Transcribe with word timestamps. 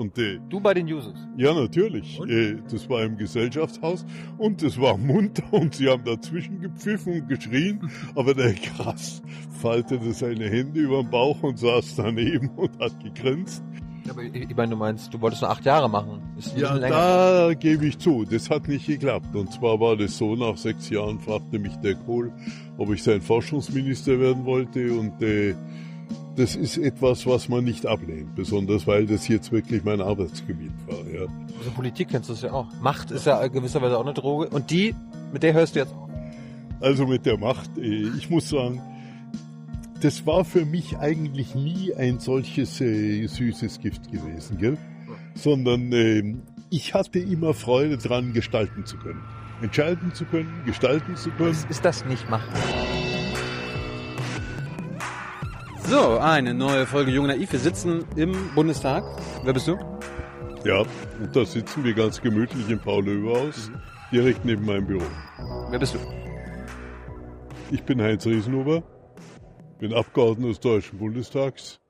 Und, 0.00 0.16
äh, 0.16 0.40
du 0.48 0.60
bei 0.60 0.72
den 0.72 0.88
Jusos? 0.88 1.14
Ja, 1.36 1.52
natürlich. 1.52 2.18
Äh, 2.20 2.56
das 2.70 2.88
war 2.88 3.02
im 3.02 3.18
Gesellschaftshaus 3.18 4.06
und 4.38 4.62
es 4.62 4.80
war 4.80 4.96
munter 4.96 5.44
und 5.52 5.74
sie 5.74 5.90
haben 5.90 6.04
dazwischen 6.04 6.58
gepfiffen 6.58 7.20
und 7.20 7.28
geschrien. 7.28 7.90
aber 8.14 8.32
der 8.32 8.54
Krass 8.54 9.20
faltete 9.60 10.10
seine 10.14 10.48
Hände 10.48 10.80
über 10.80 11.02
den 11.02 11.10
Bauch 11.10 11.42
und 11.42 11.58
saß 11.58 11.96
daneben 11.96 12.48
und 12.56 12.70
hat 12.80 12.98
gegrinst. 13.04 13.62
Aber 14.08 14.22
ich 14.22 14.56
meine, 14.56 14.70
du 14.70 14.76
meinst, 14.76 15.12
du 15.12 15.20
wolltest 15.20 15.42
nur 15.42 15.50
acht 15.50 15.66
Jahre 15.66 15.90
machen. 15.90 16.22
ja, 16.56 16.78
da 16.78 17.52
gebe 17.52 17.86
ich 17.86 17.98
zu, 17.98 18.24
das 18.24 18.48
hat 18.48 18.68
nicht 18.68 18.86
geklappt. 18.86 19.36
Und 19.36 19.52
zwar 19.52 19.78
war 19.80 19.98
das 19.98 20.16
so, 20.16 20.34
nach 20.34 20.56
sechs 20.56 20.88
Jahren 20.88 21.20
fragte 21.20 21.58
mich 21.58 21.76
der 21.76 21.94
Kohl, 21.94 22.32
ob 22.78 22.90
ich 22.90 23.02
sein 23.02 23.20
Forschungsminister 23.20 24.18
werden 24.18 24.46
wollte 24.46 24.94
und 24.94 25.20
äh, 25.22 25.54
das 26.36 26.56
ist 26.56 26.78
etwas, 26.78 27.26
was 27.26 27.48
man 27.48 27.64
nicht 27.64 27.86
ablehnt, 27.86 28.34
besonders 28.34 28.86
weil 28.86 29.06
das 29.06 29.28
jetzt 29.28 29.52
wirklich 29.52 29.84
mein 29.84 30.00
Arbeitsgebiet 30.00 30.72
war. 30.86 30.98
Ja. 31.12 31.26
Also 31.58 31.70
Politik 31.74 32.08
kennst 32.08 32.28
du 32.28 32.34
es 32.34 32.42
ja 32.42 32.52
auch. 32.52 32.66
Macht 32.80 33.10
ist 33.10 33.26
ja 33.26 33.46
gewisserweise 33.48 33.98
auch 33.98 34.04
eine 34.04 34.14
Droge. 34.14 34.48
Und 34.48 34.70
die, 34.70 34.94
mit 35.32 35.42
der 35.42 35.52
hörst 35.54 35.74
du 35.74 35.80
jetzt 35.80 35.92
auch. 35.92 36.08
Also 36.80 37.06
mit 37.06 37.26
der 37.26 37.36
Macht, 37.36 37.76
äh, 37.76 38.08
ich 38.16 38.30
muss 38.30 38.48
sagen, 38.48 38.80
das 40.00 40.26
war 40.26 40.44
für 40.44 40.64
mich 40.64 40.98
eigentlich 40.98 41.54
nie 41.54 41.94
ein 41.94 42.20
solches 42.20 42.80
äh, 42.80 43.26
süßes 43.26 43.80
Gift 43.80 44.10
gewesen, 44.10 44.56
gell? 44.58 44.78
sondern 45.34 45.92
äh, 45.92 46.36
ich 46.70 46.94
hatte 46.94 47.18
immer 47.18 47.52
Freude 47.52 47.98
dran, 47.98 48.32
gestalten 48.32 48.86
zu 48.86 48.96
können. 48.96 49.22
Entscheiden 49.60 50.14
zu 50.14 50.24
können, 50.24 50.62
gestalten 50.64 51.16
zu 51.16 51.30
können. 51.32 51.50
Was 51.50 51.64
ist 51.64 51.84
das 51.84 52.04
nicht 52.06 52.30
machen? 52.30 52.50
So, 55.90 56.18
eine 56.18 56.54
neue 56.54 56.86
Folge 56.86 57.10
Jung 57.10 57.26
Naiv. 57.26 57.50
Wir 57.50 57.58
sitzen 57.58 58.06
im 58.14 58.54
Bundestag. 58.54 59.02
Wer 59.42 59.52
bist 59.52 59.66
du? 59.66 59.76
Ja, 60.64 60.84
und 61.20 61.34
da 61.34 61.44
sitzen 61.44 61.82
wir 61.82 61.94
ganz 61.94 62.20
gemütlich 62.20 62.70
im 62.70 62.78
Paul-Löwe-Haus, 62.78 63.70
mhm. 63.70 63.82
direkt 64.12 64.44
neben 64.44 64.64
meinem 64.64 64.86
Büro. 64.86 65.02
Wer 65.68 65.80
bist 65.80 65.96
du? 65.96 65.98
Ich 67.72 67.82
bin 67.82 68.00
Heinz 68.00 68.24
Riesenhuber, 68.24 68.84
bin 69.80 69.92
Abgeordneter 69.92 70.50
des 70.50 70.60
Deutschen 70.60 71.00
Bundestags. 71.00 71.80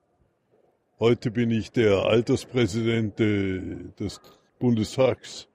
Heute 0.99 1.29
bin 1.29 1.51
ich 1.51 1.71
der 1.71 1.97
Alterspräsident 1.97 3.19
des 3.19 4.19
Bundestags. 4.57 5.47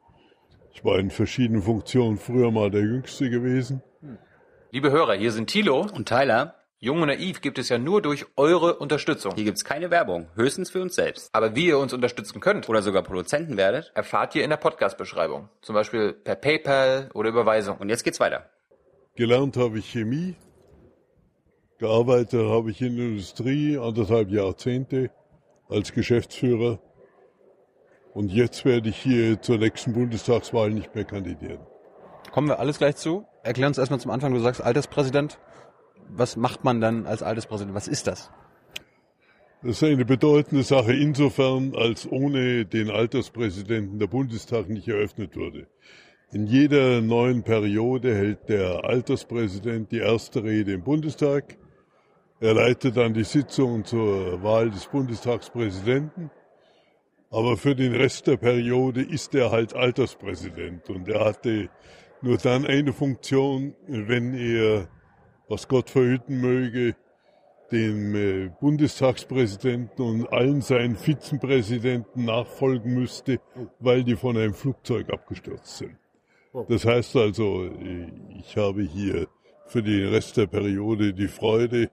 Ich 0.72 0.84
war 0.84 1.00
in 1.00 1.10
verschiedenen 1.10 1.62
Funktionen 1.62 2.16
früher 2.16 2.52
mal 2.52 2.70
der 2.70 2.82
Jüngste 2.82 3.28
gewesen. 3.28 3.82
Liebe 4.70 4.92
Hörer, 4.92 5.14
hier 5.14 5.32
sind 5.32 5.48
Thilo 5.48 5.80
und 5.80 6.06
Tyler. 6.06 6.54
Jung 6.86 7.02
und 7.02 7.08
Naiv 7.08 7.40
gibt 7.40 7.58
es 7.58 7.68
ja 7.68 7.78
nur 7.78 8.00
durch 8.00 8.26
eure 8.36 8.76
Unterstützung. 8.76 9.34
Hier 9.34 9.42
gibt 9.42 9.56
es 9.56 9.64
keine 9.64 9.90
Werbung, 9.90 10.28
höchstens 10.36 10.70
für 10.70 10.80
uns 10.80 10.94
selbst. 10.94 11.30
Aber 11.32 11.56
wie 11.56 11.66
ihr 11.66 11.80
uns 11.80 11.92
unterstützen 11.92 12.38
könnt 12.38 12.68
oder 12.68 12.80
sogar 12.80 13.02
Produzenten 13.02 13.56
werdet, 13.56 13.90
erfahrt 13.96 14.36
ihr 14.36 14.44
in 14.44 14.50
der 14.50 14.56
Podcast-Beschreibung. 14.56 15.48
Zum 15.62 15.74
Beispiel 15.74 16.12
per 16.12 16.36
PayPal 16.36 17.10
oder 17.12 17.30
Überweisung. 17.30 17.78
Und 17.78 17.88
jetzt 17.88 18.04
geht's 18.04 18.20
weiter. 18.20 18.48
Gelernt 19.16 19.56
habe 19.56 19.80
ich 19.80 19.90
Chemie, 19.90 20.36
gearbeitet 21.78 22.48
habe 22.48 22.70
ich 22.70 22.80
in 22.80 22.96
der 22.96 23.06
Industrie 23.06 23.78
anderthalb 23.78 24.30
Jahrzehnte 24.30 25.10
als 25.68 25.92
Geschäftsführer. 25.92 26.78
Und 28.14 28.30
jetzt 28.30 28.64
werde 28.64 28.90
ich 28.90 28.96
hier 28.98 29.42
zur 29.42 29.58
nächsten 29.58 29.92
Bundestagswahl 29.92 30.70
nicht 30.70 30.94
mehr 30.94 31.04
kandidieren. 31.04 31.66
Kommen 32.30 32.46
wir 32.46 32.60
alles 32.60 32.78
gleich 32.78 32.94
zu. 32.94 33.26
Erklär 33.42 33.66
uns 33.66 33.78
erstmal 33.78 33.98
zum 33.98 34.12
Anfang, 34.12 34.32
du 34.32 34.38
sagst 34.38 34.60
Alterspräsident 34.60 35.40
was 36.08 36.36
macht 36.36 36.64
man 36.64 36.80
dann 36.80 37.06
als 37.06 37.22
Alterspräsident? 37.22 37.74
Was 37.74 37.88
ist 37.88 38.06
das? 38.06 38.30
Das 39.62 39.82
ist 39.82 39.82
eine 39.82 40.04
bedeutende 40.04 40.62
Sache 40.62 40.92
insofern, 40.92 41.74
als 41.74 42.10
ohne 42.10 42.66
den 42.66 42.90
Alterspräsidenten 42.90 43.98
der 43.98 44.06
Bundestag 44.06 44.68
nicht 44.68 44.86
eröffnet 44.86 45.34
würde. 45.34 45.66
In 46.30 46.46
jeder 46.46 47.00
neuen 47.00 47.42
Periode 47.42 48.14
hält 48.14 48.48
der 48.48 48.84
Alterspräsident 48.84 49.90
die 49.92 49.98
erste 49.98 50.44
Rede 50.44 50.72
im 50.72 50.82
Bundestag. 50.82 51.56
Er 52.40 52.54
leitet 52.54 52.96
dann 52.96 53.14
die 53.14 53.24
Sitzung 53.24 53.84
zur 53.84 54.42
Wahl 54.42 54.70
des 54.70 54.86
Bundestagspräsidenten. 54.86 56.30
Aber 57.30 57.56
für 57.56 57.74
den 57.74 57.94
Rest 57.94 58.26
der 58.26 58.36
Periode 58.36 59.02
ist 59.02 59.34
er 59.34 59.50
halt 59.50 59.74
Alterspräsident 59.74 60.88
und 60.90 61.08
er 61.08 61.24
hatte 61.24 61.70
nur 62.22 62.38
dann 62.38 62.66
eine 62.66 62.92
Funktion, 62.92 63.74
wenn 63.86 64.34
er 64.34 64.88
was 65.48 65.68
Gott 65.68 65.90
verhüten 65.90 66.40
möge, 66.40 66.96
dem 67.72 68.14
äh, 68.14 68.50
Bundestagspräsidenten 68.60 70.02
und 70.02 70.32
allen 70.32 70.60
seinen 70.60 70.96
Vizepräsidenten 70.96 72.24
nachfolgen 72.24 72.94
müsste, 72.94 73.40
weil 73.80 74.04
die 74.04 74.16
von 74.16 74.36
einem 74.36 74.54
Flugzeug 74.54 75.10
abgestürzt 75.10 75.78
sind. 75.78 75.96
Oh. 76.52 76.64
Das 76.68 76.84
heißt 76.84 77.16
also, 77.16 77.68
ich 78.38 78.56
habe 78.56 78.82
hier 78.82 79.26
für 79.66 79.82
den 79.82 80.08
Rest 80.08 80.36
der 80.36 80.46
Periode 80.46 81.12
die 81.12 81.28
Freude, 81.28 81.90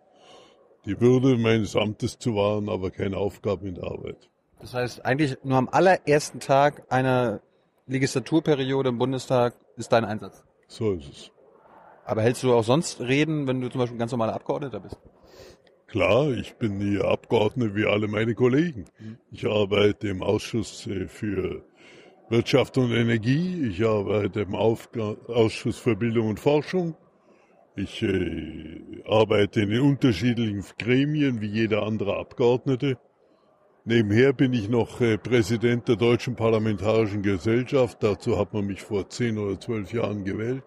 die 0.86 1.00
Würde 1.00 1.38
meines 1.38 1.76
Amtes 1.76 2.20
zu 2.20 2.36
wahren, 2.36 2.70
aber 2.70 2.92
keine 2.92 3.18
Aufgabe 3.18 3.68
in 3.68 3.76
der 3.76 3.86
Arbeit. 3.86 4.30
Das 4.60 4.74
heißt, 4.74 5.06
eigentlich 5.06 5.38
nur 5.44 5.58
am 5.58 5.70
allerersten 5.70 6.40
Tag 6.40 6.84
einer 6.90 7.42
Legislaturperiode 7.88 8.90
im 8.90 8.98
Bundestag 8.98 9.56
ist 9.76 9.92
dein 9.92 10.06
Einsatz. 10.06 10.44
So 10.68 10.94
ist 10.94 11.10
es. 11.10 11.32
Aber 12.06 12.22
hältst 12.22 12.44
du 12.44 12.54
auch 12.54 12.64
sonst 12.64 13.02
Reden, 13.02 13.48
wenn 13.48 13.62
du 13.62 13.70
zum 13.70 13.80
Beispiel 13.80 13.98
ganz 13.98 14.12
normaler 14.12 14.34
Abgeordneter 14.34 14.80
bist? 14.80 14.98
Klar, 15.88 16.32
ich 16.32 16.56
bin 16.56 16.80
hier 16.80 17.06
Abgeordneter 17.06 17.76
wie 17.76 17.86
alle 17.86 18.08
meine 18.08 18.34
Kollegen. 18.34 18.86
Ich 19.32 19.46
arbeite 19.46 20.08
im 20.08 20.24
Ausschuss 20.24 20.88
äh, 20.88 21.08
für 21.08 21.64
Wirtschaft 22.30 22.78
und 22.78 22.92
Energie. 22.92 23.68
Ich 23.68 23.86
arbeite 23.86 24.42
im 24.42 24.56
Aufga 24.56 25.16
Ausschuss 25.28 25.78
für 25.78 25.96
Bildung 25.96 26.30
und 26.30 26.40
Forschung. 26.40 26.96
Ich 27.76 28.02
äh, 28.02 28.82
arbeite 29.08 29.62
in 29.62 29.70
den 29.70 29.82
unterschiedlichen 29.82 30.64
Gremien 30.78 31.42
wie 31.42 31.48
jeder 31.48 31.84
andere 31.84 32.18
Abgeordnete. 32.18 32.98
Nebenher 33.86 34.32
bin 34.34 34.54
ich 34.54 34.70
noch 34.70 35.02
äh, 35.02 35.18
Präsident 35.18 35.88
der 35.88 35.96
Deutschen 35.96 36.36
Parlamentarischen 36.36 37.22
Gesellschaft. 37.22 38.02
Dazu 38.02 38.38
hat 38.38 38.54
man 38.54 38.66
mich 38.66 38.82
vor 38.82 39.10
zehn 39.10 39.38
oder 39.38 39.60
zwölf 39.60 39.94
Jahren 39.94 40.24
gewählt. 40.24 40.64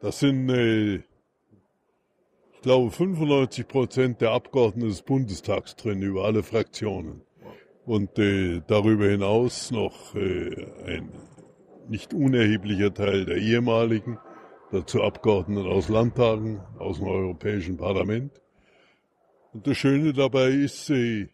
Das 0.00 0.18
sind, 0.18 0.48
äh, 0.48 0.96
ich 0.96 2.62
glaube, 2.62 2.90
95 2.90 3.68
Prozent 3.68 4.20
der 4.22 4.30
Abgeordneten 4.30 4.88
des 4.88 5.02
Bundestags 5.02 5.76
drin, 5.76 6.00
über 6.00 6.24
alle 6.24 6.42
Fraktionen. 6.42 7.22
Und 7.84 8.18
äh, 8.18 8.62
darüber 8.66 9.06
hinaus 9.06 9.70
noch 9.70 10.14
äh, 10.14 10.66
ein 10.86 11.10
nicht 11.88 12.14
unerheblicher 12.14 12.94
Teil 12.94 13.26
der 13.26 13.36
ehemaligen, 13.36 14.18
dazu 14.70 15.02
Abgeordneten 15.02 15.68
aus 15.68 15.88
Landtagen, 15.88 16.60
aus 16.78 16.98
dem 16.98 17.08
Europäischen 17.08 17.76
Parlament. 17.76 18.40
Und 19.52 19.66
das 19.66 19.76
Schöne 19.76 20.12
dabei 20.12 20.50
ist, 20.50 20.88
äh, 20.90 21.28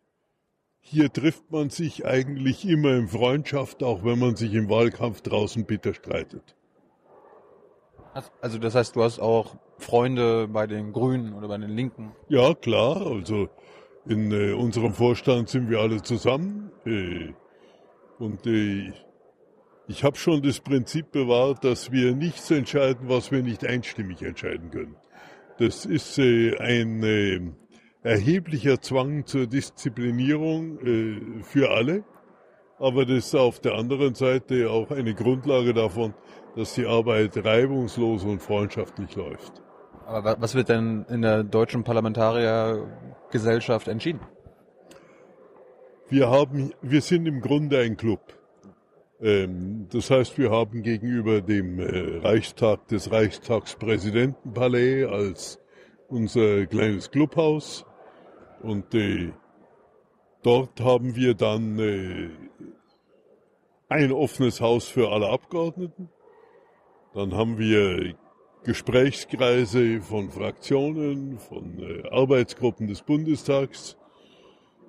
hier 0.81 1.13
trifft 1.13 1.53
man 1.53 1.71
sich 1.71 2.07
eigentlich 2.07 2.67
immer 2.67 2.95
in 2.97 3.09
Freundschaft, 3.09 3.83
auch 3.83 4.05
wenn 4.05 4.19
man 4.19 4.35
sich 4.35 4.55
im 4.55 4.69
Wahlkampf 4.69 5.21
draußen 5.21 5.67
bitter 5.67 5.95
streitet. 5.95 6.57
Also 8.41 8.59
das 8.59 8.75
heißt, 8.75 8.97
du 8.97 9.03
hast 9.03 9.19
auch 9.19 9.57
Freunde 9.79 10.49
bei 10.49 10.67
den 10.67 10.93
Grünen 10.93 11.35
oder 11.35 11.49
bei 11.49 11.59
den 11.59 11.71
Linken? 11.71 12.13
Ja, 12.29 12.55
klar. 12.55 13.07
Also 13.07 13.49
in 14.07 14.33
äh, 14.33 14.53
unserem 14.53 14.93
Vorstand 14.93 15.49
sind 15.49 15.69
wir 15.69 15.81
alle 15.81 16.03
zusammen. 16.03 16.71
Äh, 16.85 17.33
und 18.19 18.47
äh, 18.47 18.93
ich 19.89 20.03
habe 20.03 20.17
schon 20.17 20.43
das 20.43 20.61
Prinzip 20.61 21.13
bewahrt, 21.13 21.65
dass 21.65 21.93
wir 21.93 22.15
nichts 22.15 22.51
entscheiden, 22.51 23.09
was 23.09 23.31
wir 23.31 23.43
nicht 23.43 23.65
einstimmig 23.65 24.23
entscheiden 24.23 24.71
können. 24.71 24.97
Das 25.59 25.85
ist 25.87 26.19
äh, 26.19 26.57
ein 26.59 27.03
äh, 27.03 27.41
erheblicher 28.03 28.81
Zwang 28.81 29.27
zur 29.27 29.47
Disziplinierung 29.47 30.79
äh, 30.79 31.43
für 31.43 31.71
alle. 31.71 32.05
Aber 32.79 33.07
das 33.07 33.27
ist 33.27 33.35
auf 33.35 33.61
der 33.61 33.75
anderen 33.75 34.15
Seite 34.15 34.71
auch 34.71 34.91
eine 34.91 35.15
Grundlage 35.15 35.73
davon, 35.73 36.15
dass 36.57 36.75
die 36.75 36.87
Arbeit 36.87 37.45
reibungslos 37.45 38.25
und 38.25 38.41
freundschaftlich 38.41 39.15
läuft. 39.15 39.63
Aber 40.07 40.41
was 40.41 40.55
wird 40.55 40.71
denn 40.71 41.05
in 41.09 41.21
der 41.23 41.45
deutschen 41.45 41.85
Parlamentariergesellschaft 41.85 43.87
entschieden? 43.89 44.21
Wir 46.09 46.31
haben, 46.31 46.73
wir 46.81 47.03
sind 47.03 47.27
im 47.27 47.43
Grunde 47.43 47.81
ein 47.81 47.97
Club. 47.97 48.21
Ähm, 49.21 49.89
das 49.93 50.11
heißt, 50.11 50.39
wir 50.39 50.51
haben 50.51 50.83
gegenüber 50.83 51.43
dem 51.43 51.79
äh, 51.79 52.19
Reichstag 52.19 52.89
des 52.89 53.11
Reichstagspräsidentenpalais 53.11 55.07
als 55.07 55.59
unser 56.09 56.67
kleines 56.67 57.11
Clubhaus 57.11 57.85
und 58.63 58.95
äh, 58.95 59.33
dort 60.43 60.81
haben 60.81 61.17
wir 61.17 61.35
dann 61.35 61.81
äh, 61.81 62.31
ein 63.89 64.13
offenes 64.13 64.61
Haus 64.61 64.87
für 64.89 65.11
alle 65.11 65.29
Abgeordneten 65.29 66.11
dann 67.17 67.35
haben 67.35 67.59
wir 67.59 68.15
Gesprächskreise 68.65 70.03
von 70.03 70.31
Fraktionen, 70.31 71.39
von 71.39 71.79
äh, 71.79 72.07
Arbeitsgruppen 72.11 72.89
des 72.89 73.01
Bundestags. 73.01 73.97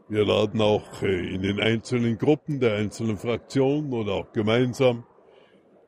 Wir 0.10 0.26
laden 0.26 0.60
auch 0.60 1.02
äh, 1.04 1.34
in 1.34 1.42
den 1.42 1.62
einzelnen 1.62 2.18
Gruppen 2.18 2.60
der 2.60 2.76
einzelnen 2.76 3.18
Fraktionen 3.18 3.94
oder 3.94 4.14
auch 4.14 4.34
gemeinsam 4.34 5.06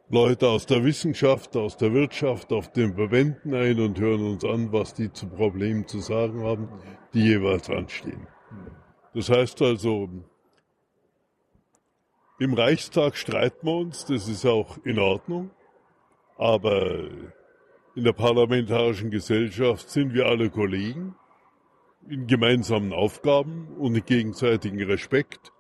Leute 0.08 0.48
aus 0.48 0.66
der 0.66 0.86
Wissenschaft, 0.86 1.58
aus 1.58 1.76
der 1.76 1.94
Wirtschaft, 1.94 2.54
auf 2.54 2.72
den 2.72 2.96
Verbänden 2.96 3.54
ein 3.54 3.78
und 3.82 4.00
hören 4.00 4.26
uns 4.26 4.46
an, 4.46 4.72
was 4.72 4.94
die 4.94 5.12
zu 5.12 5.28
Problemen 5.28 5.88
zu 5.88 6.00
sagen 6.00 6.42
haben, 6.44 6.70
die 7.14 7.24
jeweils 7.24 7.70
anstehen. 7.70 8.28
Das 9.14 9.30
heißt 9.30 9.62
also, 9.62 10.08
im 12.40 12.54
Reichstag 12.54 13.18
streiten 13.18 13.68
wir 13.68 13.76
uns, 13.76 14.06
das 14.06 14.30
ist 14.30 14.46
auch 14.46 14.78
in 14.86 15.00
Ordnung, 15.00 15.52
aber 16.40 17.10
in 17.96 18.06
der 18.06 18.14
parlamentarischen 18.14 19.12
Gesellschaft 19.12 19.90
sind 19.90 20.14
wir 20.14 20.26
alle 20.26 20.50
Kollegen 20.50 21.16
in 22.08 22.28
gemeinsamen 22.28 22.94
Aufgaben 22.94 23.68
und 23.78 23.94
in 23.94 24.06
gegenseitigen 24.06 24.82
Respekt. 24.84 25.52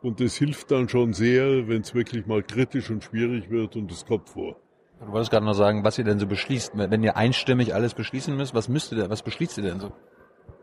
Und 0.00 0.20
das 0.20 0.36
hilft 0.36 0.70
dann 0.70 0.88
schon 0.88 1.12
sehr, 1.12 1.68
wenn 1.68 1.82
es 1.82 1.94
wirklich 1.94 2.26
mal 2.26 2.42
kritisch 2.42 2.90
und 2.90 3.04
schwierig 3.04 3.50
wird 3.50 3.76
und 3.76 3.92
es 3.92 4.06
kommt 4.06 4.30
vor. 4.30 4.56
Du 5.00 5.12
wolltest 5.12 5.30
gerade 5.30 5.44
noch 5.44 5.52
sagen, 5.52 5.84
was 5.84 5.98
ihr 5.98 6.04
denn 6.04 6.18
so 6.18 6.26
beschließt. 6.26 6.72
Wenn 6.76 7.02
ihr 7.02 7.16
einstimmig 7.16 7.74
alles 7.74 7.92
beschließen 7.92 8.34
müsst, 8.34 8.54
was 8.54 8.68
müsst 8.68 8.92
ihr, 8.92 9.10
was 9.10 9.22
beschließt 9.22 9.58
ihr 9.58 9.64
denn 9.64 9.80
so? 9.80 9.92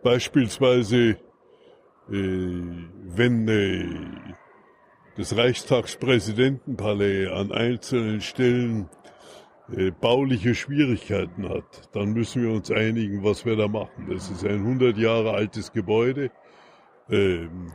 Beispielsweise, 0.02 0.98
äh, 1.10 1.18
wenn 2.10 3.48
äh, 3.48 4.34
das 5.16 5.36
Reichstagspräsidentenpalais 5.36 7.28
an 7.28 7.52
einzelnen 7.52 8.22
Stellen 8.22 8.90
äh, 9.76 9.92
bauliche 9.92 10.56
Schwierigkeiten 10.56 11.48
hat, 11.48 11.90
dann 11.94 12.14
müssen 12.14 12.42
wir 12.42 12.52
uns 12.52 12.72
einigen, 12.72 13.24
was 13.24 13.46
wir 13.46 13.56
da 13.56 13.68
machen. 13.68 14.08
Das 14.10 14.30
ist 14.32 14.44
ein 14.44 14.62
100 14.62 14.98
Jahre 14.98 15.34
altes 15.34 15.72
Gebäude, 15.72 16.32
ähm, 17.10 17.74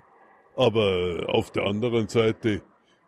aber 0.56 1.26
auf 1.28 1.52
der 1.52 1.64
anderen 1.64 2.08
Seite, 2.08 2.62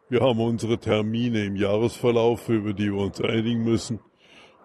wir 0.08 0.20
haben 0.20 0.40
unsere 0.40 0.78
Termine 0.78 1.44
im 1.44 1.56
Jahresverlauf, 1.56 2.48
über 2.48 2.72
die 2.72 2.92
wir 2.92 3.00
uns 3.00 3.20
einigen 3.20 3.64
müssen, 3.64 3.98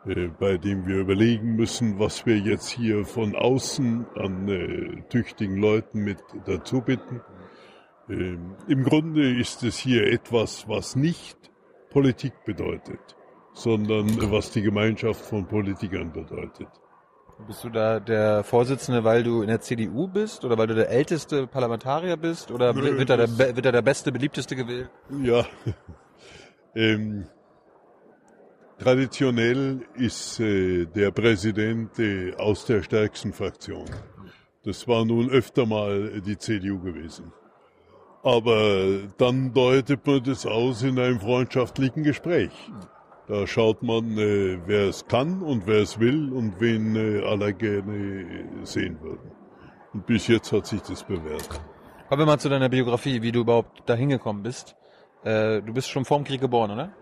äh, 0.06 0.28
bei 0.28 0.58
dem 0.58 0.86
wir 0.86 0.98
überlegen 0.98 1.56
müssen, 1.56 1.98
was 1.98 2.26
wir 2.26 2.38
jetzt 2.38 2.70
hier 2.70 3.06
von 3.06 3.36
außen 3.36 4.06
an 4.16 4.48
äh, 4.48 5.02
tüchtigen 5.10 5.58
Leuten 5.58 6.04
mit 6.04 6.20
dazu 6.46 6.82
bitten. 6.82 7.22
Ähm, 8.08 8.56
Im 8.68 8.84
Grunde 8.84 9.36
ist 9.36 9.64
es 9.64 9.80
hier 9.80 10.06
etwas, 10.06 10.68
was 10.68 10.96
nicht 10.96 11.38
Politik 11.90 12.34
bedeutet 12.46 13.16
sondern 13.62 14.32
was 14.32 14.52
die 14.52 14.62
Gemeinschaft 14.62 15.22
von 15.22 15.46
Politikern 15.46 16.12
bedeutet. 16.12 16.68
Bist 17.48 17.64
du 17.64 17.70
da 17.70 18.00
der 18.00 18.44
Vorsitzende, 18.44 19.04
weil 19.04 19.24
du 19.24 19.42
in 19.42 19.48
der 19.48 19.62
CDU 19.62 20.08
bist 20.08 20.46
oder 20.46 20.58
weil 20.58 20.68
du 20.68 20.76
der 20.76 20.90
älteste 20.90 21.48
Parlamentarier 21.48 22.18
bist 22.18 22.52
oder 22.52 22.74
Nö, 22.74 22.98
wird, 22.98 23.10
da 23.10 23.18
der, 23.18 23.38
wird 23.38 23.66
da 23.66 23.72
der 23.72 23.82
beste, 23.82 24.12
beliebteste 24.12 24.56
gewählt? 24.56 24.90
Ja, 25.24 25.46
ähm, 26.76 27.26
traditionell 28.78 29.82
ist 29.96 30.40
äh, 30.40 30.86
der 30.86 31.12
Präsident 31.12 31.98
äh, 31.98 32.36
aus 32.36 32.66
der 32.66 32.84
stärksten 32.84 33.34
Fraktion. 33.34 33.86
Das 34.64 34.88
war 34.88 35.04
nun 35.06 35.30
öfter 35.32 35.66
mal 35.66 36.22
die 36.22 36.38
CDU 36.38 36.80
gewesen. 36.80 37.34
Aber 38.22 39.00
dann 39.18 39.52
deutet 39.52 40.06
man 40.06 40.24
das 40.24 40.46
aus 40.46 40.84
in 40.84 41.00
einem 41.00 41.20
freundschaftlichen 41.20 42.04
Gespräch. 42.04 42.52
Da 43.28 43.48
schaut 43.48 43.84
man, 43.84 44.18
äh, 44.18 44.60
wer 44.66 44.90
es 44.90 45.06
kann 45.08 45.42
und 45.42 45.68
wer 45.68 45.82
es 45.82 46.00
will 46.00 46.34
und 46.34 46.60
wen 46.60 46.96
äh, 46.96 47.24
alle 47.26 47.54
gerne 47.54 48.26
sehen 48.64 49.00
würden. 49.02 49.32
Und 49.94 50.06
bis 50.06 50.28
jetzt 50.28 50.52
hat 50.52 50.68
sich 50.68 50.82
das 50.82 51.04
bewährt. 51.04 51.50
Kommen 52.10 52.22
wir 52.22 52.26
mal 52.26 52.40
zu 52.40 52.50
deiner 52.50 52.70
Biografie, 52.70 53.22
wie 53.22 53.32
du 53.32 53.42
überhaupt 53.42 53.84
da 53.86 53.94
hingekommen 53.94 54.44
bist. 54.44 54.76
Äh, 55.24 55.62
du 55.62 55.74
bist 55.74 55.90
schon 55.90 56.04
vorm 56.04 56.24
Krieg 56.24 56.42
geboren, 56.42 56.72
oder? 56.72 56.94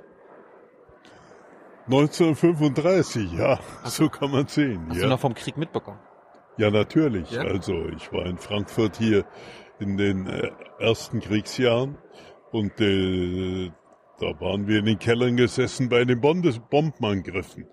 1935, 1.85 3.33
ja, 3.33 3.59
hast 3.81 3.95
so 3.95 4.09
kann 4.09 4.29
man 4.29 4.45
sehen. 4.45 4.85
Hast 4.89 4.97
ja. 4.97 5.03
du 5.03 5.09
noch 5.09 5.19
vom 5.19 5.33
Krieg 5.33 5.57
mitbekommen? 5.57 5.99
Ja, 6.57 6.69
natürlich. 6.69 7.31
Ja? 7.31 7.41
Also 7.41 7.87
ich 7.95 8.11
war 8.13 8.25
in 8.25 8.37
Frankfurt 8.37 8.97
hier 8.97 9.25
in 9.79 9.97
den 9.97 10.27
äh, 10.27 10.51
ersten 10.77 11.21
Kriegsjahren 11.21 11.97
und 12.51 12.79
äh, 12.79 13.71
da 14.19 14.39
waren 14.39 14.67
wir 14.67 14.79
in 14.79 14.85
den 14.85 14.99
Kellern 14.99 15.37
gesessen 15.37 15.89
bei 15.89 16.03
den 16.05 16.19
Bombenangriffen 16.21 17.67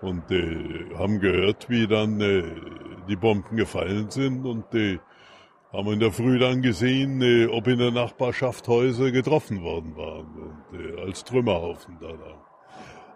und 0.00 0.30
äh, 0.30 0.94
haben 0.96 1.20
gehört, 1.20 1.68
wie 1.68 1.86
dann 1.86 2.20
äh, 2.20 2.44
die 3.08 3.16
Bomben 3.16 3.56
gefallen 3.56 4.10
sind 4.10 4.44
und 4.44 4.74
äh, 4.74 4.98
haben 5.72 5.92
in 5.92 6.00
der 6.00 6.12
Früh 6.12 6.38
dann 6.38 6.62
gesehen, 6.62 7.20
äh, 7.20 7.46
ob 7.46 7.66
in 7.66 7.78
der 7.78 7.90
Nachbarschaft 7.90 8.68
Häuser 8.68 9.10
getroffen 9.10 9.62
worden 9.62 9.96
waren 9.96 10.62
und 10.72 10.80
äh, 10.80 11.00
als 11.00 11.24
Trümmerhaufen 11.24 11.98
da 12.00 12.08
lagen. 12.08 12.42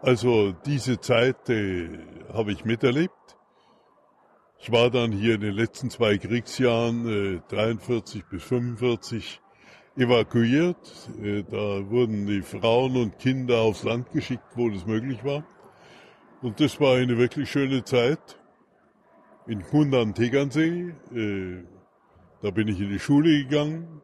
Also 0.02 0.52
diese 0.66 1.00
Zeit 1.00 1.48
äh, 1.48 1.88
habe 2.32 2.52
ich 2.52 2.64
miterlebt. 2.64 3.14
Ich 4.58 4.72
war 4.72 4.90
dann 4.90 5.12
hier 5.12 5.36
in 5.36 5.40
den 5.40 5.54
letzten 5.54 5.90
zwei 5.90 6.18
Kriegsjahren, 6.18 7.36
äh, 7.36 7.40
43 7.48 8.24
bis 8.26 8.42
45, 8.44 9.41
evakuiert. 9.96 11.10
Äh, 11.22 11.42
da 11.42 11.88
wurden 11.90 12.26
die 12.26 12.42
Frauen 12.42 12.96
und 12.96 13.18
Kinder 13.18 13.60
aufs 13.60 13.84
Land 13.84 14.10
geschickt, 14.12 14.44
wo 14.54 14.70
das 14.70 14.86
möglich 14.86 15.24
war. 15.24 15.44
Und 16.40 16.60
das 16.60 16.80
war 16.80 16.96
eine 16.96 17.18
wirklich 17.18 17.50
schöne 17.50 17.84
Zeit. 17.84 18.38
In 19.46 19.62
Kunda 19.62 20.00
am 20.00 20.14
Tegernsee, 20.14 20.94
äh, 21.14 21.64
da 22.42 22.50
bin 22.50 22.68
ich 22.68 22.80
in 22.80 22.90
die 22.90 22.98
Schule 22.98 23.44
gegangen. 23.44 24.02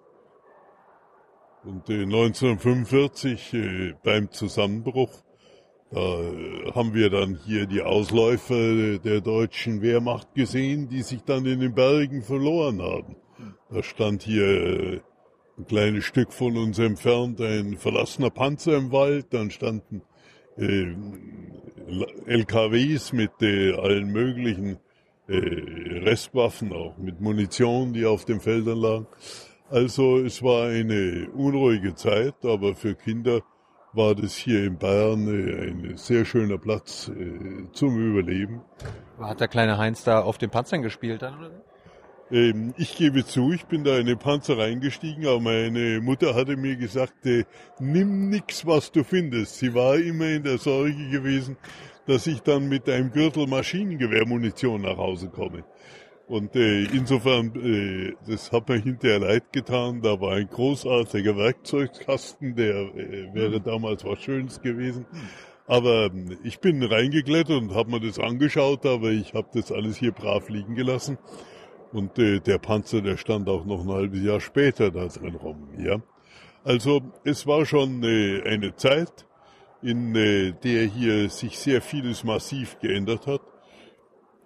Und 1.64 1.90
1945 1.90 3.55
äh, 3.55 3.94
beim 4.02 4.31
Zusammenbruch, 4.31 5.11
da 5.90 5.99
haben 6.75 6.93
wir 6.93 7.08
dann 7.08 7.38
hier 7.46 7.67
die 7.67 7.81
Ausläufer 7.81 8.99
der 8.99 9.23
deutschen 9.23 9.81
Wehrmacht 9.81 10.35
gesehen, 10.35 10.90
die 10.90 11.00
sich 11.00 11.23
dann 11.23 11.46
in 11.46 11.61
den 11.61 11.75
Bergen 11.75 12.23
verloren 12.23 12.82
haben. 12.82 13.17
Da 13.70 13.82
stand 13.82 14.23
hier 14.23 15.02
ein 15.58 15.66
kleines 15.66 16.05
Stück 16.05 16.32
von 16.32 16.56
uns 16.56 16.78
entfernt 16.78 17.40
ein 17.40 17.76
verlassener 17.76 18.31
Panzer 18.31 18.76
im 18.76 18.93
Wald, 18.93 19.26
dann 19.34 19.50
standen 19.50 20.02
äh, 20.56 20.94
LKWs 22.26 23.12
mit 23.12 23.32
äh, 23.40 23.75
allen 23.75 24.12
möglichen 24.12 24.78
äh, 25.26 25.37
Restwaffen, 25.37 26.72
auch 26.72 26.96
mit 26.99 27.20
Munition, 27.20 27.93
die 27.93 28.06
auf 28.06 28.25
den 28.25 28.40
Feldern 28.40 28.78
lagen. 28.78 29.06
Also 29.70 30.19
es 30.19 30.43
war 30.43 30.69
eine 30.69 31.28
unruhige 31.34 31.94
Zeit, 31.94 32.34
aber 32.44 32.75
für 32.75 32.94
Kinder 32.94 33.43
war 33.93 34.14
das 34.14 34.35
hier 34.35 34.64
in 34.64 34.78
Bayern 34.78 35.26
äh, 35.28 35.71
ein 35.71 35.97
sehr 35.97 36.25
schöner 36.25 36.59
Platz 36.59 37.09
äh, 37.09 37.71
zum 37.73 37.99
Überleben. 37.99 38.62
Hat 39.18 39.40
der 39.40 39.49
kleine 39.49 39.76
Heinz 39.76 40.04
da 40.04 40.21
auf 40.21 40.38
den 40.38 40.50
Panzern 40.50 40.82
gespielt 40.82 41.23
dann? 41.23 41.38
Oder? 41.38 41.50
Ähm, 42.30 42.75
ich 42.76 42.97
gebe 42.97 43.25
zu, 43.25 43.52
ich 43.52 43.64
bin 43.66 43.85
da 43.85 43.99
in 43.99 44.06
den 44.06 44.18
Panzer 44.18 44.58
reingestiegen, 44.58 45.26
aber 45.26 45.40
meine 45.40 46.00
Mutter 46.00 46.35
hatte 46.35 46.56
mir 46.56 46.76
gesagt, 46.76 47.25
äh, 47.26 47.44
nimm 47.78 48.28
nix, 48.28 48.66
was 48.66 48.92
du 48.92 49.04
findest. 49.04 49.58
Sie 49.58 49.73
war 49.75 49.97
immer 49.97 50.26
in 50.26 50.42
der 50.42 50.58
Sorge 50.58 51.08
gewesen, 51.11 51.56
dass 52.06 52.26
ich 52.26 52.40
dann 52.40 52.68
mit 52.68 52.88
einem 52.88 53.11
Gürtel 53.12 53.47
Maschinengewehrmunition 53.47 54.82
nach 54.82 54.97
Hause 54.97 55.28
komme. 55.28 55.64
Und 56.26 56.54
äh, 56.56 56.85
insofern, 56.85 57.54
äh, 57.56 58.14
das 58.30 58.52
hat 58.52 58.68
mir 58.68 58.76
hinterher 58.76 59.20
leid 59.20 59.50
getan. 59.50 60.02
Da 60.02 60.20
war 60.20 60.35
ein 60.35 60.47
großartiger 60.47 61.37
Werkzeugkasten, 61.38 62.54
der 62.54 62.75
äh, 62.94 63.32
wäre 63.32 63.62
damals 63.62 64.04
was 64.04 64.20
Schönes 64.20 64.61
gewesen. 64.61 65.06
Aber 65.66 66.06
ähm, 66.06 66.37
ich 66.44 66.61
bin 66.61 66.82
reingeklettert 66.82 67.62
und 67.62 67.75
habe 67.75 67.90
mir 67.90 68.00
das 68.00 68.18
angeschaut, 68.18 68.85
aber 68.85 69.11
ich 69.11 69.32
habe 69.32 69.49
das 69.54 69.73
alles 69.73 69.97
hier 69.97 70.12
brav 70.12 70.50
liegen 70.50 70.75
gelassen. 70.75 71.16
Und 71.92 72.18
äh, 72.18 72.40
der 72.40 72.59
Panzer, 72.59 73.00
der 73.00 73.16
stand 73.16 73.49
auch 73.49 73.64
noch 73.64 73.83
ein 73.83 73.88
halbes 73.88 74.23
Jahr 74.23 74.40
später 74.40 74.90
da 74.90 75.07
drin 75.07 75.35
rum. 75.37 75.68
Ja? 75.78 76.00
Also 76.64 77.00
es 77.25 77.47
war 77.47 77.64
schon 77.64 78.02
äh, 78.02 78.42
eine 78.42 78.75
Zeit, 78.76 79.26
in 79.83 80.14
äh, 80.14 80.52
der 80.52 80.85
hier 80.85 81.30
sich 81.30 81.59
sehr 81.59 81.80
vieles 81.80 82.25
massiv 82.25 82.78
geändert 82.80 83.26
hat. 83.26 83.40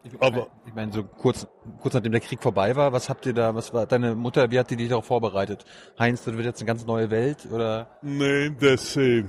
Ich 0.05 0.13
Aber 0.21 0.49
ich 0.67 0.75
meine, 0.75 0.93
so 0.93 1.05
kurz, 1.05 1.47
kurz 1.81 1.95
nachdem 1.95 2.13
der 2.13 2.21
Krieg 2.21 2.43
vorbei 2.43 2.75
war, 2.75 2.93
was 2.93 3.09
habt 3.09 3.25
ihr 3.25 3.33
da, 3.33 3.55
was 3.55 3.73
war 3.73 3.87
deine 3.87 4.15
Mutter, 4.15 4.51
wie 4.51 4.59
hat 4.59 4.71
die 4.71 4.77
dich 4.77 4.89
darauf 4.89 5.07
vorbereitet? 5.07 5.65
Heinz, 5.99 6.25
das 6.25 6.35
wird 6.35 6.45
jetzt 6.45 6.61
eine 6.61 6.67
ganz 6.67 6.85
neue 6.87 7.11
Welt 7.11 7.47
oder? 7.51 7.89
Nein, 8.03 8.57
das 8.61 8.97
äh, 8.97 9.25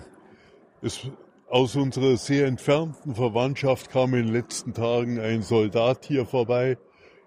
ist 0.82 1.08
aus 1.48 1.76
unserer 1.76 2.18
sehr 2.18 2.48
entfernten 2.48 3.14
Verwandtschaft 3.14 3.92
kam 3.92 4.16
in 4.16 4.26
den 4.26 4.34
letzten 4.34 4.74
Tagen 4.74 5.20
ein 5.20 5.44
Soldat 5.44 6.06
hier 6.06 6.26
vorbei, 6.26 6.78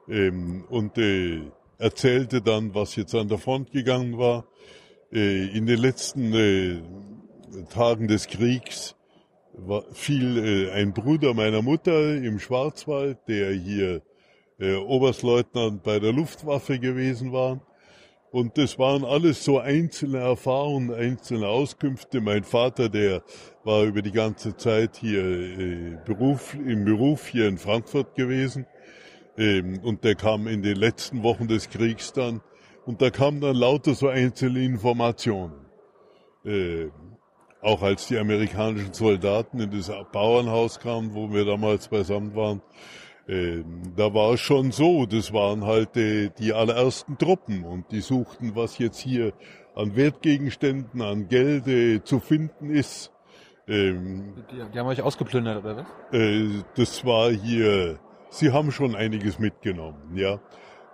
ähm, 0.09 0.65
und 0.69 0.99
äh, 0.99 1.43
erzählte 1.79 2.43
dann, 2.43 2.75
was 2.75 2.97
jetzt 2.97 3.15
an 3.15 3.29
der 3.29 3.39
Front 3.39 3.71
gegangen 3.73 4.19
war. 4.19 4.47
Äh, 5.13 5.49
in 5.57 5.67
den 5.67 5.79
letzten 5.79 6.33
äh, 6.35 6.83
Tagen 7.71 8.09
des 8.09 8.27
Kriegs 8.27 8.97
war, 9.53 9.85
fiel 9.93 10.39
äh, 10.39 10.71
ein 10.73 10.93
Bruder 10.93 11.35
meiner 11.35 11.63
Mutter 11.63 12.17
im 12.17 12.39
Schwarzwald, 12.39 13.19
der 13.29 13.53
hier 13.53 14.03
äh, 14.59 14.75
Oberstleutnant 14.75 15.83
bei 15.83 15.99
der 15.99 16.13
Luftwaffe 16.13 16.79
gewesen 16.79 17.33
war. 17.33 17.61
Und 18.31 18.59
das 18.59 18.79
waren 18.79 19.05
alles 19.05 19.45
so 19.45 19.59
einzelne 19.59 20.19
Erfahrungen, 20.19 20.93
einzelne 20.93 21.49
Auskünfte. 21.49 22.21
Mein 22.21 22.45
Vater, 22.45 22.89
der 22.89 23.23
war 23.65 23.85
über 23.85 24.03
die 24.03 24.13
ganze 24.13 24.57
Zeit 24.57 24.97
hier 24.97 25.23
äh, 25.25 25.99
Beruf, 26.05 26.55
im 26.55 26.85
Beruf 26.85 27.29
hier 27.29 27.49
in 27.49 27.57
Frankfurt 27.57 28.15
gewesen. 28.15 28.67
Ähm, 29.39 29.81
und 29.83 30.05
der 30.05 30.15
kam 30.15 30.47
in 30.47 30.63
den 30.63 30.77
letzten 30.77 31.23
Wochen 31.23 31.49
des 31.49 31.69
Kriegs 31.71 32.13
dann. 32.13 32.41
Und 32.85 33.03
da 33.03 33.11
kamen 33.11 33.41
dann 33.41 33.57
lauter 33.57 33.95
so 33.95 34.09
einzelne 34.09 34.65
Informationen. 34.65 35.67
Äh, 36.45 36.89
auch 37.61 37.83
als 37.83 38.07
die 38.07 38.19
amerikanischen 38.19 38.93
Soldaten 38.93 39.59
in 39.59 39.71
das 39.71 39.91
Bauernhaus 40.13 40.79
kamen, 40.79 41.15
wo 41.15 41.33
wir 41.33 41.45
damals 41.45 41.89
beisammen 41.89 42.37
waren, 42.37 42.63
ähm, 43.29 43.93
da 43.97 44.15
war 44.15 44.35
es 44.35 44.41
schon 44.41 44.71
so, 44.71 45.05
das 45.05 45.33
waren 45.33 45.65
halt 45.65 45.97
äh, 45.97 46.31
die 46.39 46.53
allerersten 46.53 47.19
Truppen 47.19 47.65
und 47.65 47.91
die 47.91 48.01
suchten, 48.01 48.55
was 48.55 48.79
jetzt 48.79 48.99
hier 48.99 49.33
an 49.75 49.97
Wertgegenständen, 49.97 51.03
an 51.03 51.27
Geld 51.27 51.67
äh, 51.67 52.03
zu 52.05 52.21
finden 52.21 52.71
ist. 52.71 53.11
Ähm, 53.67 54.45
die, 54.53 54.63
die, 54.73 54.79
haben 54.79 54.87
euch 54.87 55.03
ausgeplündert, 55.03 55.65
oder 55.65 55.77
was? 55.79 56.15
Äh, 56.15 56.63
das 56.77 57.05
war 57.05 57.31
hier, 57.31 57.99
sie 58.39 58.53
haben 58.53 58.71
schon 58.71 58.95
einiges 58.95 59.39
mitgenommen, 59.39 60.17
ja. 60.17 60.41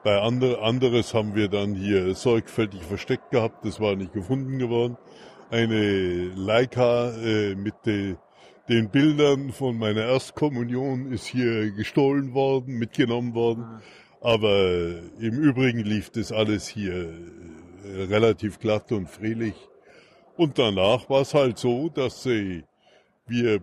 Bei 0.04 0.20
andere, 0.20 0.62
anderes 0.62 1.14
haben 1.14 1.36
wir 1.36 1.48
dann 1.48 1.74
hier 1.74 2.14
sorgfältig 2.14 2.82
versteckt 2.82 3.30
gehabt, 3.30 3.64
das 3.64 3.80
war 3.80 3.94
nicht 3.94 4.12
gefunden 4.12 4.58
geworden. 4.58 4.96
Eine 5.50 6.28
Leica 6.34 7.10
äh, 7.10 7.54
mit 7.54 7.74
de, 7.86 8.16
den 8.68 8.90
Bildern 8.90 9.52
von 9.52 9.78
meiner 9.78 10.04
Erstkommunion 10.06 11.12
ist 11.12 11.26
hier 11.26 11.70
gestohlen 11.70 12.34
worden, 12.34 12.78
mitgenommen 12.78 13.34
worden. 13.34 13.64
Mhm. 13.64 13.80
Aber 14.20 14.68
im 15.20 15.38
Übrigen 15.38 15.80
lief 15.80 16.10
das 16.10 16.32
alles 16.32 16.66
hier 16.66 17.12
äh, 17.84 18.02
relativ 18.04 18.58
glatt 18.58 18.90
und 18.90 19.08
friedlich. 19.08 19.54
Und 20.36 20.58
danach 20.58 21.08
war 21.10 21.20
es 21.20 21.34
halt 21.34 21.58
so, 21.58 21.88
dass 21.88 22.26
äh, 22.26 22.62
wir 23.26 23.60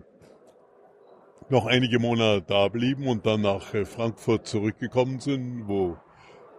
noch 1.50 1.66
einige 1.66 1.98
Monate 1.98 2.44
da 2.46 2.68
blieben 2.68 3.06
und 3.06 3.26
dann 3.26 3.42
nach 3.42 3.74
äh, 3.74 3.84
Frankfurt 3.84 4.46
zurückgekommen 4.46 5.20
sind, 5.20 5.66
wo 5.66 5.96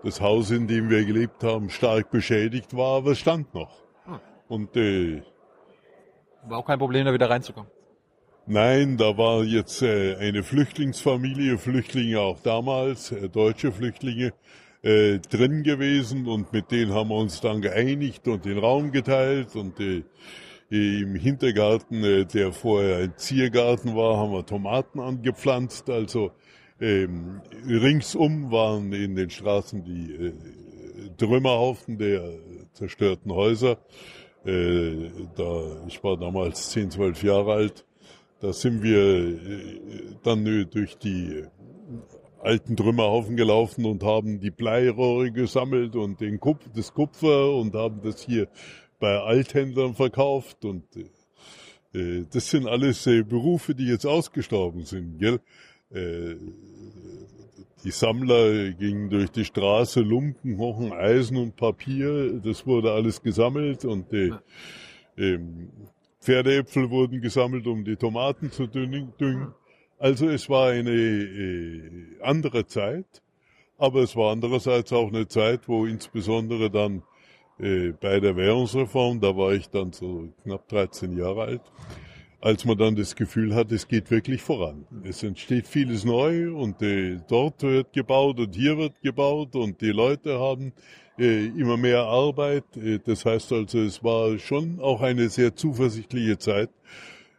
das 0.03 0.21
Haus, 0.21 0.51
in 0.51 0.67
dem 0.67 0.89
wir 0.89 1.05
gelebt 1.05 1.43
haben, 1.43 1.69
stark 1.69 2.09
beschädigt 2.11 2.75
war, 2.75 2.97
aber 2.97 3.11
es 3.11 3.19
stand 3.19 3.53
noch. 3.53 3.71
Hm. 4.05 4.19
Und 4.47 4.75
äh, 4.75 5.21
war 6.47 6.57
auch 6.59 6.65
kein 6.65 6.79
Problem, 6.79 7.05
da 7.05 7.13
wieder 7.13 7.29
reinzukommen. 7.29 7.69
Nein, 8.47 8.97
da 8.97 9.17
war 9.17 9.43
jetzt 9.43 9.83
äh, 9.83 10.15
eine 10.15 10.41
Flüchtlingsfamilie, 10.41 11.57
Flüchtlinge 11.57 12.19
auch 12.19 12.39
damals, 12.41 13.11
äh, 13.11 13.29
deutsche 13.29 13.71
Flüchtlinge, 13.71 14.33
äh, 14.81 15.19
drin 15.19 15.61
gewesen 15.61 16.27
und 16.27 16.51
mit 16.51 16.71
denen 16.71 16.93
haben 16.93 17.09
wir 17.09 17.17
uns 17.17 17.39
dann 17.39 17.61
geeinigt 17.61 18.27
und 18.27 18.45
den 18.45 18.57
Raum 18.57 18.91
geteilt 18.91 19.55
und 19.55 19.79
äh, 19.79 20.03
im 20.71 21.15
Hintergarten, 21.15 22.03
äh, 22.03 22.25
der 22.25 22.51
vorher 22.51 22.97
ein 22.97 23.13
Ziergarten 23.17 23.95
war, 23.95 24.17
haben 24.17 24.31
wir 24.31 24.45
Tomaten 24.45 24.99
angepflanzt. 24.99 25.89
Also 25.89 26.31
ähm, 26.79 27.41
ringsum 27.67 28.51
waren 28.51 28.91
in 28.93 29.15
den 29.15 29.29
Straßen 29.29 29.83
die 29.83 30.13
äh, 30.13 30.33
Trümmerhaufen 31.17 31.97
der 31.97 32.33
zerstörten 32.73 33.31
Häuser. 33.31 33.77
Äh, 34.45 35.09
da, 35.35 35.85
ich 35.87 36.03
war 36.03 36.17
damals 36.17 36.71
10, 36.71 36.91
12 36.91 37.23
Jahre 37.23 37.53
alt 37.53 37.85
da 38.41 38.53
sind 38.53 38.81
wir 38.81 38.99
äh, 38.99 40.15
dann 40.23 40.43
durch 40.71 40.97
die 40.97 41.43
alten 42.39 42.75
Trümmerhaufen 42.75 43.37
gelaufen 43.37 43.85
und 43.85 44.03
haben 44.03 44.39
die 44.39 44.49
Bleirohre 44.49 45.31
gesammelt 45.31 45.95
und 45.95 46.19
den 46.19 46.39
Kupf, 46.39 46.65
das 46.75 46.91
Kupfer 46.93 47.53
und 47.53 47.75
haben 47.75 48.01
das 48.03 48.23
hier 48.23 48.47
bei 49.01 49.19
Althändlern 49.19 49.95
verkauft 49.95 50.63
und 50.63 50.85
äh, 50.95 51.99
äh 51.99 52.25
das 52.31 52.49
sind 52.49 52.67
alles 52.67 53.05
äh, 53.07 53.23
Berufe, 53.23 53.75
die 53.75 53.87
jetzt 53.87 54.05
ausgestorben 54.05 54.85
sind, 54.85 55.19
gell? 55.19 55.41
Äh, 55.93 56.35
die 57.83 57.91
Sammler 57.91 58.71
gingen 58.73 59.09
durch 59.09 59.31
die 59.31 59.43
Straße, 59.43 60.01
Lumpen, 60.01 60.57
Hochen, 60.59 60.93
Eisen 60.93 61.35
und 61.35 61.55
Papier, 61.55 62.39
das 62.43 62.67
wurde 62.67 62.91
alles 62.91 63.21
gesammelt 63.23 63.83
und 63.85 64.13
äh, 64.13 64.31
ähm, 65.17 65.71
Pferdeäpfel 66.21 66.91
wurden 66.91 67.21
gesammelt, 67.21 67.65
um 67.65 67.83
die 67.83 67.95
Tomaten 67.95 68.51
zu 68.51 68.67
düngen. 68.67 69.11
Also 69.97 70.29
es 70.29 70.47
war 70.47 70.69
eine 70.69 70.91
äh, 70.91 71.81
andere 72.21 72.67
Zeit, 72.67 73.23
aber 73.79 74.01
es 74.03 74.15
war 74.15 74.31
andererseits 74.31 74.93
auch 74.93 75.07
eine 75.07 75.27
Zeit, 75.27 75.67
wo 75.67 75.87
insbesondere 75.87 76.69
dann 76.69 77.01
bei 77.61 78.19
der 78.19 78.35
Währungsreform, 78.35 79.19
da 79.19 79.37
war 79.37 79.53
ich 79.53 79.69
dann 79.69 79.93
so 79.93 80.29
knapp 80.43 80.67
13 80.67 81.15
Jahre 81.15 81.43
alt, 81.43 81.61
als 82.41 82.65
man 82.65 82.77
dann 82.77 82.95
das 82.95 83.15
Gefühl 83.15 83.53
hat, 83.53 83.71
es 83.71 83.87
geht 83.87 84.09
wirklich 84.09 84.41
voran. 84.41 84.85
Es 85.03 85.21
entsteht 85.21 85.67
vieles 85.67 86.03
neu 86.03 86.51
und 86.53 86.81
äh, 86.81 87.19
dort 87.27 87.61
wird 87.61 87.93
gebaut 87.93 88.39
und 88.39 88.55
hier 88.55 88.77
wird 88.77 88.99
gebaut 89.01 89.55
und 89.55 89.79
die 89.79 89.91
Leute 89.91 90.39
haben 90.39 90.73
äh, 91.19 91.45
immer 91.45 91.77
mehr 91.77 92.01
Arbeit. 92.01 92.65
Äh, 92.75 92.97
das 92.97 93.25
heißt 93.25 93.53
also, 93.53 93.79
es 93.79 94.03
war 94.03 94.39
schon 94.39 94.79
auch 94.79 95.01
eine 95.01 95.29
sehr 95.29 95.55
zuversichtliche 95.55 96.39
Zeit. 96.39 96.71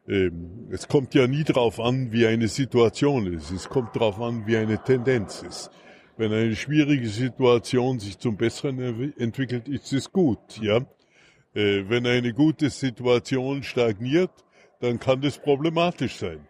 Ähm, 0.07 0.69
es 0.71 0.87
kommt 0.87 1.15
ja 1.15 1.27
nie 1.27 1.43
darauf 1.43 1.81
an, 1.81 2.13
wie 2.13 2.27
eine 2.27 2.47
Situation 2.47 3.27
ist. 3.27 3.51
Es 3.51 3.69
kommt 3.69 3.97
darauf 3.97 4.21
an, 4.21 4.47
wie 4.47 4.57
eine 4.57 4.83
Tendenz 4.83 5.43
ist. 5.43 5.71
Wenn 6.17 6.33
eine 6.33 6.55
schwierige 6.57 7.09
Situation 7.09 7.99
sich 7.99 8.19
zum 8.19 8.37
Besseren 8.37 9.13
entwickelt, 9.19 9.69
ist 9.69 9.93
es 9.93 10.13
gut, 10.13 10.61
ja. 10.61 10.79
Äh, 11.55 11.85
wenn 11.89 12.07
eine 12.07 12.33
gute 12.33 12.71
Situation 12.71 13.63
stagniert, 13.63 14.31
dann 14.81 14.99
kann 14.99 15.21
das 15.21 15.39
problematisch 15.39 16.17
sein. 16.17 16.47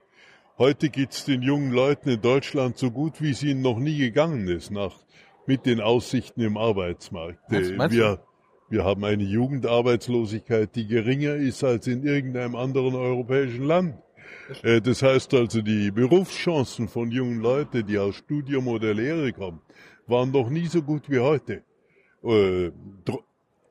Heute 0.58 0.90
geht 0.90 1.12
es 1.12 1.24
den 1.24 1.42
jungen 1.42 1.72
Leuten 1.72 2.08
in 2.08 2.20
Deutschland 2.20 2.78
so 2.78 2.90
gut, 2.90 3.20
wie 3.20 3.30
es 3.30 3.42
ihnen 3.42 3.62
noch 3.62 3.78
nie 3.78 3.98
gegangen 3.98 4.48
ist, 4.48 4.70
nach 4.70 4.94
mit 5.46 5.66
den 5.66 5.80
Aussichten 5.80 6.40
im 6.40 6.56
Arbeitsmarkt. 6.56 7.50
Meinst, 7.50 7.74
meinst 7.74 7.96
wir, 7.96 8.20
wir 8.68 8.84
haben 8.84 9.04
eine 9.04 9.24
Jugendarbeitslosigkeit, 9.24 10.74
die 10.74 10.86
geringer 10.86 11.34
ist 11.34 11.64
als 11.64 11.86
in 11.86 12.04
irgendeinem 12.04 12.54
anderen 12.54 12.94
europäischen 12.94 13.64
Land. 13.64 13.96
Äh, 14.62 14.80
das 14.80 15.02
heißt 15.02 15.34
also, 15.34 15.62
die 15.62 15.90
Berufschancen 15.90 16.88
von 16.88 17.10
jungen 17.10 17.40
Leuten, 17.40 17.86
die 17.86 17.98
aus 17.98 18.16
Studium 18.16 18.68
oder 18.68 18.94
Lehre 18.94 19.32
kommen, 19.32 19.60
waren 20.06 20.30
noch 20.30 20.50
nie 20.50 20.66
so 20.66 20.82
gut 20.82 21.08
wie 21.08 21.20
heute. 21.20 21.62
Äh, 22.22 22.70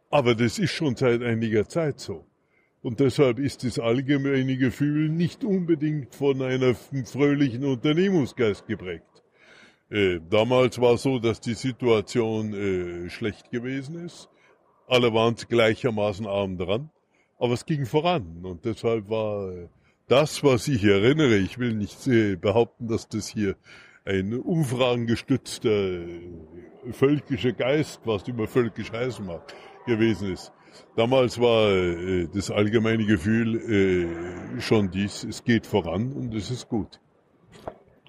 aber 0.09 0.35
das 0.35 0.59
ist 0.59 0.71
schon 0.71 0.95
seit 0.95 1.21
einiger 1.21 1.67
Zeit 1.67 1.99
so. 1.99 2.25
Und 2.81 2.99
deshalb 2.99 3.37
ist 3.37 3.63
das 3.63 3.77
allgemeine 3.77 4.57
Gefühl 4.57 5.09
nicht 5.09 5.43
unbedingt 5.43 6.15
von 6.15 6.41
einer 6.41 6.73
fröhlichen 6.73 7.63
Unternehmungsgeist 7.63 8.65
geprägt. 8.65 9.05
Äh, 9.89 10.19
damals 10.29 10.81
war 10.81 10.95
es 10.95 11.03
so, 11.03 11.19
dass 11.19 11.39
die 11.41 11.53
Situation 11.53 13.09
schlecht 13.09 13.51
gewesen 13.51 14.05
ist. 14.05 14.29
Alle 14.87 15.13
waren 15.13 15.35
gleichermaßen 15.35 16.25
arm 16.25 16.57
dran, 16.57 16.89
aber 17.37 17.53
es 17.53 17.65
ging 17.65 17.85
voran 17.85 18.41
und 18.43 18.65
deshalb 18.65 19.09
war 19.09 19.69
das, 20.11 20.43
was 20.43 20.67
ich 20.67 20.83
erinnere, 20.83 21.37
ich 21.37 21.57
will 21.57 21.73
nicht 21.73 22.05
äh, 22.07 22.35
behaupten, 22.35 22.87
dass 22.87 23.07
das 23.07 23.29
hier 23.29 23.55
ein 24.03 24.33
umfragengestützter 24.33 25.69
äh, 25.69 26.91
völkischer 26.91 27.53
Geist, 27.53 28.01
was 28.03 28.27
immer 28.27 28.47
völkisch 28.47 28.91
heißen 28.91 29.25
mag, 29.25 29.41
gewesen 29.85 30.33
ist. 30.33 30.51
Damals 30.97 31.39
war 31.39 31.71
äh, 31.71 32.27
das 32.33 32.51
allgemeine 32.51 33.05
Gefühl 33.05 34.57
schon 34.59 34.91
dies, 34.91 35.23
es 35.23 35.43
geht 35.43 35.65
voran 35.65 36.11
und 36.11 36.33
es 36.33 36.51
ist 36.51 36.67
gut. 36.67 36.99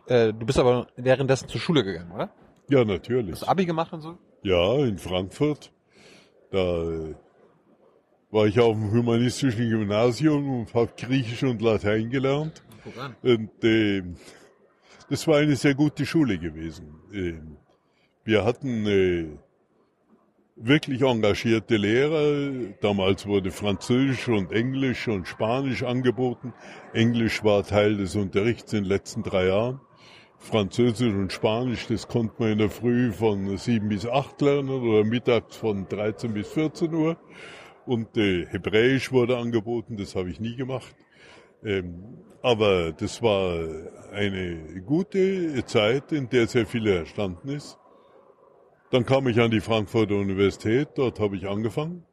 Äh, 0.06 0.32
du 0.32 0.44
bist 0.44 0.58
aber 0.58 0.88
währenddessen 0.96 1.48
zur 1.48 1.60
Schule 1.60 1.84
gegangen, 1.84 2.10
oder? 2.10 2.30
Ja, 2.68 2.84
natürlich. 2.84 3.32
Hast 3.32 3.42
du 3.42 3.48
Abi 3.48 3.64
gemacht 3.64 3.92
und 3.92 4.00
so? 4.00 4.18
Ja, 4.42 4.84
in 4.84 4.98
Frankfurt. 4.98 5.72
Da 6.50 7.14
war 8.32 8.46
ich 8.46 8.58
auf 8.58 8.74
dem 8.74 8.90
humanistischen 8.90 9.68
Gymnasium 9.68 10.60
und 10.60 10.74
habe 10.74 10.90
Griechisch 10.96 11.42
und 11.42 11.60
Latein 11.60 12.08
gelernt. 12.08 12.62
Und 13.22 13.62
äh, 13.62 14.02
das 15.08 15.28
war 15.28 15.36
eine 15.36 15.54
sehr 15.54 15.74
gute 15.74 16.06
Schule 16.06 16.38
gewesen. 16.38 16.94
Äh, 17.12 17.34
wir 18.24 18.44
hatten 18.44 18.86
äh, 18.86 19.26
wirklich 20.56 21.02
engagierte 21.02 21.76
Lehrer. 21.76 22.72
Damals 22.80 23.26
wurde 23.26 23.50
Französisch 23.50 24.28
und 24.28 24.50
Englisch 24.50 25.08
und 25.08 25.28
Spanisch 25.28 25.82
angeboten. 25.82 26.54
Englisch 26.94 27.44
war 27.44 27.62
Teil 27.64 27.98
des 27.98 28.16
Unterrichts 28.16 28.72
in 28.72 28.84
den 28.84 28.88
letzten 28.88 29.22
drei 29.22 29.48
Jahren. 29.48 29.80
Französisch 30.38 31.12
und 31.12 31.32
Spanisch, 31.32 31.86
das 31.86 32.08
konnte 32.08 32.34
man 32.38 32.52
in 32.52 32.58
der 32.58 32.70
Früh 32.70 33.12
von 33.12 33.56
7 33.56 33.90
bis 33.90 34.06
8 34.06 34.40
lernen 34.40 34.70
oder 34.70 35.04
mittags 35.04 35.54
von 35.54 35.86
13 35.86 36.32
bis 36.32 36.48
14 36.48 36.94
Uhr. 36.94 37.16
Und 37.86 38.16
äh, 38.16 38.46
Hebräisch 38.46 39.10
wurde 39.12 39.38
angeboten, 39.38 39.96
das 39.96 40.14
habe 40.14 40.30
ich 40.30 40.40
nie 40.40 40.56
gemacht. 40.56 40.94
Ähm, 41.64 42.18
aber 42.42 42.92
das 42.92 43.22
war 43.22 43.58
eine 44.12 44.82
gute 44.82 45.64
Zeit, 45.64 46.12
in 46.12 46.28
der 46.28 46.46
sehr 46.46 46.66
viel 46.66 46.86
erstanden 46.86 47.48
ist. 47.48 47.78
Dann 48.90 49.06
kam 49.06 49.26
ich 49.28 49.40
an 49.40 49.50
die 49.50 49.60
Frankfurter 49.60 50.16
Universität, 50.16 50.88
dort 50.96 51.18
habe 51.18 51.36
ich 51.36 51.48
angefangen. 51.48 52.04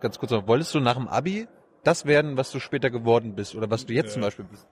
Ganz 0.00 0.18
kurz, 0.18 0.32
noch, 0.32 0.46
wolltest 0.46 0.74
du 0.74 0.80
nach 0.80 0.96
dem 0.96 1.08
Abi 1.08 1.46
das 1.82 2.04
werden, 2.04 2.36
was 2.36 2.50
du 2.50 2.58
später 2.58 2.90
geworden 2.90 3.34
bist 3.34 3.54
oder 3.54 3.70
was 3.70 3.86
du 3.86 3.94
jetzt 3.94 4.08
ja. 4.08 4.12
zum 4.14 4.22
Beispiel 4.22 4.44
bist? 4.44 4.66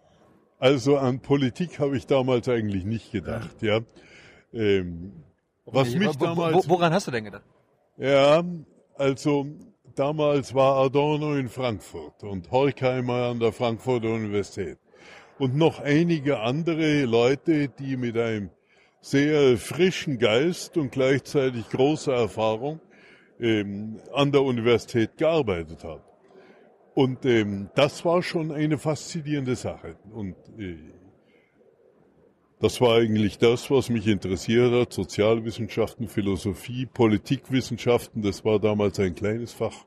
Also 0.58 0.99
an 0.99 1.20
Politik 1.20 1.78
habe 1.78 1.97
ich 1.97 2.06
damals 2.06 2.49
eigentlich 2.49 2.85
nicht 2.85 3.12
gedacht, 3.12 3.62
ja. 3.62 3.80
Ähm, 4.52 5.25
was 5.64 5.94
mich 5.94 6.16
damals. 6.16 6.68
Woran 6.68 6.92
hast 6.92 7.06
du 7.06 7.11
denn 7.11 7.25
gedacht? 7.25 7.44
Ja, 8.00 8.45
also 8.95 9.47
damals 9.97 10.55
war 10.55 10.76
Adorno 10.76 11.35
in 11.35 11.49
Frankfurt 11.49 12.23
und 12.23 12.49
Horkheimer 12.52 13.31
an 13.31 13.40
der 13.40 13.50
Frankfurter 13.50 14.11
Universität 14.11 14.78
und 15.40 15.57
noch 15.57 15.81
einige 15.81 16.38
andere 16.38 17.07
Leute, 17.07 17.69
die 17.69 17.97
mit 17.97 18.17
einem 18.17 18.50
sehr 19.00 19.59
frischen 19.59 20.21
Geist 20.21 20.76
und 20.76 20.93
gleichzeitig 20.93 21.69
großer 21.71 22.12
Erfahrung 22.14 22.78
ähm, 23.40 23.99
an 24.14 24.31
der 24.31 24.43
Universität 24.43 25.17
gearbeitet 25.17 25.83
haben. 25.83 26.05
Und 26.95 27.26
ähm, 27.26 27.69
das 27.75 28.05
war 28.05 28.23
schon 28.23 28.52
eine 28.52 28.78
faszinierende 28.78 29.57
Sache. 29.57 29.97
Und 30.12 30.37
äh, 30.57 30.76
das 32.61 32.81
war 32.81 32.97
eigentlich 32.97 33.38
das, 33.38 33.71
was 33.71 33.88
mich 33.88 34.07
interessiert 34.07 34.73
hat. 34.73 34.93
Sozialwissenschaften, 34.93 36.09
Philosophie, 36.09 36.87
Politikwissenschaften, 36.87 38.23
das 38.23 38.45
war 38.45 38.59
damals 38.59 38.99
ein 38.99 39.15
kleines 39.15 39.53
Fach. 39.53 39.85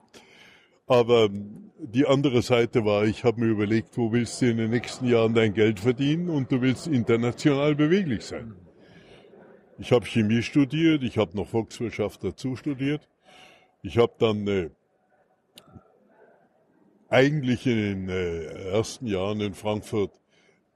Aber 0.87 1.25
ähm, 1.25 1.71
die 1.79 2.05
andere 2.05 2.41
Seite 2.41 2.85
war, 2.85 3.05
ich 3.05 3.23
habe 3.23 3.41
mir 3.41 3.47
überlegt, 3.47 3.97
wo 3.97 4.11
willst 4.11 4.41
du 4.41 4.49
in 4.49 4.57
den 4.57 4.71
nächsten 4.71 5.07
Jahren 5.07 5.33
dein 5.33 5.53
Geld 5.53 5.79
verdienen 5.79 6.29
und 6.29 6.51
du 6.51 6.61
willst 6.61 6.87
international 6.87 7.75
beweglich 7.75 8.23
sein. 8.23 8.55
Ich 9.79 9.91
habe 9.91 10.05
Chemie 10.05 10.43
studiert, 10.43 11.01
ich 11.03 11.17
habe 11.17 11.35
noch 11.35 11.47
Volkswirtschaft 11.47 12.23
dazu 12.23 12.55
studiert. 12.55 13.07
Ich 13.81 13.97
habe 13.97 14.13
dann 14.19 14.47
äh, 14.47 14.69
eigentlich 17.09 17.65
in 17.65 17.77
den 17.77 18.09
äh, 18.09 18.71
ersten 18.71 19.07
Jahren 19.07 19.41
in 19.41 19.53
Frankfurt 19.53 20.20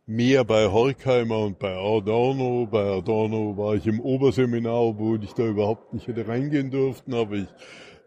mehr 0.05 0.43
bei 0.43 0.67
Horkheimer 0.67 1.39
und 1.39 1.59
bei 1.59 1.75
Adorno. 1.75 2.67
Bei 2.69 2.97
Adorno 2.97 3.57
war 3.57 3.75
ich 3.75 3.87
im 3.87 3.99
Oberseminar, 3.99 4.97
wo 4.97 5.15
ich 5.15 5.33
da 5.33 5.43
überhaupt 5.43 5.93
nicht 5.93 6.07
hätte 6.07 6.27
reingehen 6.27 6.71
dürften, 6.71 7.13
aber 7.13 7.35
ich 7.35 7.47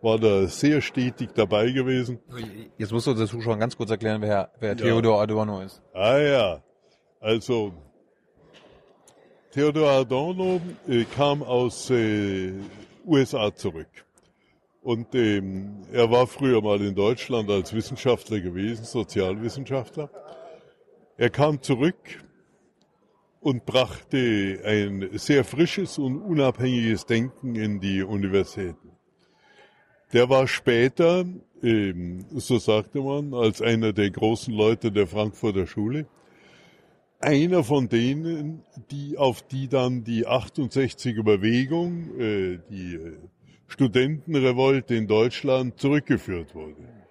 war 0.00 0.18
da 0.18 0.46
sehr 0.46 0.80
stetig 0.80 1.30
dabei 1.34 1.70
gewesen. 1.70 2.20
Jetzt 2.76 2.92
musst 2.92 3.06
du 3.06 3.10
uns 3.10 3.20
dazu 3.20 3.40
schon 3.40 3.58
ganz 3.58 3.76
kurz 3.76 3.90
erklären, 3.90 4.22
wer, 4.22 4.50
wer 4.60 4.70
ja. 4.70 4.74
Theodor 4.76 5.20
Adorno 5.20 5.60
ist. 5.60 5.82
Ah 5.92 6.18
ja, 6.18 6.62
also 7.20 7.72
Theodor 9.50 9.90
Adorno 9.90 10.60
äh, 10.86 11.04
kam 11.04 11.42
aus 11.42 11.90
äh, 11.90 12.52
USA 13.04 13.52
zurück. 13.54 13.88
Und 14.82 15.14
ähm, 15.14 15.82
er 15.92 16.10
war 16.10 16.26
früher 16.26 16.62
mal 16.62 16.80
in 16.80 16.94
Deutschland 16.94 17.50
als 17.50 17.74
Wissenschaftler 17.74 18.40
gewesen, 18.40 18.84
Sozialwissenschaftler. 18.84 20.08
Er 21.20 21.30
kam 21.30 21.60
zurück 21.60 22.24
und 23.40 23.66
brachte 23.66 24.62
ein 24.64 25.08
sehr 25.14 25.42
frisches 25.42 25.98
und 25.98 26.22
unabhängiges 26.22 27.06
Denken 27.06 27.56
in 27.56 27.80
die 27.80 28.04
Universitäten. 28.04 28.92
Der 30.12 30.28
war 30.28 30.46
später, 30.46 31.24
ähm, 31.60 32.24
so 32.30 32.60
sagte 32.60 33.00
man, 33.00 33.34
als 33.34 33.60
einer 33.60 33.92
der 33.92 34.10
großen 34.10 34.54
Leute 34.54 34.92
der 34.92 35.08
Frankfurter 35.08 35.66
Schule, 35.66 36.06
einer 37.18 37.64
von 37.64 37.88
denen, 37.88 38.62
die 38.92 39.18
auf 39.18 39.42
die 39.42 39.66
dann 39.66 40.04
die 40.04 40.24
68er 40.24 41.24
Bewegung, 41.24 42.16
äh, 42.16 42.60
die 42.70 42.96
Studentenrevolte 43.66 44.94
in 44.94 45.08
Deutschland 45.08 45.80
zurückgeführt 45.80 46.54
wurde. 46.54 47.07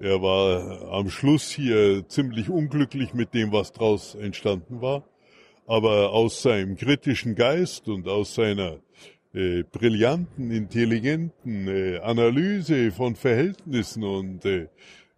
Er 0.00 0.22
war 0.22 0.92
am 0.92 1.10
Schluss 1.10 1.50
hier 1.50 2.06
ziemlich 2.08 2.48
unglücklich 2.48 3.14
mit 3.14 3.34
dem, 3.34 3.50
was 3.50 3.72
daraus 3.72 4.14
entstanden 4.14 4.80
war, 4.80 5.02
aber 5.66 6.12
aus 6.12 6.42
seinem 6.42 6.76
kritischen 6.76 7.34
Geist 7.34 7.88
und 7.88 8.06
aus 8.06 8.36
seiner 8.36 8.78
äh, 9.34 9.64
brillanten, 9.64 10.52
intelligenten 10.52 11.66
äh, 11.66 11.98
Analyse 11.98 12.92
von 12.92 13.16
Verhältnissen 13.16 14.04
und 14.04 14.44
äh, 14.44 14.68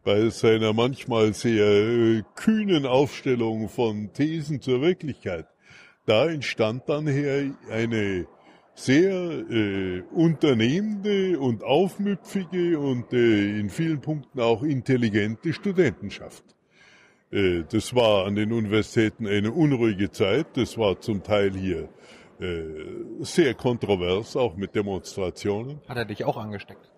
bei 0.03 0.31
seiner 0.31 0.73
manchmal 0.73 1.35
sehr 1.35 1.67
äh, 1.67 2.23
kühnen 2.35 2.87
Aufstellung 2.87 3.69
von 3.69 4.15
Thesen 4.15 4.63
zur 4.63 4.81
Wirklichkeit, 4.81 5.47
da 6.07 6.27
entstand 6.27 6.89
dann 6.89 7.07
her 7.07 7.51
eine 7.71 8.27
sehr 8.85 9.13
äh, 9.13 10.03
unternehmende 10.13 11.39
und 11.39 11.63
aufmüpfige 11.63 12.79
und 12.79 13.13
äh, 13.13 13.61
in 13.61 13.69
vielen 13.69 14.01
Punkten 14.01 14.41
auch 14.41 14.63
intelligente 14.63 15.53
Studentenschaft. 15.53 16.45
Äh, 17.31 17.65
das 17.71 17.95
war 17.95 18.27
an 18.27 18.37
den 18.37 18.53
Universitäten 18.53 19.27
eine 19.27 19.53
unruhige 19.53 20.11
Zeit. 20.11 20.57
Das 20.57 20.79
war 20.79 20.99
zum 21.01 21.23
Teil 21.23 21.53
hier 21.53 21.89
äh, 22.41 22.63
sehr 23.21 23.55
kontrovers, 23.55 24.35
auch 24.35 24.57
mit 24.57 24.75
Demonstrationen. 24.75 25.81
Hat 25.87 25.99
er 25.99 26.07
dich 26.07 26.25
auch 26.25 26.39
angesteckt? 26.39 26.91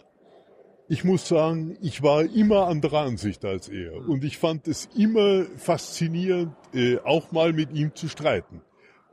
Ich 0.89 1.05
muss 1.05 1.27
sagen, 1.27 1.77
ich 1.81 2.03
war 2.03 2.23
immer 2.23 2.69
anderer 2.69 3.01
Ansicht 3.01 3.45
als 3.45 3.69
er. 3.69 3.97
Und 4.09 4.25
ich 4.25 4.39
fand 4.39 4.69
es 4.69 4.89
immer 4.97 5.47
faszinierend, 5.57 6.55
äh, 6.75 6.99
auch 6.99 7.33
mal 7.33 7.53
mit 7.53 7.73
ihm 7.73 7.95
zu 7.95 8.09
streiten. 8.09 8.61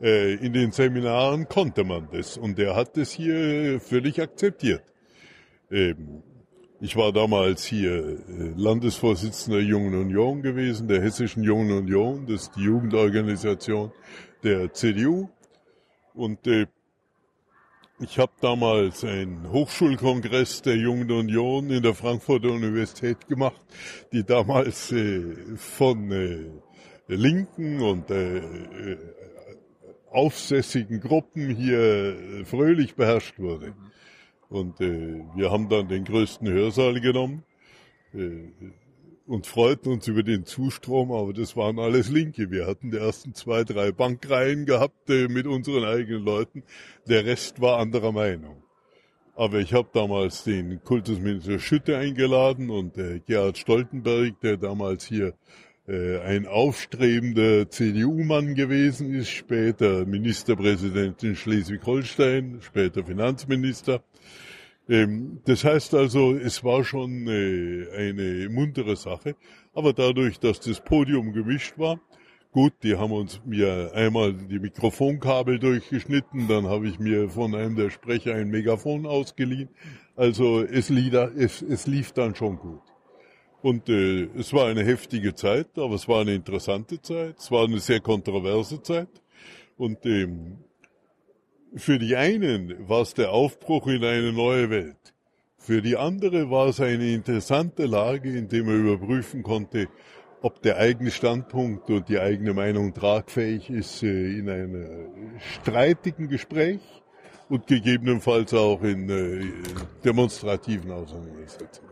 Äh, 0.02 0.36
in 0.36 0.54
den 0.54 0.72
Seminaren 0.72 1.50
konnte 1.50 1.84
man 1.84 2.08
das 2.12 2.38
und 2.38 2.58
er 2.58 2.76
hat 2.76 2.96
das 2.96 3.12
hier 3.12 3.82
völlig 3.82 4.22
akzeptiert. 4.22 4.82
Ähm, 5.70 6.24
ich 6.80 6.96
war 6.96 7.12
damals 7.12 7.66
hier 7.66 7.92
äh, 7.92 8.54
Landesvorsitzender 8.56 9.60
Jungen 9.60 9.96
Union 9.96 10.42
gewesen, 10.42 10.88
der 10.88 11.02
Hessischen 11.02 11.44
Jungen 11.44 11.72
Union, 11.72 12.26
das 12.28 12.44
ist 12.44 12.56
die 12.56 12.62
Jugendorganisation 12.62 13.92
der 14.42 14.72
CDU. 14.72 15.28
Und 16.14 16.48
äh, 16.48 16.68
ich 18.00 18.18
habe 18.18 18.32
damals 18.40 19.04
einen 19.04 19.52
Hochschulkongress 19.52 20.62
der 20.62 20.78
Jungen 20.78 21.12
Union 21.12 21.70
in 21.70 21.84
der 21.84 21.94
Frankfurter 21.94 22.50
Universität 22.50 23.28
gemacht, 23.28 23.62
die 24.14 24.24
damals 24.24 24.94
von 25.58 26.52
Linken 27.10 27.82
und 27.82 28.10
aufsässigen 30.12 31.00
Gruppen 31.00 31.56
hier 31.56 31.80
äh, 31.80 32.46
fröhlich 32.46 32.96
beherrscht 32.96 33.40
wurde. 33.40 33.74
Und 34.50 34.82
äh, 34.82 35.24
wir 35.36 35.52
haben 35.52 35.70
dann 35.70 35.88
den 35.88 36.06
größten 36.06 36.48
Hörsaal 36.48 37.00
genommen 37.00 37.44
äh, 38.14 38.48
und 39.28 39.46
freuten 39.46 39.94
uns 39.94 40.08
über 40.08 40.24
den 40.24 40.46
Zustrom, 40.46 41.12
aber 41.12 41.34
das 41.34 41.56
waren 41.56 41.78
alles 41.78 42.10
Linke. 42.10 42.50
Wir 42.50 42.66
hatten 42.66 42.90
die 42.90 42.98
ersten 42.98 43.36
zwei, 43.36 43.64
drei 43.64 43.92
Bankreihen 43.92 44.66
gehabt 44.66 45.10
äh, 45.10 45.28
mit 45.28 45.46
unseren 45.46 45.84
eigenen 45.84 46.24
Leuten. 46.24 46.64
Der 47.08 47.26
Rest 47.26 47.62
war 47.62 47.78
anderer 47.80 48.12
Meinung. 48.12 48.64
Aber 49.36 49.60
ich 49.60 49.74
habe 49.74 49.88
damals 49.94 50.44
den 50.44 50.84
Kultusminister 50.84 51.60
Schütte 51.60 51.98
eingeladen 51.98 52.70
und 52.72 52.98
äh, 52.98 53.22
Gerhard 53.26 53.58
Stoltenberg, 53.58 54.40
der 54.42 54.58
damals 54.58 55.06
hier 55.06 55.34
ein 55.90 56.46
aufstrebender 56.46 57.70
CDU-Mann 57.70 58.56
gewesen 58.56 59.14
ist, 59.14 59.30
später 59.30 60.06
Ministerpräsident 60.06 61.24
in 61.24 61.36
Schleswig-Holstein, 61.36 62.60
später 62.62 63.04
Finanzminister. 63.04 64.04
Ähm, 64.90 65.40
das 65.46 65.64
heißt 65.64 65.94
also, 65.94 66.34
es 66.36 66.64
war 66.64 66.84
schon 66.84 67.28
äh, 67.28 67.88
eine 67.96 68.50
muntere 68.50 68.96
Sache, 68.96 69.36
aber 69.74 69.94
dadurch, 69.94 70.40
dass 70.40 70.60
das 70.60 70.84
Podium 70.84 71.32
gemischt 71.32 71.78
war, 71.78 72.00
gut, 72.52 72.74
die 72.82 72.96
haben 72.98 73.12
uns 73.12 73.40
mir 73.46 73.92
einmal 73.94 74.34
die 74.34 74.60
Mikrofonkabel 74.60 75.60
durchgeschnitten, 75.60 76.48
dann 76.48 76.68
habe 76.68 76.88
ich 76.88 76.98
mir 76.98 77.30
von 77.30 77.54
einem 77.54 77.76
der 77.76 77.92
Sprecher 77.92 78.34
ein 78.34 78.50
Megafon 78.50 79.06
ausgeliehen. 79.06 79.70
Also 80.16 80.64
es, 80.64 80.90
es, 80.90 81.62
es 81.62 81.88
lief 81.88 82.12
dann 82.12 82.34
schon 82.34 82.58
gut. 82.58 82.82
Und 83.62 83.90
äh, 83.90 84.30
es 84.38 84.54
war 84.54 84.68
eine 84.68 84.86
heftige 84.86 85.36
Zeit, 85.36 85.78
aber 85.78 85.96
es 85.96 86.08
war 86.08 86.22
eine 86.22 86.34
interessante 86.34 87.02
Zeit. 87.02 87.38
Es 87.38 87.52
war 87.52 87.66
eine 87.66 87.80
sehr 87.80 88.00
kontroverse 88.00 88.82
Zeit. 88.82 89.10
Und 89.78 90.06
ähm, 90.06 90.60
für 91.76 92.00
die 92.00 92.16
einen 92.16 92.88
war 92.88 93.02
es 93.02 93.14
der 93.14 93.32
Aufbruch 93.32 93.88
in 93.88 94.04
eine 94.04 94.32
neue 94.32 94.70
Welt. 94.70 95.14
Für 95.58 95.82
die 95.82 95.98
andere 95.98 96.50
war 96.50 96.68
es 96.68 96.80
eine 96.80 97.12
interessante 97.12 97.86
Lage, 97.86 98.36
in 98.36 98.48
der 98.48 98.64
man 98.64 98.88
überprüfen 98.88 99.44
konnte, 99.44 99.88
ob 100.42 100.62
der 100.62 100.78
eigene 100.78 101.12
Standpunkt 101.12 101.90
und 101.90 102.08
die 102.08 102.18
eigene 102.18 102.54
Meinung 102.54 102.94
tragfähig 102.94 103.70
ist 103.70 104.04
äh, 104.04 104.38
in 104.38 104.50
einem 104.50 105.38
streitigen 105.62 106.30
Gespräch 106.30 106.80
und 107.50 107.68
gegebenenfalls 107.68 108.54
auch 108.54 108.82
in 108.84 109.10
äh, 109.10 109.44
demonstrativen 110.04 110.92
Auseinandersetzungen. 110.92 111.89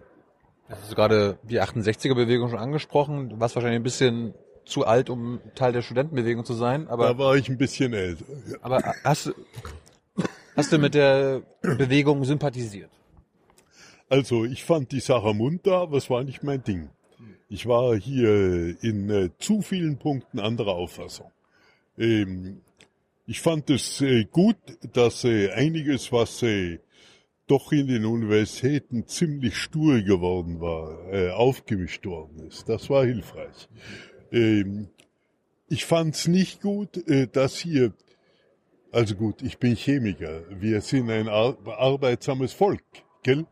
Das 0.69 0.79
ist 0.83 0.95
gerade 0.95 1.37
die 1.43 1.61
68er-Bewegung 1.61 2.49
schon 2.49 2.59
angesprochen. 2.59 3.29
Du 3.29 3.39
warst 3.39 3.55
wahrscheinlich 3.55 3.79
ein 3.79 3.83
bisschen 3.83 4.33
zu 4.65 4.85
alt, 4.85 5.09
um 5.09 5.39
Teil 5.55 5.71
der 5.71 5.81
Studentenbewegung 5.81 6.43
zu 6.43 6.53
sein. 6.53 6.87
Aber 6.89 7.07
da 7.07 7.17
war 7.17 7.35
ich 7.35 7.49
ein 7.49 7.57
bisschen 7.57 7.93
älter. 7.93 8.25
Aber 8.61 8.83
hast 9.03 9.27
du, 9.27 9.33
hast 10.55 10.71
du 10.73 10.77
mit 10.77 10.93
der 10.93 11.41
Bewegung 11.61 12.23
sympathisiert? 12.25 12.91
Also 14.09 14.45
ich 14.45 14.63
fand 14.63 14.91
die 14.91 14.99
Sache 14.99 15.33
munter, 15.33 15.77
aber 15.77 15.97
es 15.97 16.09
war 16.09 16.23
nicht 16.23 16.43
mein 16.43 16.63
Ding. 16.63 16.89
Ich 17.49 17.65
war 17.65 17.95
hier 17.95 18.75
in 18.83 19.09
äh, 19.09 19.29
zu 19.39 19.61
vielen 19.61 19.97
Punkten 19.97 20.39
anderer 20.39 20.73
Auffassung. 20.73 21.31
Ähm, 21.97 22.61
ich 23.25 23.41
fand 23.41 23.69
es 23.69 24.01
äh, 24.01 24.25
gut, 24.25 24.57
dass 24.93 25.23
äh, 25.23 25.51
einiges, 25.51 26.11
was 26.11 26.43
äh, 26.43 26.79
doch 27.47 27.71
in 27.71 27.87
den 27.87 28.05
Universitäten 28.05 29.07
ziemlich 29.07 29.55
stur 29.55 30.01
geworden 30.01 30.59
war, 30.59 31.11
äh, 31.11 31.31
aufgemischt 31.31 32.05
worden 32.05 32.47
ist. 32.47 32.67
Das 32.67 32.89
war 32.89 33.05
hilfreich. 33.05 33.69
Ähm, 34.31 34.89
ich 35.69 35.85
fand 35.85 36.15
es 36.15 36.27
nicht 36.27 36.61
gut, 36.61 37.07
äh, 37.09 37.27
dass 37.27 37.57
hier, 37.57 37.93
also 38.91 39.15
gut, 39.15 39.41
ich 39.41 39.57
bin 39.57 39.75
Chemiker, 39.75 40.43
wir 40.49 40.81
sind 40.81 41.09
ein 41.09 41.27
ar 41.27 41.57
arbeitsames 41.65 42.53
Volk, 42.53 42.83
gell? 43.23 43.45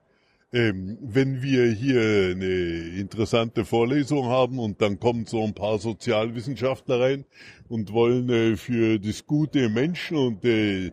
Ähm, 0.53 0.97
wenn 1.01 1.41
wir 1.41 1.69
hier 1.71 2.31
eine 2.31 2.99
interessante 2.99 3.65
Vorlesung 3.65 4.27
haben 4.27 4.59
und 4.59 4.81
dann 4.81 4.99
kommen 4.99 5.25
so 5.25 5.43
ein 5.43 5.53
paar 5.53 5.79
Sozialwissenschaftler 5.79 7.01
rein 7.01 7.25
und 7.67 7.91
wollen 7.91 8.29
äh, 8.29 8.55
für 8.55 8.97
das 8.99 9.25
gute 9.25 9.67
Menschen 9.67 10.15
und 10.15 10.45
äh, 10.45 10.91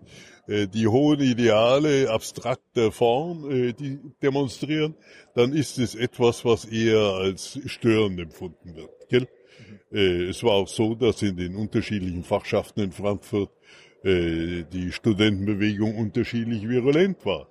die 0.48 0.88
hohen 0.88 1.20
Ideale 1.20 2.10
abstrakter 2.10 2.90
Form 2.90 3.50
äh, 3.50 3.72
die 3.72 4.00
demonstrieren, 4.22 4.96
dann 5.34 5.52
ist 5.52 5.78
es 5.78 5.94
etwas, 5.94 6.44
was 6.44 6.64
eher 6.64 6.98
als 6.98 7.60
störend 7.66 8.18
empfunden 8.18 8.74
wird. 8.74 8.90
Gell? 9.08 9.28
Mhm. 9.90 9.96
Äh, 9.96 10.24
es 10.28 10.42
war 10.42 10.52
auch 10.52 10.68
so, 10.68 10.94
dass 10.94 11.22
in 11.22 11.36
den 11.36 11.54
unterschiedlichen 11.54 12.24
Fachschaften 12.24 12.80
in 12.80 12.92
Frankfurt 12.92 13.50
äh, 14.04 14.64
die 14.64 14.90
Studentenbewegung 14.90 15.96
unterschiedlich 15.96 16.68
virulent 16.68 17.24
war. 17.24 17.48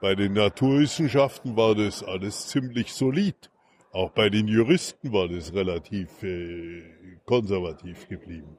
Bei 0.00 0.14
den 0.14 0.32
Naturwissenschaften 0.32 1.56
war 1.56 1.74
das 1.74 2.02
alles 2.02 2.46
ziemlich 2.46 2.92
solid. 2.92 3.50
Auch 3.92 4.10
bei 4.10 4.30
den 4.30 4.46
Juristen 4.46 5.12
war 5.12 5.28
das 5.28 5.52
relativ 5.52 6.22
äh, 6.22 6.82
konservativ 7.24 8.08
geblieben. 8.08 8.56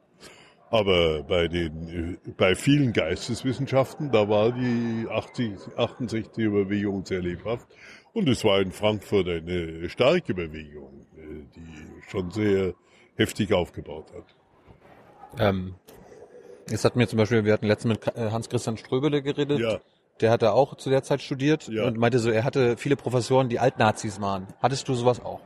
Aber 0.72 1.22
bei 1.22 1.48
den, 1.48 2.18
bei 2.36 2.54
vielen 2.54 2.92
Geisteswissenschaften, 2.92 4.10
da 4.10 4.28
war 4.28 4.52
die 4.52 5.06
80, 5.08 5.52
68er 5.76 6.50
Bewegung 6.50 7.04
sehr 7.04 7.20
lebhaft. 7.20 7.68
Und 8.14 8.28
es 8.28 8.42
war 8.42 8.60
in 8.60 8.72
Frankfurt 8.72 9.28
eine 9.28 9.88
starke 9.90 10.34
Bewegung, 10.34 11.06
äh, 11.16 11.44
die 11.54 12.10
schon 12.10 12.30
sehr 12.30 12.74
heftig 13.16 13.52
aufgebaut 13.52 14.06
hat. 14.14 14.24
Ähm, 15.38 15.74
jetzt 16.68 16.84
hatten 16.84 16.98
wir 16.98 17.06
zum 17.06 17.18
Beispiel, 17.18 17.44
wir 17.44 17.52
hatten 17.52 17.66
letztens 17.66 17.98
mit 17.98 18.16
äh, 18.16 18.30
Hans-Christian 18.30 18.76
Ströbele 18.76 19.22
geredet. 19.22 19.60
Ja 19.60 19.78
der 20.20 20.30
hatte 20.30 20.52
auch 20.52 20.76
zu 20.76 20.88
der 20.88 21.02
Zeit 21.02 21.20
studiert 21.20 21.68
ja. 21.68 21.84
und 21.84 21.98
meinte 21.98 22.18
so, 22.18 22.30
er 22.30 22.44
hatte 22.44 22.76
viele 22.76 22.96
Professoren, 22.96 23.48
die 23.48 23.58
Altnazis 23.58 24.20
waren. 24.20 24.46
Hattest 24.60 24.88
du 24.88 24.94
sowas 24.94 25.20
auch? 25.20 25.40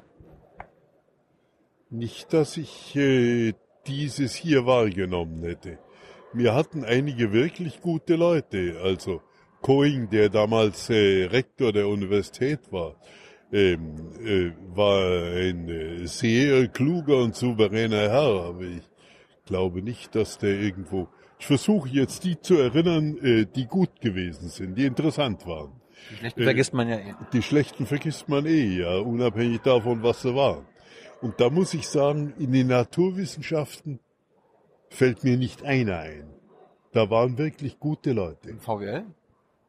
Nicht, 1.88 2.32
dass 2.32 2.56
ich 2.56 2.94
äh, 2.96 3.54
dieses 3.86 4.34
hier 4.34 4.66
wahrgenommen 4.66 5.42
hätte. 5.42 5.78
Wir 6.32 6.54
hatten 6.54 6.84
einige 6.84 7.32
wirklich 7.32 7.80
gute 7.80 8.16
Leute, 8.16 8.80
also 8.82 9.22
Coing, 9.62 10.10
der 10.10 10.28
damals 10.28 10.90
äh, 10.90 11.24
Rektor 11.24 11.72
der 11.72 11.88
Universität 11.88 12.60
war, 12.70 12.96
ähm, 13.52 14.10
äh, 14.24 14.50
war 14.76 15.02
ein 15.34 15.68
äh, 15.68 16.06
sehr 16.06 16.68
kluger 16.68 17.18
und 17.18 17.34
souveräner 17.34 18.10
Herr, 18.10 18.44
aber 18.48 18.62
ich 18.62 18.82
glaube 19.46 19.82
nicht, 19.82 20.14
dass 20.14 20.38
der 20.38 20.60
irgendwo 20.60 21.08
ich 21.38 21.46
versuche 21.46 21.88
jetzt 21.88 22.24
die 22.24 22.40
zu 22.40 22.56
erinnern, 22.56 23.18
äh, 23.18 23.46
die 23.46 23.66
gut 23.66 24.00
gewesen 24.00 24.48
sind, 24.48 24.76
die 24.76 24.86
interessant 24.86 25.46
waren. 25.46 25.72
Die 26.10 26.16
schlechten 26.16 26.42
vergisst 26.44 26.74
man 26.74 26.88
ja 26.88 26.96
eh. 26.96 27.14
Die 27.32 27.42
schlechten 27.42 27.86
vergisst 27.86 28.28
man 28.28 28.46
eh, 28.46 28.78
ja, 28.80 28.96
unabhängig 28.98 29.60
davon, 29.60 30.02
was 30.02 30.22
sie 30.22 30.34
waren. 30.34 30.66
Und 31.26 31.40
da 31.40 31.50
muss 31.50 31.74
ich 31.74 31.88
sagen, 31.88 32.34
in 32.38 32.52
den 32.52 32.68
Naturwissenschaften 32.68 33.98
fällt 34.90 35.24
mir 35.24 35.36
nicht 35.36 35.64
einer 35.64 35.98
ein. 35.98 36.28
Da 36.92 37.10
waren 37.10 37.36
wirklich 37.36 37.80
gute 37.80 38.12
Leute. 38.12 38.48
In 38.48 38.60
VWL? 38.60 39.04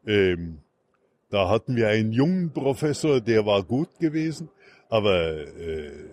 Ähm, 0.05 0.59
da 1.31 1.49
hatten 1.49 1.75
wir 1.75 1.87
einen 1.87 2.11
jungen 2.11 2.51
Professor, 2.53 3.21
der 3.21 3.47
war 3.47 3.63
gut 3.63 3.97
gewesen, 3.97 4.49
aber 4.87 5.47
äh, 5.57 6.11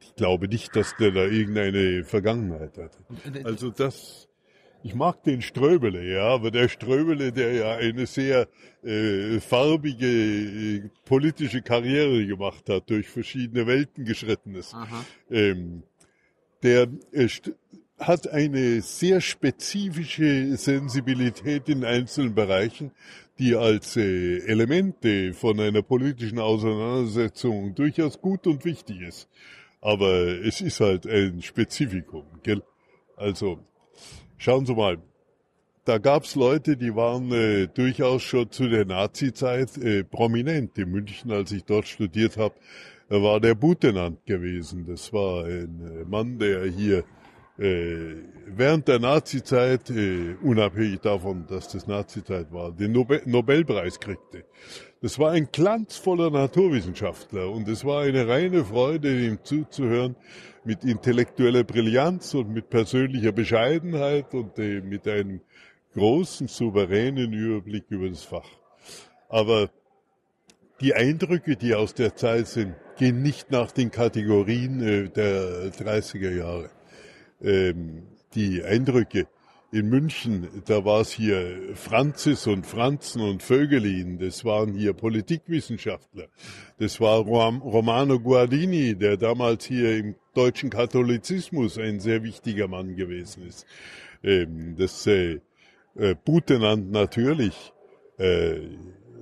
ich 0.00 0.14
glaube 0.14 0.48
nicht, 0.48 0.74
dass 0.74 0.96
der 0.96 1.10
da 1.10 1.24
irgendeine 1.24 2.04
Vergangenheit 2.04 2.78
hat. 2.78 2.96
Also 3.44 3.68
das, 3.68 4.30
ich 4.82 4.94
mag 4.94 5.22
den 5.22 5.42
Ströbele, 5.42 6.04
ja, 6.04 6.28
aber 6.28 6.50
der 6.50 6.68
Ströbele, 6.68 7.32
der 7.32 7.52
ja 7.52 7.76
eine 7.76 8.06
sehr 8.06 8.48
äh, 8.82 9.40
farbige 9.40 10.06
äh, 10.06 10.90
politische 11.04 11.62
Karriere 11.62 12.26
gemacht 12.26 12.68
hat, 12.68 12.90
durch 12.90 13.08
verschiedene 13.08 13.66
Welten 13.66 14.04
geschritten 14.04 14.54
ist, 14.54 14.74
ähm, 15.30 15.84
der 16.62 16.88
äh, 17.12 17.28
hat 17.98 18.28
eine 18.28 18.80
sehr 18.80 19.20
spezifische 19.20 20.56
Sensibilität 20.56 21.68
in 21.68 21.84
einzelnen 21.84 22.34
Bereichen, 22.34 22.90
die 23.38 23.54
als 23.54 23.96
äh, 23.96 24.38
Elemente 24.46 25.32
von 25.32 25.58
einer 25.60 25.82
politischen 25.82 26.38
Auseinandersetzung 26.38 27.74
durchaus 27.74 28.20
gut 28.20 28.46
und 28.46 28.64
wichtig 28.64 29.00
ist. 29.00 29.28
Aber 29.80 30.10
es 30.44 30.60
ist 30.60 30.80
halt 30.80 31.06
ein 31.06 31.42
Spezifikum, 31.42 32.24
gell? 32.42 32.62
Also, 33.16 33.60
schauen 34.42 34.66
Sie 34.66 34.74
mal. 34.74 34.98
Da 35.84 35.98
gab's 35.98 36.34
Leute, 36.36 36.76
die 36.76 36.94
waren 36.94 37.32
äh, 37.32 37.66
durchaus 37.66 38.22
schon 38.22 38.50
zu 38.50 38.68
der 38.68 38.84
Nazi-Zeit 38.84 39.76
äh, 39.78 40.04
prominent. 40.04 40.78
In 40.78 40.90
München, 40.90 41.32
als 41.32 41.50
ich 41.50 41.64
dort 41.64 41.88
studiert 41.88 42.36
habe, 42.36 42.54
war 43.08 43.40
der 43.40 43.54
Butenant 43.54 44.24
gewesen. 44.26 44.86
Das 44.86 45.12
war 45.12 45.44
ein 45.44 46.02
äh, 46.02 46.04
Mann, 46.04 46.38
der 46.38 46.64
hier 46.66 47.04
äh, 47.58 48.14
während 48.46 48.88
der 48.88 49.00
Nazizeit, 49.00 49.90
äh, 49.90 50.36
unabhängig 50.42 51.00
davon, 51.00 51.46
dass 51.48 51.68
das 51.68 51.86
Nazizeit 51.86 52.52
war, 52.52 52.72
den 52.72 52.92
Nobel 52.92 53.22
Nobelpreis 53.24 53.98
kriegte. 53.98 54.44
Das 55.02 55.18
war 55.18 55.32
ein 55.32 55.48
glanzvoller 55.50 56.30
Naturwissenschaftler 56.30 57.50
und 57.50 57.66
es 57.66 57.84
war 57.84 58.02
eine 58.02 58.28
reine 58.28 58.64
Freude, 58.64 59.26
ihm 59.26 59.40
zuzuhören 59.42 60.14
mit 60.62 60.84
intellektueller 60.84 61.64
Brillanz 61.64 62.34
und 62.34 62.50
mit 62.50 62.70
persönlicher 62.70 63.32
Bescheidenheit 63.32 64.32
und 64.32 64.56
äh, 64.60 64.80
mit 64.80 65.08
einem 65.08 65.40
großen, 65.94 66.46
souveränen 66.46 67.32
Überblick 67.32 67.86
über 67.88 68.08
das 68.08 68.22
Fach. 68.22 68.46
Aber 69.28 69.70
die 70.80 70.94
Eindrücke, 70.94 71.56
die 71.56 71.74
aus 71.74 71.94
der 71.94 72.14
Zeit 72.14 72.46
sind, 72.46 72.76
gehen 72.96 73.22
nicht 73.22 73.50
nach 73.50 73.72
den 73.72 73.90
Kategorien 73.90 74.80
äh, 74.80 75.08
der 75.08 75.72
30er 75.72 76.30
Jahre. 76.30 76.70
Ähm, 77.42 78.04
die 78.36 78.62
Eindrücke, 78.62 79.26
in 79.72 79.88
München, 79.88 80.62
da 80.66 80.84
war 80.84 81.00
es 81.00 81.12
hier 81.12 81.74
Franzis 81.74 82.46
und 82.46 82.66
Franzen 82.66 83.22
und 83.22 83.42
Vögelin, 83.42 84.18
das 84.18 84.44
waren 84.44 84.74
hier 84.74 84.92
Politikwissenschaftler. 84.92 86.28
Das 86.78 87.00
war 87.00 87.20
Romano 87.20 88.20
Guardini, 88.20 88.94
der 88.94 89.16
damals 89.16 89.64
hier 89.64 89.96
im 89.96 90.14
deutschen 90.34 90.68
Katholizismus 90.68 91.78
ein 91.78 92.00
sehr 92.00 92.22
wichtiger 92.22 92.68
Mann 92.68 92.96
gewesen 92.96 93.46
ist. 93.46 93.64
Ähm, 94.22 94.76
das 94.76 95.06
äh, 95.06 95.40
äh, 95.96 96.14
Butenand 96.22 96.90
natürlich, 96.90 97.72
äh, 98.18 98.58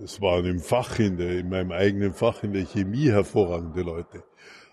es 0.02 0.20
waren 0.20 0.46
im 0.46 0.58
Fach, 0.58 0.98
in, 0.98 1.16
der, 1.16 1.38
in 1.38 1.48
meinem 1.48 1.70
eigenen 1.70 2.12
Fach 2.12 2.42
in 2.42 2.54
der 2.54 2.64
Chemie 2.64 3.08
hervorragende 3.08 3.82
Leute. 3.82 4.24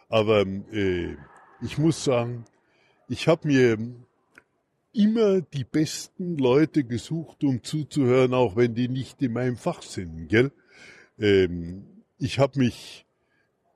Aber 0.10 0.42
äh, 0.42 1.16
ich 1.62 1.78
muss 1.78 2.04
sagen, 2.04 2.46
ich 3.08 3.28
habe 3.28 3.48
mir 3.48 3.78
immer 4.98 5.42
die 5.42 5.64
besten 5.64 6.38
Leute 6.38 6.84
gesucht, 6.84 7.44
um 7.44 7.64
zuzuhören, 7.64 8.34
auch 8.34 8.56
wenn 8.56 8.74
die 8.74 8.90
nicht 8.90 9.22
in 9.22 9.34
meinem 9.34 9.56
Fach 9.56 9.82
sind, 9.84 10.28
gell? 10.28 10.52
Ähm, 11.20 12.04
ich 12.18 12.40
habe 12.40 12.60
mich 12.60 13.06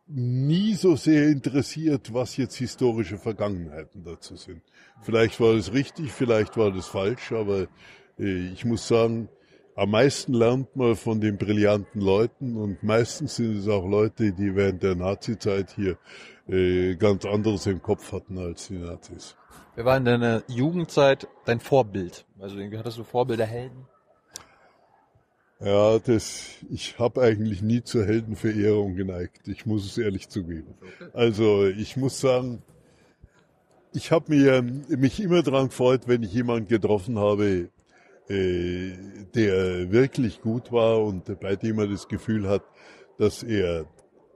nie 0.08 0.74
so 0.74 0.96
sehr 0.96 1.30
interessiert, 1.30 2.14
was 2.14 2.38
jetzt 2.38 2.56
historische 2.56 3.18
Vergangenheiten 3.18 4.04
dazu 4.04 4.36
sind. 4.36 4.62
Vielleicht 5.04 5.40
war 5.40 5.54
das 5.54 5.72
richtig, 5.74 6.12
vielleicht 6.12 6.58
war 6.58 6.72
das 6.72 6.88
falsch, 6.88 7.32
aber 7.32 7.68
äh, 8.20 8.52
ich 8.52 8.66
muss 8.66 8.88
sagen, 8.88 9.30
am 9.76 9.92
meisten 9.92 10.34
lernt 10.34 10.76
man 10.76 10.96
von 10.96 11.22
den 11.22 11.38
brillanten 11.38 12.02
Leuten 12.02 12.58
und 12.58 12.84
meistens 12.84 13.36
sind 13.36 13.58
es 13.58 13.68
auch 13.68 13.88
Leute, 13.88 14.34
die 14.34 14.56
während 14.56 14.84
der 14.84 14.96
Nazizeit 14.96 15.72
hier 15.76 15.98
äh, 16.48 16.96
ganz 16.96 17.26
anderes 17.26 17.68
im 17.68 17.82
Kopf 17.82 18.12
hatten 18.12 18.38
als 18.38 18.68
die 18.68 18.80
Nazis. 18.80 19.38
Wer 19.76 19.86
war 19.86 19.98
in 19.98 20.06
deiner 20.06 20.44
Jugendzeit 20.48 21.28
dein 21.46 21.60
Vorbild? 21.60 22.26
Also 22.40 22.58
hattest 22.60 22.98
du 22.98 23.04
Vorbilder, 23.04 23.46
Helden? 23.46 23.88
Ja, 25.64 26.00
das, 26.00 26.50
ich 26.70 26.98
habe 27.00 27.22
eigentlich 27.22 27.62
nie 27.62 27.84
zur 27.84 28.06
Heldenverehrung 28.06 28.96
geneigt. 28.96 29.48
Ich 29.48 29.66
muss 29.66 29.86
es 29.86 29.98
ehrlich 29.98 30.28
zugeben. 30.28 30.74
Also 31.14 31.68
ich 31.68 31.96
muss 31.96 32.20
sagen, 32.20 32.64
ich 33.94 34.12
habe 34.12 34.34
mir 34.34 34.62
mich 34.62 35.22
immer 35.22 35.44
daran 35.44 35.68
gefreut, 35.68 36.08
wenn 36.08 36.24
ich 36.24 36.34
jemanden 36.34 36.68
getroffen 36.68 37.20
habe, 37.20 37.70
äh, 38.28 38.94
der 39.36 39.92
wirklich 39.92 40.42
gut 40.42 40.72
war 40.72 41.04
und 41.04 41.40
bei 41.40 41.56
dem 41.56 41.80
er 41.80 41.88
das 41.88 42.08
Gefühl 42.08 42.50
hat, 42.50 42.64
dass 43.18 43.44
er 43.44 43.86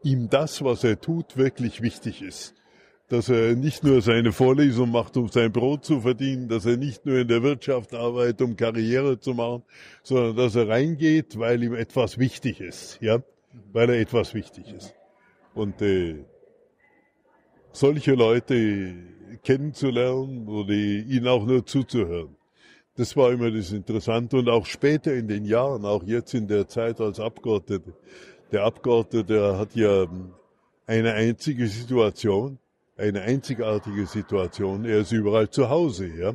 ihm 0.04 0.30
das, 0.30 0.64
was 0.64 0.84
er 0.84 1.02
tut, 1.02 1.38
wirklich 1.38 1.82
wichtig 1.82 2.22
ist. 2.22 2.54
Dass 3.08 3.30
er 3.30 3.56
nicht 3.56 3.84
nur 3.84 4.02
seine 4.02 4.32
Vorlesung 4.32 4.92
macht, 4.92 5.16
um 5.16 5.28
sein 5.30 5.52
Brot 5.52 5.86
zu 5.86 6.02
verdienen, 6.02 6.48
dass 6.48 6.66
er 6.66 6.78
nicht 6.78 7.06
nur 7.06 7.20
in 7.20 7.28
der 7.28 7.44
Wirtschaft 7.44 7.94
arbeitet, 7.94 8.42
um 8.42 8.56
Karriere 8.56 9.20
zu 9.20 9.34
machen, 9.36 9.64
sondern 10.02 10.36
dass 10.36 10.56
er 10.56 10.68
reingeht, 10.68 11.38
weil 11.38 11.62
ihm 11.62 11.76
etwas 11.76 12.18
wichtig 12.18 12.62
ist, 12.62 12.98
ja, 13.02 13.22
weil 13.72 13.90
er 13.90 14.00
etwas 14.00 14.34
wichtig 14.34 14.74
ist. 14.74 14.96
Und 15.54 15.82
äh, 15.84 16.26
solche 17.72 18.16
Leute 18.16 18.96
kennenzulernen 19.44 20.48
oder 20.48 20.74
ihnen 20.74 21.28
auch 21.28 21.46
nur 21.46 21.66
zuzuhören, 21.66 22.36
das 22.98 23.16
war 23.18 23.32
immer 23.32 23.52
das 23.52 23.72
Interessante. 23.72 24.38
Und 24.38 24.50
auch 24.50 24.66
später 24.66 25.14
in 25.14 25.28
den 25.28 25.46
Jahren, 25.46 25.86
auch 25.86 26.04
jetzt 26.04 26.34
in 26.34 26.48
der 26.48 26.68
Zeit 26.68 27.02
als 27.02 27.20
Abgeordneter, 27.20 27.92
der 28.52 28.64
Abgeordnete 28.64 29.58
hat 29.58 29.76
ja 29.76 30.08
eine 30.88 31.14
einzige 31.14 31.68
Situation, 31.68 32.58
eine 32.98 33.22
einzigartige 33.22 34.06
Situation. 34.06 34.86
Er 34.86 35.00
ist 35.00 35.12
überall 35.12 35.50
zu 35.50 35.70
Hause, 35.70 36.08
ja. 36.08 36.34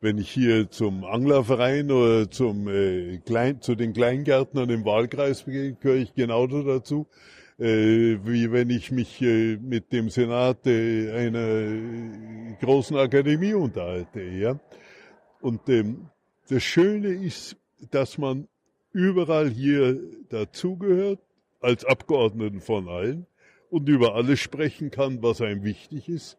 Wenn 0.00 0.18
ich 0.18 0.30
hier 0.30 0.70
zum 0.70 1.04
Anglerverein 1.04 1.90
oder 1.90 2.30
zum 2.30 2.68
äh, 2.68 3.18
Klein, 3.18 3.60
zu 3.60 3.74
den 3.74 3.92
Kleingärtnern 3.92 4.70
im 4.70 4.84
Wahlkreis 4.84 5.44
gehe, 5.44 5.74
gehöre 5.74 5.96
ich 5.96 6.14
genauso 6.14 6.62
dazu, 6.62 7.08
äh, 7.58 8.18
wie 8.22 8.52
wenn 8.52 8.70
ich 8.70 8.92
mich 8.92 9.20
äh, 9.20 9.56
mit 9.56 9.92
dem 9.92 10.08
Senat 10.08 10.64
äh, 10.68 11.10
einer 11.10 12.56
großen 12.60 12.96
Akademie 12.96 13.54
unterhalte, 13.54 14.22
ja. 14.22 14.60
Und 15.40 15.68
ähm, 15.68 16.10
das 16.48 16.62
Schöne 16.62 17.08
ist, 17.08 17.56
dass 17.90 18.18
man 18.18 18.46
überall 18.92 19.50
hier 19.50 19.98
dazugehört 20.28 21.18
als 21.60 21.84
Abgeordneten 21.84 22.60
von 22.60 22.88
allen 22.88 23.26
und 23.70 23.88
über 23.88 24.14
alles 24.14 24.40
sprechen 24.40 24.90
kann, 24.90 25.22
was 25.22 25.40
einem 25.40 25.64
wichtig 25.64 26.08
ist 26.08 26.38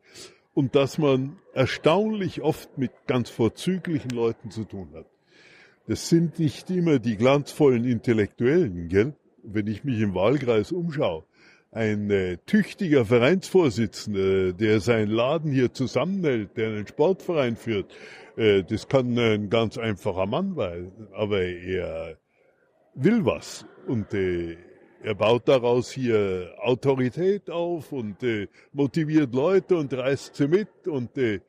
und 0.54 0.76
dass 0.76 0.98
man 0.98 1.38
erstaunlich 1.54 2.42
oft 2.42 2.78
mit 2.78 2.92
ganz 3.08 3.30
vorzüglichen 3.30 4.12
Leuten 4.12 4.52
zu 4.52 4.66
tun 4.66 4.90
hat. 4.94 5.06
Das 5.88 6.10
sind 6.10 6.38
nicht 6.38 6.70
immer 6.70 7.00
die 7.00 7.18
glanzvollen 7.18 7.86
Intellektuellen, 7.86 8.90
gell? 8.90 9.14
Wenn 9.42 9.68
ich 9.68 9.84
mich 9.84 10.00
im 10.02 10.14
Wahlkreis 10.14 10.72
umschaue, 10.72 11.24
ein 11.72 12.10
äh, 12.10 12.38
tüchtiger 12.46 13.06
Vereinsvorsitzender, 13.06 14.54
der 14.54 14.82
seinen 14.82 15.12
Laden 15.12 15.52
hier 15.52 15.72
zusammenhält, 15.74 16.58
der 16.58 16.70
einen 16.70 16.88
Sportverein 16.88 17.56
führt, 17.56 17.92
äh, 18.36 18.64
das 18.64 18.88
kann 18.88 19.18
ein 19.18 19.50
ganz 19.50 19.78
einfacher 19.78 20.26
Mann 20.26 20.56
sein, 20.56 20.92
aber 21.14 21.42
er 21.42 22.18
will 22.96 23.26
was 23.26 23.66
und 23.88 24.14
äh, 24.14 24.58
er 25.02 25.16
baut 25.16 25.48
daraus 25.48 25.92
hier 25.92 26.54
Autorität 26.60 27.50
auf 27.50 27.92
und 27.92 28.22
äh, 28.24 28.48
motiviert 28.74 29.34
Leute 29.34 29.78
und 29.78 29.94
reißt 29.94 30.36
sie 30.36 30.48
mit 30.48 30.88
und 30.88 31.18
äh, 31.18 31.40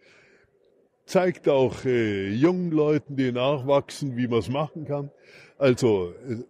zeigt 1.05 1.49
auch 1.49 1.85
äh, 1.85 2.31
jungen 2.31 2.71
Leuten, 2.71 3.17
die 3.17 3.33
nachwachsen, 3.33 4.17
wie 4.17 4.29
man 4.29 4.39
es 4.39 4.49
machen 4.49 4.85
kann. 4.85 5.11
Also 5.59 6.13
äh, 6.29 6.45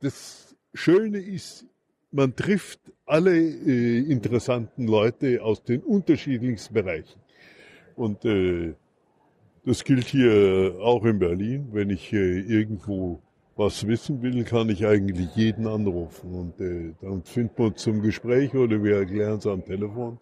das 0.00 0.56
Schöne 0.72 1.18
ist, 1.18 1.66
man 2.10 2.34
trifft 2.34 2.80
alle 3.04 3.36
äh, 3.36 3.98
interessanten 3.98 4.86
Leute 4.86 5.42
aus 5.42 5.62
den 5.62 5.82
unterschiedlichsten 5.82 6.72
Bereichen. 6.72 7.20
Und 7.96 8.24
äh, 8.24 8.74
das 9.64 9.84
gilt 9.84 10.06
hier 10.06 10.76
auch 10.80 11.04
in 11.04 11.18
Berlin, 11.18 11.68
wenn 11.72 11.90
ich 11.90 12.12
äh, 12.12 12.40
irgendwo 12.40 13.22
was 13.56 13.86
wissen 13.86 14.22
will, 14.22 14.44
kann 14.44 14.68
ich 14.68 14.86
eigentlich 14.86 15.34
jeden 15.36 15.66
anrufen 15.66 16.34
und 16.34 16.60
äh, 16.60 16.94
dann 17.00 17.22
finden 17.22 17.52
wir 17.56 17.66
uns 17.66 17.82
zum 17.82 18.02
Gespräch 18.02 18.54
oder 18.54 18.82
wir 18.82 18.96
erklären 18.96 19.38
es 19.38 19.46
am 19.46 19.64
Telefon. 19.64 20.18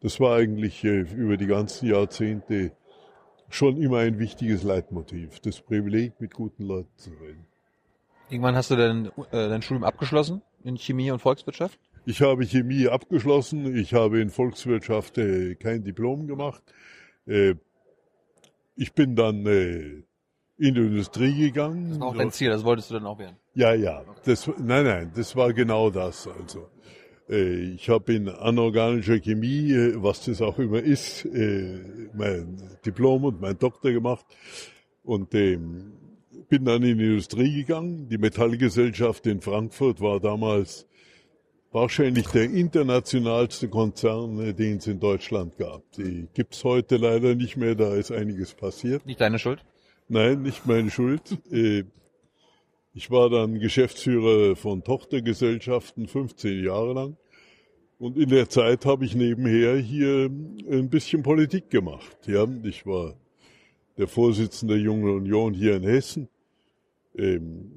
Das 0.00 0.18
war 0.20 0.36
eigentlich 0.36 0.84
äh, 0.84 1.00
über 1.00 1.36
die 1.36 1.46
ganzen 1.46 1.88
Jahrzehnte 1.88 2.72
schon 3.48 3.80
immer 3.80 3.98
ein 3.98 4.18
wichtiges 4.18 4.62
Leitmotiv, 4.62 5.40
das 5.40 5.60
Privileg, 5.60 6.20
mit 6.20 6.34
guten 6.34 6.64
Leuten 6.64 6.90
zu 6.96 7.10
reden. 7.10 7.46
Irgendwann 8.28 8.56
hast 8.56 8.70
du 8.70 8.76
dein, 8.76 9.06
äh, 9.06 9.48
dein 9.48 9.62
Studium 9.62 9.84
abgeschlossen 9.84 10.42
in 10.64 10.76
Chemie 10.76 11.12
und 11.12 11.20
Volkswirtschaft? 11.20 11.78
Ich 12.06 12.22
habe 12.22 12.44
Chemie 12.44 12.88
abgeschlossen. 12.88 13.76
Ich 13.76 13.94
habe 13.94 14.20
in 14.20 14.30
Volkswirtschaft 14.30 15.18
äh, 15.18 15.54
kein 15.54 15.84
Diplom 15.84 16.26
gemacht. 16.26 16.62
Äh, 17.26 17.54
ich 18.76 18.92
bin 18.92 19.16
dann 19.16 19.46
äh, 19.46 20.02
in 20.58 20.74
die 20.74 20.80
Industrie 20.80 21.38
gegangen. 21.38 21.90
Das 21.90 22.00
war 22.00 22.08
auch 22.08 22.16
dein 22.16 22.30
Ziel, 22.30 22.50
das 22.50 22.64
wolltest 22.64 22.90
du 22.90 22.94
dann 22.94 23.06
auch 23.06 23.18
werden? 23.18 23.36
Ja, 23.54 23.74
ja. 23.74 24.02
Das, 24.24 24.46
nein, 24.58 24.84
nein, 24.84 25.12
das 25.14 25.36
war 25.36 25.52
genau 25.52 25.90
das. 25.90 26.26
Also 26.26 26.68
äh, 27.28 27.74
ich 27.74 27.88
habe 27.88 28.14
in 28.14 28.28
anorganischer 28.28 29.18
Chemie, 29.18 29.72
äh, 29.72 29.94
was 29.96 30.24
das 30.24 30.40
auch 30.40 30.58
immer 30.58 30.80
ist, 30.80 31.24
äh, 31.26 31.80
mein 32.14 32.62
Diplom 32.84 33.24
und 33.24 33.40
mein 33.40 33.58
Doktor 33.58 33.92
gemacht 33.92 34.24
und 35.02 35.34
ähm, 35.34 35.92
bin 36.48 36.64
dann 36.64 36.82
in 36.82 36.98
die 36.98 37.04
Industrie 37.04 37.54
gegangen. 37.54 38.08
Die 38.08 38.18
Metallgesellschaft 38.18 39.26
in 39.26 39.40
Frankfurt 39.40 40.00
war 40.00 40.20
damals 40.20 40.86
wahrscheinlich 41.72 42.28
der 42.28 42.44
internationalste 42.44 43.68
Konzern, 43.68 44.56
den 44.56 44.78
es 44.78 44.86
in 44.86 45.00
Deutschland 45.00 45.58
gab. 45.58 45.82
Die 45.92 46.28
gibt's 46.32 46.64
heute 46.64 46.96
leider 46.96 47.34
nicht 47.34 47.56
mehr, 47.56 47.74
da 47.74 47.94
ist 47.94 48.12
einiges 48.12 48.54
passiert. 48.54 49.04
Nicht 49.04 49.20
deine 49.20 49.38
Schuld? 49.38 49.62
Nein, 50.08 50.42
nicht 50.42 50.66
meine 50.66 50.90
Schuld. 50.90 51.38
Äh, 51.50 51.84
ich 52.94 53.10
war 53.10 53.28
dann 53.28 53.58
Geschäftsführer 53.58 54.54
von 54.54 54.84
Tochtergesellschaften 54.84 56.06
15 56.06 56.64
Jahre 56.64 56.92
lang. 56.92 57.16
Und 57.98 58.16
in 58.16 58.28
der 58.28 58.48
Zeit 58.48 58.86
habe 58.86 59.04
ich 59.04 59.14
nebenher 59.14 59.76
hier 59.76 60.26
ein 60.26 60.88
bisschen 60.90 61.22
Politik 61.22 61.70
gemacht. 61.70 62.16
Ja, 62.26 62.46
ich 62.62 62.86
war 62.86 63.16
der 63.98 64.06
Vorsitzende 64.06 64.74
der 64.74 64.82
Jungen 64.82 65.10
Union 65.10 65.54
hier 65.54 65.76
in 65.76 65.82
Hessen. 65.82 66.28
Ähm, 67.16 67.72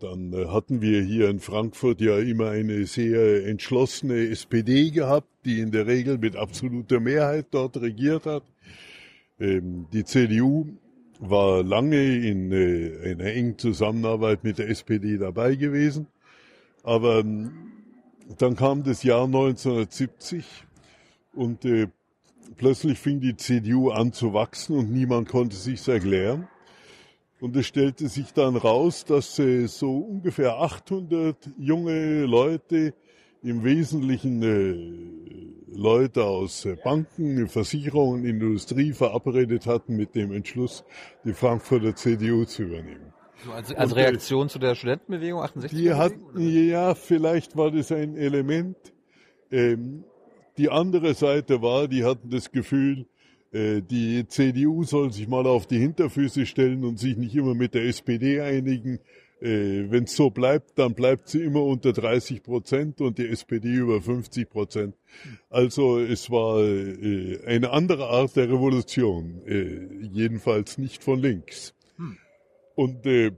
dann 0.00 0.34
hatten 0.50 0.80
wir 0.80 1.02
hier 1.02 1.28
in 1.28 1.38
Frankfurt 1.38 2.00
ja 2.00 2.18
immer 2.18 2.50
eine 2.50 2.86
sehr 2.86 3.46
entschlossene 3.46 4.28
SPD 4.28 4.90
gehabt, 4.90 5.28
die 5.44 5.60
in 5.60 5.70
der 5.70 5.86
Regel 5.86 6.18
mit 6.18 6.34
absoluter 6.34 6.98
Mehrheit 6.98 7.46
dort 7.50 7.76
regiert 7.80 8.26
hat. 8.26 8.44
Ähm, 9.38 9.86
die 9.92 10.04
CDU 10.04 10.66
war 11.22 11.62
lange 11.62 12.16
in 12.16 12.50
äh, 12.50 13.12
einer 13.12 13.26
engen 13.26 13.56
Zusammenarbeit 13.56 14.42
mit 14.42 14.58
der 14.58 14.68
SPD 14.68 15.18
dabei 15.18 15.54
gewesen. 15.54 16.08
Aber 16.82 17.20
ähm, 17.20 17.72
dann 18.38 18.56
kam 18.56 18.82
das 18.82 19.04
Jahr 19.04 19.24
1970 19.26 20.44
und 21.32 21.64
äh, 21.64 21.86
plötzlich 22.56 22.98
fing 22.98 23.20
die 23.20 23.36
CDU 23.36 23.90
an 23.90 24.12
zu 24.12 24.34
wachsen 24.34 24.76
und 24.76 24.90
niemand 24.90 25.28
konnte 25.28 25.54
sich's 25.54 25.86
erklären. 25.86 26.48
Und 27.40 27.56
es 27.56 27.66
stellte 27.66 28.08
sich 28.08 28.32
dann 28.32 28.56
raus, 28.56 29.04
dass 29.04 29.38
äh, 29.38 29.66
so 29.66 29.98
ungefähr 29.98 30.58
800 30.58 31.36
junge 31.56 32.24
Leute 32.24 32.94
im 33.44 33.62
Wesentlichen 33.62 34.42
äh, 34.42 35.51
Leute 35.74 36.24
aus 36.24 36.64
äh, 36.64 36.76
Banken, 36.82 37.48
Versicherungen, 37.48 38.24
Industrie 38.24 38.92
verabredet 38.92 39.66
hatten 39.66 39.96
mit 39.96 40.14
dem 40.14 40.32
Entschluss, 40.32 40.84
die 41.24 41.32
Frankfurter 41.32 41.94
CDU 41.94 42.44
zu 42.44 42.64
übernehmen. 42.64 43.12
Also 43.52 43.74
als 43.74 43.96
Reaktion 43.96 44.48
zu 44.48 44.58
der 44.58 44.74
Studentenbewegung 44.74 45.42
68? 45.42 45.78
Die 45.78 45.92
hatten, 45.92 46.38
ja, 46.38 46.94
vielleicht 46.94 47.56
war 47.56 47.70
das 47.70 47.90
ein 47.90 48.16
Element. 48.16 48.76
Ähm, 49.50 50.04
die 50.58 50.70
andere 50.70 51.14
Seite 51.14 51.62
war, 51.62 51.88
die 51.88 52.04
hatten 52.04 52.30
das 52.30 52.52
Gefühl, 52.52 53.06
äh, 53.52 53.82
die 53.82 54.26
CDU 54.28 54.84
soll 54.84 55.12
sich 55.12 55.28
mal 55.28 55.46
auf 55.46 55.66
die 55.66 55.78
Hinterfüße 55.78 56.46
stellen 56.46 56.84
und 56.84 56.98
sich 56.98 57.16
nicht 57.16 57.34
immer 57.34 57.54
mit 57.54 57.74
der 57.74 57.84
SPD 57.84 58.40
einigen, 58.40 59.00
äh, 59.42 59.90
Wenn 59.90 60.04
es 60.04 60.14
so 60.14 60.30
bleibt, 60.30 60.78
dann 60.78 60.94
bleibt 60.94 61.28
sie 61.28 61.42
immer 61.42 61.62
unter 61.64 61.92
30 61.92 62.42
Prozent 62.42 63.00
und 63.00 63.18
die 63.18 63.26
SPD 63.26 63.68
über 63.68 64.00
50 64.00 64.48
Prozent. 64.48 64.94
Also 65.50 65.98
es 65.98 66.30
war 66.30 66.60
äh, 66.62 67.44
eine 67.46 67.70
andere 67.70 68.08
Art 68.08 68.36
der 68.36 68.48
Revolution, 68.48 69.42
äh, 69.46 70.06
jedenfalls 70.12 70.78
nicht 70.78 71.02
von 71.02 71.20
links. 71.20 71.74
Hm. 71.96 72.16
Und 72.76 73.04
äh, 73.06 73.32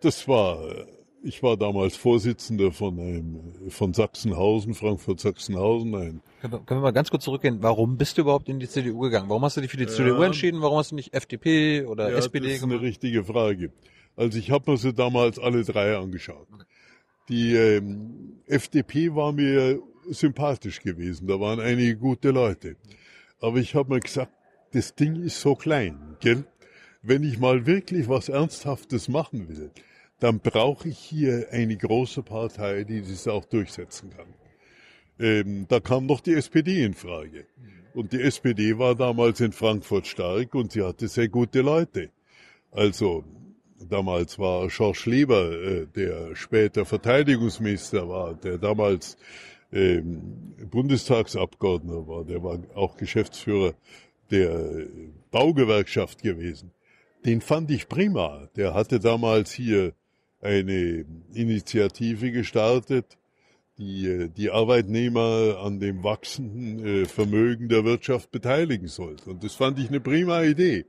das 0.00 0.26
war, 0.26 0.86
ich 1.24 1.42
war 1.42 1.56
damals 1.56 1.96
Vorsitzender 1.96 2.70
von 2.70 2.98
einem, 3.00 3.70
von 3.70 3.94
Sachsenhausen, 3.94 4.74
Frankfurt-Sachsenhausen, 4.74 5.94
ein 5.94 6.22
können 6.40 6.52
wir, 6.52 6.60
können 6.60 6.80
wir 6.80 6.84
mal 6.84 6.92
ganz 6.92 7.10
kurz 7.10 7.24
zurückgehen. 7.24 7.62
Warum 7.62 7.96
bist 7.96 8.18
du 8.18 8.22
überhaupt 8.22 8.48
in 8.50 8.60
die 8.60 8.68
CDU 8.68 9.00
gegangen? 9.00 9.30
Warum 9.30 9.42
hast 9.42 9.56
du 9.56 9.62
dich 9.62 9.70
für 9.70 9.78
die 9.78 9.84
ja. 9.84 9.90
CDU 9.90 10.22
entschieden? 10.22 10.60
Warum 10.60 10.76
hast 10.76 10.90
du 10.90 10.94
nicht 10.94 11.14
FDP 11.14 11.86
oder 11.86 12.10
ja, 12.10 12.18
SPD 12.18 12.40
gemacht? 12.40 12.62
Das 12.62 12.68
ist 12.68 12.74
eine 12.74 12.80
richtige 12.82 13.24
Frage. 13.24 13.72
Also 14.14 14.38
ich 14.38 14.50
habe 14.50 14.70
mir 14.70 14.76
sie 14.76 14.92
damals 14.92 15.38
alle 15.38 15.64
drei 15.64 15.96
angeschaut. 15.96 16.46
Okay. 16.52 16.64
Die 17.30 17.54
ähm, 17.54 18.42
FDP 18.46 19.14
war 19.14 19.32
mir 19.32 19.80
sympathisch 20.10 20.80
gewesen. 20.80 21.26
Da 21.26 21.40
waren 21.40 21.60
einige 21.60 21.96
gute 21.96 22.30
Leute. 22.30 22.76
Aber 23.40 23.56
ich 23.56 23.74
habe 23.74 23.94
mir 23.94 24.00
gesagt, 24.00 24.32
das 24.72 24.94
Ding 24.94 25.16
ist 25.16 25.40
so 25.40 25.54
klein, 25.54 26.16
gell? 26.20 26.44
Wenn 27.00 27.22
ich 27.22 27.38
mal 27.38 27.66
wirklich 27.66 28.08
was 28.08 28.28
Ernsthaftes 28.28 29.08
machen 29.08 29.48
will, 29.48 29.70
dann 30.20 30.40
brauche 30.40 30.88
ich 30.88 30.98
hier 30.98 31.48
eine 31.50 31.76
große 31.76 32.22
Partei, 32.22 32.84
die 32.84 33.02
das 33.02 33.28
auch 33.28 33.44
durchsetzen 33.44 34.10
kann. 34.10 34.26
Ähm, 35.18 35.66
da 35.68 35.80
kam 35.80 36.06
noch 36.06 36.20
die 36.20 36.34
SPD 36.34 36.84
in 36.84 36.94
Frage. 36.94 37.46
Und 37.94 38.12
die 38.12 38.20
SPD 38.20 38.78
war 38.78 38.94
damals 38.94 39.40
in 39.40 39.52
Frankfurt 39.52 40.06
stark 40.06 40.54
und 40.54 40.72
sie 40.72 40.82
hatte 40.82 41.06
sehr 41.08 41.28
gute 41.28 41.60
Leute. 41.60 42.10
Also 42.72 43.24
damals 43.88 44.38
war 44.38 44.66
Georges 44.68 45.06
Leber, 45.06 45.52
äh, 45.52 45.86
der 45.86 46.34
später 46.34 46.84
Verteidigungsminister 46.84 48.08
war, 48.08 48.34
der 48.34 48.58
damals 48.58 49.16
ähm, 49.72 50.54
Bundestagsabgeordneter 50.70 52.06
war, 52.06 52.24
der 52.24 52.42
war 52.42 52.58
auch 52.74 52.96
Geschäftsführer 52.96 53.74
der 54.30 54.86
Baugewerkschaft 55.30 56.22
gewesen. 56.22 56.72
Den 57.24 57.40
fand 57.40 57.70
ich 57.70 57.88
prima. 57.88 58.48
Der 58.56 58.74
hatte 58.74 59.00
damals 59.00 59.52
hier 59.52 59.92
eine 60.44 61.04
Initiative 61.32 62.30
gestartet, 62.30 63.18
die 63.78 64.06
äh, 64.06 64.28
die 64.28 64.50
Arbeitnehmer 64.50 65.58
an 65.62 65.80
dem 65.80 66.04
wachsenden 66.04 66.84
äh, 66.84 67.04
Vermögen 67.06 67.68
der 67.68 67.84
Wirtschaft 67.84 68.30
beteiligen 68.30 68.88
sollte. 68.88 69.30
Und 69.30 69.42
das 69.42 69.54
fand 69.54 69.78
ich 69.78 69.88
eine 69.88 70.00
prima 70.00 70.42
Idee. 70.42 70.84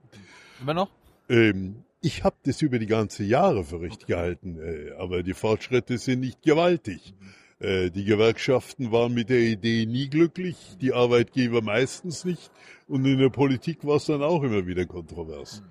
Immer 0.62 0.74
noch? 0.74 0.89
Ähm, 1.30 1.84
ich 2.02 2.24
habe 2.24 2.36
das 2.44 2.62
über 2.62 2.78
die 2.78 2.86
ganze 2.86 3.24
Jahre 3.24 3.63
für 3.63 3.82
richtig 3.82 4.08
gehalten, 4.08 4.60
äh, 4.60 4.91
aber 5.00 5.24
die 5.24 5.34
Fortschritte 5.34 5.98
sind 5.98 6.20
nicht 6.20 6.44
gewaltig. 6.44 7.15
Äh, 7.60 7.89
die 7.89 8.04
Gewerkschaften 8.04 8.91
waren 8.91 9.13
mit 9.13 9.30
der 9.30 9.39
Idee 9.39 9.86
nie 9.86 10.10
glücklich, 10.10 10.56
die 10.82 10.94
Arbeitgeber 10.94 11.62
meistens 11.62 12.26
nicht 12.26 12.52
und 12.88 13.06
in 13.06 13.18
der 13.18 13.30
Politik 13.30 13.86
war 13.86 13.96
es 13.96 14.06
dann 14.06 14.22
auch 14.22 14.44
immer 14.44 14.68
wieder 14.68 14.86
kontrovers. 14.86 15.63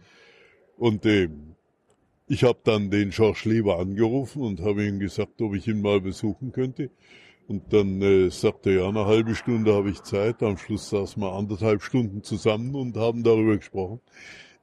Und 0.76 1.06
ähm, 1.06 1.53
ich 2.26 2.44
habe 2.44 2.58
dann 2.64 2.90
den 2.90 3.10
Georges 3.10 3.44
Leber 3.44 3.78
angerufen 3.78 4.42
und 4.42 4.60
habe 4.60 4.86
ihm 4.86 4.98
gesagt, 4.98 5.40
ob 5.42 5.54
ich 5.54 5.68
ihn 5.68 5.82
mal 5.82 6.00
besuchen 6.00 6.52
könnte. 6.52 6.90
Und 7.46 7.72
dann 7.72 8.00
äh, 8.00 8.30
sagte 8.30 8.70
er, 8.70 8.82
ja, 8.82 8.88
eine 8.88 9.04
halbe 9.04 9.34
Stunde 9.34 9.74
habe 9.74 9.90
ich 9.90 10.02
Zeit. 10.02 10.42
Am 10.42 10.56
Schluss 10.56 10.88
saßen 10.88 11.20
wir 11.20 11.32
anderthalb 11.32 11.82
Stunden 11.82 12.22
zusammen 12.22 12.74
und 12.74 12.96
haben 12.96 13.22
darüber 13.22 13.56
gesprochen. 13.56 14.00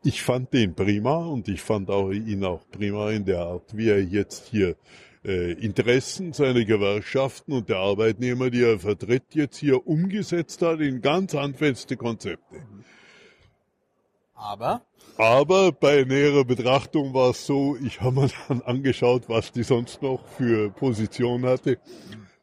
Ich 0.04 0.24
fand 0.24 0.52
den 0.52 0.74
prima 0.74 1.18
und 1.26 1.48
ich 1.48 1.62
fand 1.62 1.92
auch 1.92 2.10
ihn 2.10 2.44
auch 2.44 2.68
prima 2.72 3.12
in 3.12 3.26
der 3.26 3.42
Art, 3.42 3.78
wie 3.78 3.90
er 3.90 4.04
jetzt 4.04 4.48
hier 4.48 4.76
äh, 5.24 5.52
Interessen 5.54 6.34
seiner 6.34 6.66
Gewerkschaften 6.66 7.54
und 7.54 7.70
der 7.70 7.78
Arbeitnehmer, 7.78 8.50
die 8.50 8.64
er 8.64 8.80
vertritt, 8.80 9.36
jetzt 9.36 9.58
hier 9.58 9.86
umgesetzt 9.86 10.64
hat 10.64 10.80
in 10.80 11.02
ganz 11.02 11.36
handfeste 11.36 11.98
Konzepte. 11.98 12.64
Aber? 14.34 14.82
Aber 15.22 15.72
bei 15.72 16.04
näherer 16.04 16.44
Betrachtung 16.44 17.14
war 17.14 17.30
es 17.30 17.46
so, 17.46 17.78
ich 17.78 18.02
habe 18.02 18.22
mir 18.22 18.30
dann 18.48 18.64
angeschaut, 18.64 19.30
was 19.30 19.52
die 19.52 19.62
sonst 19.62 20.02
noch 20.02 20.28
für 20.30 20.72
Position 20.72 21.46
hatte. 21.46 21.78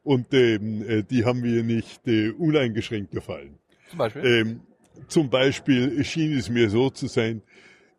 Und 0.05 0.33
ähm, 0.33 0.89
äh, 0.89 1.03
die 1.03 1.25
haben 1.25 1.41
mir 1.41 1.65
nicht 1.65 2.07
äh, 2.07 2.31
uneingeschränkt 2.31 3.11
gefallen. 3.11 3.59
Zum 3.89 3.99
Beispiel? 3.99 4.25
Ähm, 4.25 4.61
zum 5.09 5.29
Beispiel 5.29 6.05
schien 6.05 6.39
es 6.39 6.51
mir 6.51 6.71
so 6.71 6.89
zu 6.89 7.09
sein, 7.09 7.43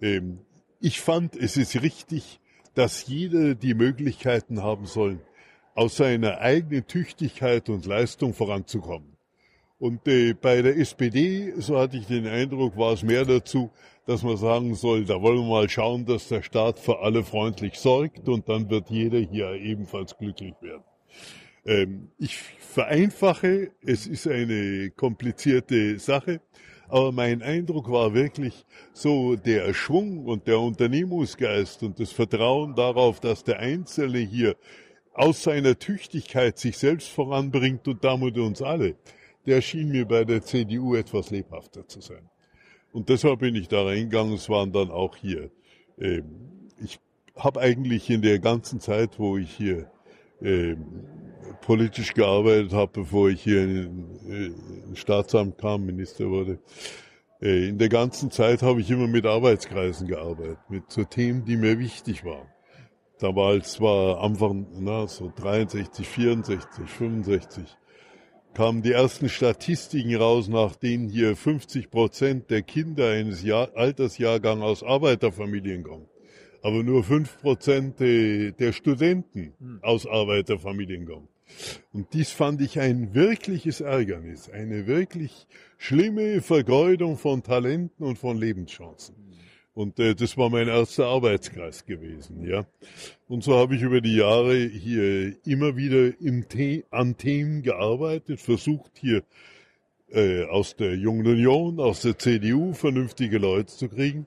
ähm, 0.01 0.39
ich 0.79 1.01
fand, 1.01 1.35
es 1.35 1.57
ist 1.57 1.81
richtig, 1.81 2.39
dass 2.73 3.05
jeder 3.05 3.55
die 3.55 3.73
Möglichkeiten 3.73 4.63
haben 4.63 4.85
soll, 4.85 5.19
aus 5.75 5.97
seiner 5.97 6.39
eigenen 6.39 6.87
Tüchtigkeit 6.87 7.67
und 7.67 7.85
Leistung 7.85 8.33
voranzukommen. 8.33 9.17
Und 9.77 10.07
äh, 10.07 10.33
bei 10.33 10.61
der 10.61 10.77
SPD, 10.77 11.53
so 11.57 11.77
hatte 11.79 11.97
ich 11.97 12.05
den 12.05 12.27
Eindruck, 12.27 12.77
war 12.77 12.93
es 12.93 13.03
mehr 13.03 13.25
dazu, 13.25 13.71
dass 14.09 14.23
man 14.23 14.37
sagen 14.37 14.73
soll, 14.73 15.05
da 15.05 15.21
wollen 15.21 15.37
wir 15.37 15.49
mal 15.49 15.69
schauen, 15.69 16.03
dass 16.03 16.29
der 16.29 16.41
Staat 16.41 16.79
für 16.79 16.97
alle 17.01 17.23
freundlich 17.23 17.77
sorgt 17.77 18.27
und 18.27 18.49
dann 18.49 18.67
wird 18.67 18.89
jeder 18.89 19.19
hier 19.19 19.51
ebenfalls 19.53 20.17
glücklich 20.17 20.55
werden. 20.61 20.83
Ähm, 21.63 22.09
ich 22.17 22.35
vereinfache, 22.37 23.69
es 23.83 24.07
ist 24.07 24.27
eine 24.27 24.89
komplizierte 24.89 25.99
Sache, 25.99 26.41
aber 26.87 27.11
mein 27.11 27.43
Eindruck 27.43 27.91
war 27.91 28.15
wirklich 28.15 28.65
so 28.93 29.35
der 29.35 29.75
Schwung 29.75 30.25
und 30.25 30.47
der 30.47 30.59
Unternehmungsgeist 30.59 31.83
und 31.83 31.99
das 31.99 32.11
Vertrauen 32.11 32.73
darauf, 32.73 33.19
dass 33.19 33.43
der 33.43 33.59
Einzelne 33.59 34.17
hier 34.17 34.55
aus 35.13 35.43
seiner 35.43 35.77
Tüchtigkeit 35.77 36.57
sich 36.57 36.79
selbst 36.79 37.09
voranbringt 37.09 37.87
und 37.87 38.03
damit 38.03 38.39
uns 38.39 38.63
alle 38.63 38.95
der 39.45 39.61
schien 39.61 39.89
mir 39.89 40.05
bei 40.05 40.23
der 40.25 40.43
CDU 40.43 40.95
etwas 40.95 41.31
lebhafter 41.31 41.87
zu 41.87 42.01
sein. 42.01 42.29
Und 42.91 43.09
deshalb 43.09 43.39
bin 43.39 43.55
ich 43.55 43.67
da 43.67 43.83
reingegangen. 43.83 44.33
Es 44.33 44.49
waren 44.49 44.71
dann 44.71 44.89
auch 44.89 45.15
hier. 45.15 45.51
Ähm, 45.99 46.69
ich 46.81 46.99
habe 47.35 47.61
eigentlich 47.61 48.09
in 48.09 48.21
der 48.21 48.39
ganzen 48.39 48.79
Zeit, 48.79 49.19
wo 49.19 49.37
ich 49.37 49.51
hier 49.51 49.91
ähm, 50.41 51.05
politisch 51.61 52.13
gearbeitet 52.13 52.73
habe, 52.73 52.91
bevor 52.93 53.29
ich 53.29 53.43
hier 53.43 53.63
in, 53.63 54.55
in 54.87 54.95
Staatsamt 54.95 55.57
kam, 55.57 55.85
Minister 55.85 56.29
wurde, 56.29 56.59
äh, 57.41 57.69
in 57.69 57.77
der 57.77 57.89
ganzen 57.89 58.31
Zeit 58.31 58.61
habe 58.61 58.81
ich 58.81 58.89
immer 58.89 59.07
mit 59.07 59.25
Arbeitskreisen 59.25 60.07
gearbeitet, 60.07 60.59
mit 60.69 60.91
so 60.91 61.03
Themen, 61.03 61.45
die 61.45 61.57
mir 61.57 61.79
wichtig 61.79 62.25
waren. 62.25 62.47
Damals 63.19 63.81
war 63.81 64.23
Anfang, 64.23 64.67
na, 64.79 65.05
so 65.07 65.31
63, 65.35 66.07
64, 66.07 66.89
65 66.89 67.77
kamen 68.53 68.81
die 68.81 68.91
ersten 68.91 69.29
Statistiken 69.29 70.15
raus, 70.15 70.47
nach 70.47 70.75
denen 70.75 71.09
hier 71.09 71.35
50 71.35 71.89
Prozent 71.89 72.49
der 72.49 72.61
Kinder 72.61 73.11
eines 73.11 73.43
Jahr 73.43 73.75
Altersjahrgangs 73.75 74.63
aus 74.63 74.83
Arbeiterfamilien 74.83 75.83
kommen. 75.83 76.07
Aber 76.61 76.83
nur 76.83 77.03
5 77.03 77.41
Prozent 77.41 77.99
der 77.99 78.73
Studenten 78.73 79.53
hm. 79.59 79.79
aus 79.81 80.05
Arbeiterfamilien 80.05 81.05
kommen. 81.05 81.27
Und 81.93 82.13
dies 82.13 82.31
fand 82.31 82.61
ich 82.61 82.79
ein 82.79 83.13
wirkliches 83.13 83.81
Ärgernis, 83.81 84.49
eine 84.49 84.87
wirklich 84.87 85.47
schlimme 85.77 86.41
Vergeudung 86.41 87.17
von 87.17 87.43
Talenten 87.43 88.05
und 88.05 88.17
von 88.17 88.37
Lebenschancen. 88.37 89.15
Und 89.73 89.99
äh, 89.99 90.15
das 90.15 90.37
war 90.37 90.49
mein 90.49 90.67
erster 90.67 91.07
Arbeitskreis 91.07 91.85
gewesen, 91.85 92.45
ja. 92.45 92.65
Und 93.27 93.43
so 93.43 93.55
habe 93.55 93.75
ich 93.75 93.81
über 93.81 94.01
die 94.01 94.15
Jahre 94.15 94.57
hier 94.57 95.35
immer 95.45 95.77
wieder 95.77 96.19
im 96.19 96.45
The 96.51 96.85
an 96.89 97.17
Themen 97.17 97.61
gearbeitet, 97.61 98.41
versucht 98.41 98.91
hier 98.99 99.23
äh, 100.11 100.43
aus 100.45 100.75
der 100.75 100.95
Jungen 100.95 101.27
Union, 101.27 101.79
aus 101.79 102.01
der 102.01 102.17
CDU 102.17 102.73
vernünftige 102.73 103.37
Leute 103.37 103.73
zu 103.73 103.89
kriegen. 103.89 104.25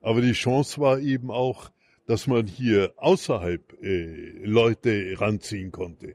Aber 0.00 0.20
die 0.20 0.32
Chance 0.32 0.80
war 0.80 1.00
eben 1.00 1.30
auch, 1.30 1.70
dass 2.06 2.26
man 2.26 2.46
hier 2.46 2.92
außerhalb 2.96 3.82
äh, 3.82 4.44
Leute 4.44 5.14
ranziehen 5.18 5.72
konnte. 5.72 6.14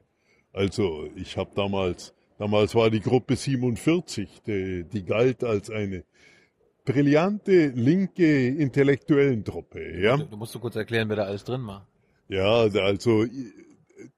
Also 0.52 1.08
ich 1.16 1.36
habe 1.36 1.50
damals, 1.54 2.14
damals 2.38 2.74
war 2.74 2.90
die 2.90 3.00
Gruppe 3.00 3.36
47, 3.36 4.42
die, 4.46 4.84
die 4.84 5.04
galt 5.04 5.44
als 5.44 5.70
eine 5.70 6.04
brillante 6.84 7.68
linke 7.68 8.48
Intellektuellentruppe. 8.48 10.00
Ja? 10.00 10.16
Du 10.16 10.36
musst 10.36 10.54
du 10.54 10.58
kurz 10.58 10.76
erklären, 10.76 11.08
wer 11.08 11.16
da 11.16 11.24
alles 11.24 11.44
drin 11.44 11.66
war. 11.66 11.86
Ja, 12.28 12.62
also 12.62 13.26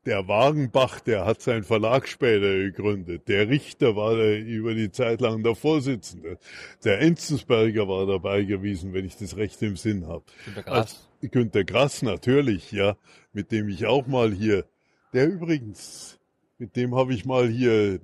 der 0.04 0.26
Wagenbach, 0.28 1.00
der 1.00 1.24
hat 1.24 1.42
seinen 1.42 1.64
Verlag 1.64 2.08
später 2.08 2.54
gegründet. 2.56 3.28
Der 3.28 3.48
Richter 3.48 3.96
war 3.96 4.16
der, 4.16 4.40
über 4.40 4.74
die 4.74 4.90
Zeit 4.90 5.20
lang 5.20 5.42
der 5.42 5.54
Vorsitzende. 5.54 6.38
Der 6.84 7.00
Enzensberger 7.00 7.88
war 7.88 8.06
dabei 8.06 8.42
gewesen, 8.42 8.92
wenn 8.92 9.04
ich 9.04 9.16
das 9.16 9.36
recht 9.36 9.62
im 9.62 9.76
Sinn 9.76 10.06
habe. 10.06 10.24
Günter 10.44 10.62
Grass. 10.62 11.08
Also, 11.20 11.30
Günter 11.30 11.64
Grass 11.64 12.02
natürlich, 12.02 12.72
ja, 12.72 12.96
mit 13.32 13.52
dem 13.52 13.68
ich 13.68 13.86
auch 13.86 14.06
mal 14.06 14.32
hier, 14.32 14.64
der 15.12 15.28
übrigens, 15.28 16.18
mit 16.58 16.76
dem 16.76 16.94
habe 16.94 17.14
ich 17.14 17.24
mal 17.24 17.48
hier 17.48 18.00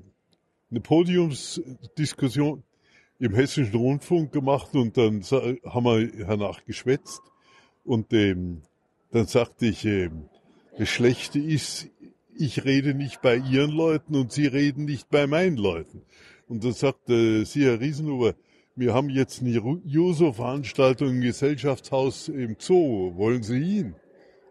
eine 0.71 0.81
Podiumsdiskussion, 0.81 2.63
im 3.19 3.35
Hessischen 3.35 3.75
Rundfunk 3.75 4.33
gemacht 4.33 4.75
und 4.75 4.97
dann 4.97 5.23
haben 5.23 5.85
wir 5.85 6.27
danach 6.27 6.65
geschwätzt 6.65 7.23
und 7.85 8.13
ähm, 8.13 8.63
dann 9.11 9.27
sagte 9.27 9.67
ich, 9.67 9.85
ähm, 9.85 10.29
das 10.79 10.89
Schlechte 10.89 11.39
ist, 11.39 11.89
ich 12.37 12.65
rede 12.65 12.95
nicht 12.95 13.21
bei 13.21 13.37
Ihren 13.37 13.71
Leuten 13.71 14.15
und 14.15 14.31
Sie 14.31 14.47
reden 14.47 14.85
nicht 14.85 15.11
bei 15.11 15.27
meinen 15.27 15.57
Leuten. 15.57 16.03
Und 16.49 16.65
dann 16.65 16.73
sagte 16.73 17.45
sie, 17.45 17.65
Herr 17.65 17.81
Riesenhuber, 17.81 18.35
wir 18.75 18.95
haben 18.95 19.11
jetzt 19.11 19.43
eine 19.43 19.51
Juso-Veranstaltung 19.85 21.09
im 21.09 21.21
Gesellschaftshaus 21.21 22.29
im 22.29 22.57
Zoo. 22.59 23.17
Wollen 23.17 23.43
Sie 23.43 23.59
ihn? 23.59 23.95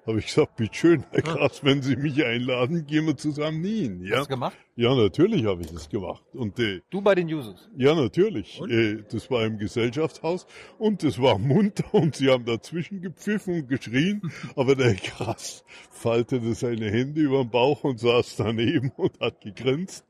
Habe 0.07 0.19
ich 0.19 0.27
gesagt, 0.27 0.55
bitteschön, 0.55 1.03
Herr 1.11 1.21
Krass, 1.21 1.65
wenn 1.65 1.81
Sie 1.81 1.97
mich 1.97 2.23
einladen, 2.23 2.85
gehen 2.87 3.07
wir 3.07 3.17
zusammen 3.17 3.61
hin. 3.61 4.05
Ja? 4.05 4.19
Hast 4.19 4.27
du 4.27 4.35
gemacht? 4.35 4.55
Ja, 4.77 4.95
natürlich 4.95 5.45
habe 5.45 5.63
ich 5.63 5.67
das 5.67 5.89
gemacht. 5.89 6.23
Und, 6.33 6.57
äh, 6.59 6.79
du 6.89 7.01
bei 7.01 7.13
den 7.13 7.27
Users? 7.27 7.67
Ja, 7.75 7.93
natürlich. 7.93 8.61
Äh, 8.61 9.03
das 9.11 9.29
war 9.29 9.43
im 9.43 9.57
Gesellschaftshaus 9.57 10.47
und 10.77 11.03
es 11.03 11.21
war 11.21 11.37
munter 11.37 11.93
und 11.93 12.15
sie 12.15 12.29
haben 12.29 12.45
dazwischen 12.45 13.01
gepfiffen 13.01 13.55
und 13.55 13.67
geschrien, 13.67 14.21
aber 14.55 14.75
der 14.75 14.95
Krass 14.95 15.65
faltete 15.91 16.53
seine 16.53 16.89
Hände 16.89 17.19
über 17.19 17.43
den 17.43 17.49
Bauch 17.49 17.83
und 17.83 17.99
saß 17.99 18.37
daneben 18.37 18.93
und 18.95 19.19
hat 19.19 19.41
gegrinst. 19.41 20.05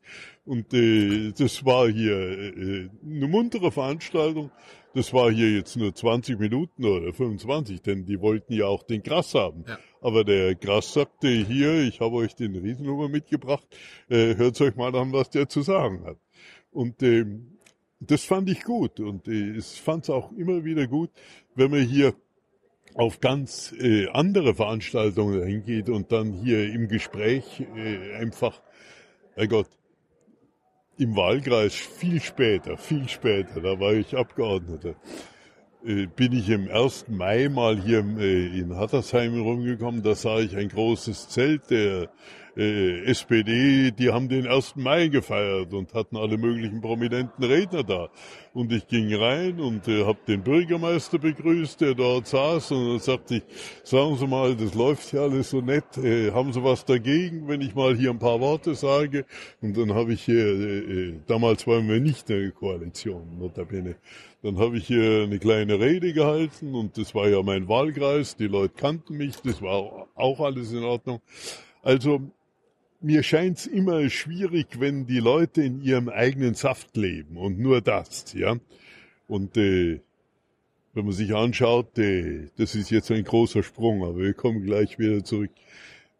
Und 0.45 0.75
äh, 0.75 1.31
das 1.31 1.65
war 1.65 1.89
hier 1.89 2.15
äh, 2.15 2.89
eine 3.03 3.27
muntere 3.27 3.71
Veranstaltung. 3.71 4.51
Das 4.93 5.13
war 5.13 5.31
hier 5.31 5.51
jetzt 5.51 5.75
nur 5.75 5.93
20 5.93 6.39
Minuten 6.39 6.85
oder 6.85 7.13
25, 7.13 7.81
denn 7.81 8.05
die 8.05 8.19
wollten 8.19 8.53
ja 8.53 8.65
auch 8.65 8.83
den 8.83 9.03
Gras 9.03 9.33
haben. 9.33 9.65
Ja. 9.67 9.77
Aber 10.01 10.23
der 10.23 10.55
Gras 10.55 10.93
sagte 10.93 11.27
hier, 11.27 11.81
ich 11.81 11.99
habe 11.99 12.15
euch 12.15 12.35
den 12.35 12.55
Riesennummer 12.55 13.09
mitgebracht, 13.09 13.65
äh, 14.09 14.35
hört 14.35 14.59
euch 14.61 14.75
mal 14.75 14.95
an, 14.95 15.11
was 15.11 15.29
der 15.29 15.49
zu 15.49 15.61
sagen 15.61 16.03
hat. 16.05 16.17
Und 16.71 17.01
ähm, 17.01 17.57
das 17.99 18.23
fand 18.23 18.49
ich 18.49 18.63
gut 18.63 18.99
und 18.99 19.27
äh, 19.27 19.57
ich 19.57 19.81
fand 19.81 20.03
es 20.03 20.09
auch 20.09 20.31
immer 20.33 20.63
wieder 20.63 20.87
gut, 20.87 21.09
wenn 21.55 21.71
man 21.71 21.81
hier 21.81 22.13
auf 22.93 23.19
ganz 23.19 23.73
äh, 23.79 24.07
andere 24.09 24.55
Veranstaltungen 24.55 25.45
hingeht 25.45 25.89
und 25.89 26.11
dann 26.11 26.33
hier 26.33 26.71
im 26.73 26.87
Gespräch 26.87 27.63
äh, 27.75 28.15
einfach, 28.15 28.61
Herrgott, 29.35 29.69
im 30.97 31.15
Wahlkreis 31.15 31.75
viel 31.75 32.19
später, 32.21 32.77
viel 32.77 33.07
später, 33.07 33.61
da 33.61 33.79
war 33.79 33.93
ich 33.93 34.15
Abgeordneter, 34.15 34.95
bin 35.83 36.33
ich 36.33 36.49
im 36.49 36.69
1. 36.69 37.05
Mai 37.07 37.49
mal 37.49 37.77
hier 37.79 38.03
äh, 38.19 38.59
in 38.59 38.75
Hattersheim 38.75 39.39
rumgekommen, 39.39 40.03
da 40.03 40.15
sah 40.15 40.39
ich 40.39 40.55
ein 40.55 40.69
großes 40.69 41.29
Zelt 41.29 41.69
der 41.69 42.09
äh, 42.57 43.03
SPD, 43.05 43.91
die 43.91 44.11
haben 44.11 44.27
den 44.29 44.47
1. 44.47 44.75
Mai 44.77 45.07
gefeiert 45.07 45.73
und 45.73 45.93
hatten 45.93 46.17
alle 46.17 46.37
möglichen 46.37 46.81
prominenten 46.81 47.43
Redner 47.43 47.83
da. 47.83 48.09
Und 48.53 48.71
ich 48.71 48.87
ging 48.87 49.13
rein 49.13 49.59
und 49.59 49.87
äh, 49.87 50.05
habe 50.05 50.17
den 50.27 50.41
Bürgermeister 50.41 51.19
begrüßt, 51.19 51.81
der 51.81 51.93
dort 51.93 52.27
saß 52.27 52.71
und 52.71 52.89
dann 52.89 52.99
sagte 52.99 53.35
ich, 53.35 53.43
sagen 53.83 54.17
Sie 54.17 54.25
mal, 54.25 54.55
das 54.55 54.73
läuft 54.73 55.13
ja 55.13 55.21
alles 55.21 55.51
so 55.51 55.61
nett, 55.61 55.97
äh, 55.97 56.31
haben 56.31 56.51
Sie 56.51 56.63
was 56.63 56.83
dagegen, 56.83 57.47
wenn 57.47 57.61
ich 57.61 57.75
mal 57.75 57.95
hier 57.95 58.09
ein 58.09 58.19
paar 58.19 58.39
Worte 58.39 58.73
sage? 58.73 59.25
Und 59.61 59.77
dann 59.77 59.93
habe 59.93 60.13
ich 60.13 60.23
hier, 60.23 60.45
äh, 60.45 60.79
äh 60.79 61.13
damals 61.27 61.67
waren 61.67 61.87
wir 61.87 61.99
nicht 61.99 62.29
in 62.29 62.41
der 62.41 62.51
Koalition, 62.51 63.37
notabene, 63.37 63.97
dann 64.41 64.57
habe 64.57 64.77
ich 64.77 64.87
hier 64.87 65.23
eine 65.23 65.39
kleine 65.39 65.79
Rede 65.79 66.13
gehalten 66.13 66.73
und 66.73 66.97
das 66.97 67.13
war 67.13 67.27
ja 67.27 67.41
mein 67.43 67.67
Wahlkreis, 67.67 68.35
die 68.35 68.47
Leute 68.47 68.73
kannten 68.75 69.17
mich, 69.17 69.35
das 69.43 69.61
war 69.61 70.07
auch 70.15 70.39
alles 70.39 70.71
in 70.71 70.83
Ordnung. 70.83 71.21
Also 71.81 72.21
mir 72.99 73.23
scheint's 73.23 73.67
immer 73.67 74.09
schwierig, 74.09 74.79
wenn 74.79 75.05
die 75.05 75.19
Leute 75.19 75.61
in 75.61 75.81
ihrem 75.81 76.09
eigenen 76.09 76.53
Saft 76.53 76.97
leben 76.97 77.37
und 77.37 77.59
nur 77.59 77.81
das, 77.81 78.33
ja. 78.33 78.57
Und 79.27 79.57
äh, 79.57 79.99
wenn 80.93 81.05
man 81.05 81.13
sich 81.13 81.35
anschaut, 81.35 81.97
äh, 81.99 82.49
das 82.57 82.75
ist 82.75 82.89
jetzt 82.89 83.11
ein 83.11 83.23
großer 83.23 83.61
Sprung, 83.61 84.03
aber 84.03 84.17
wir 84.17 84.33
kommen 84.33 84.63
gleich 84.63 84.97
wieder 84.97 85.23
zurück. 85.23 85.51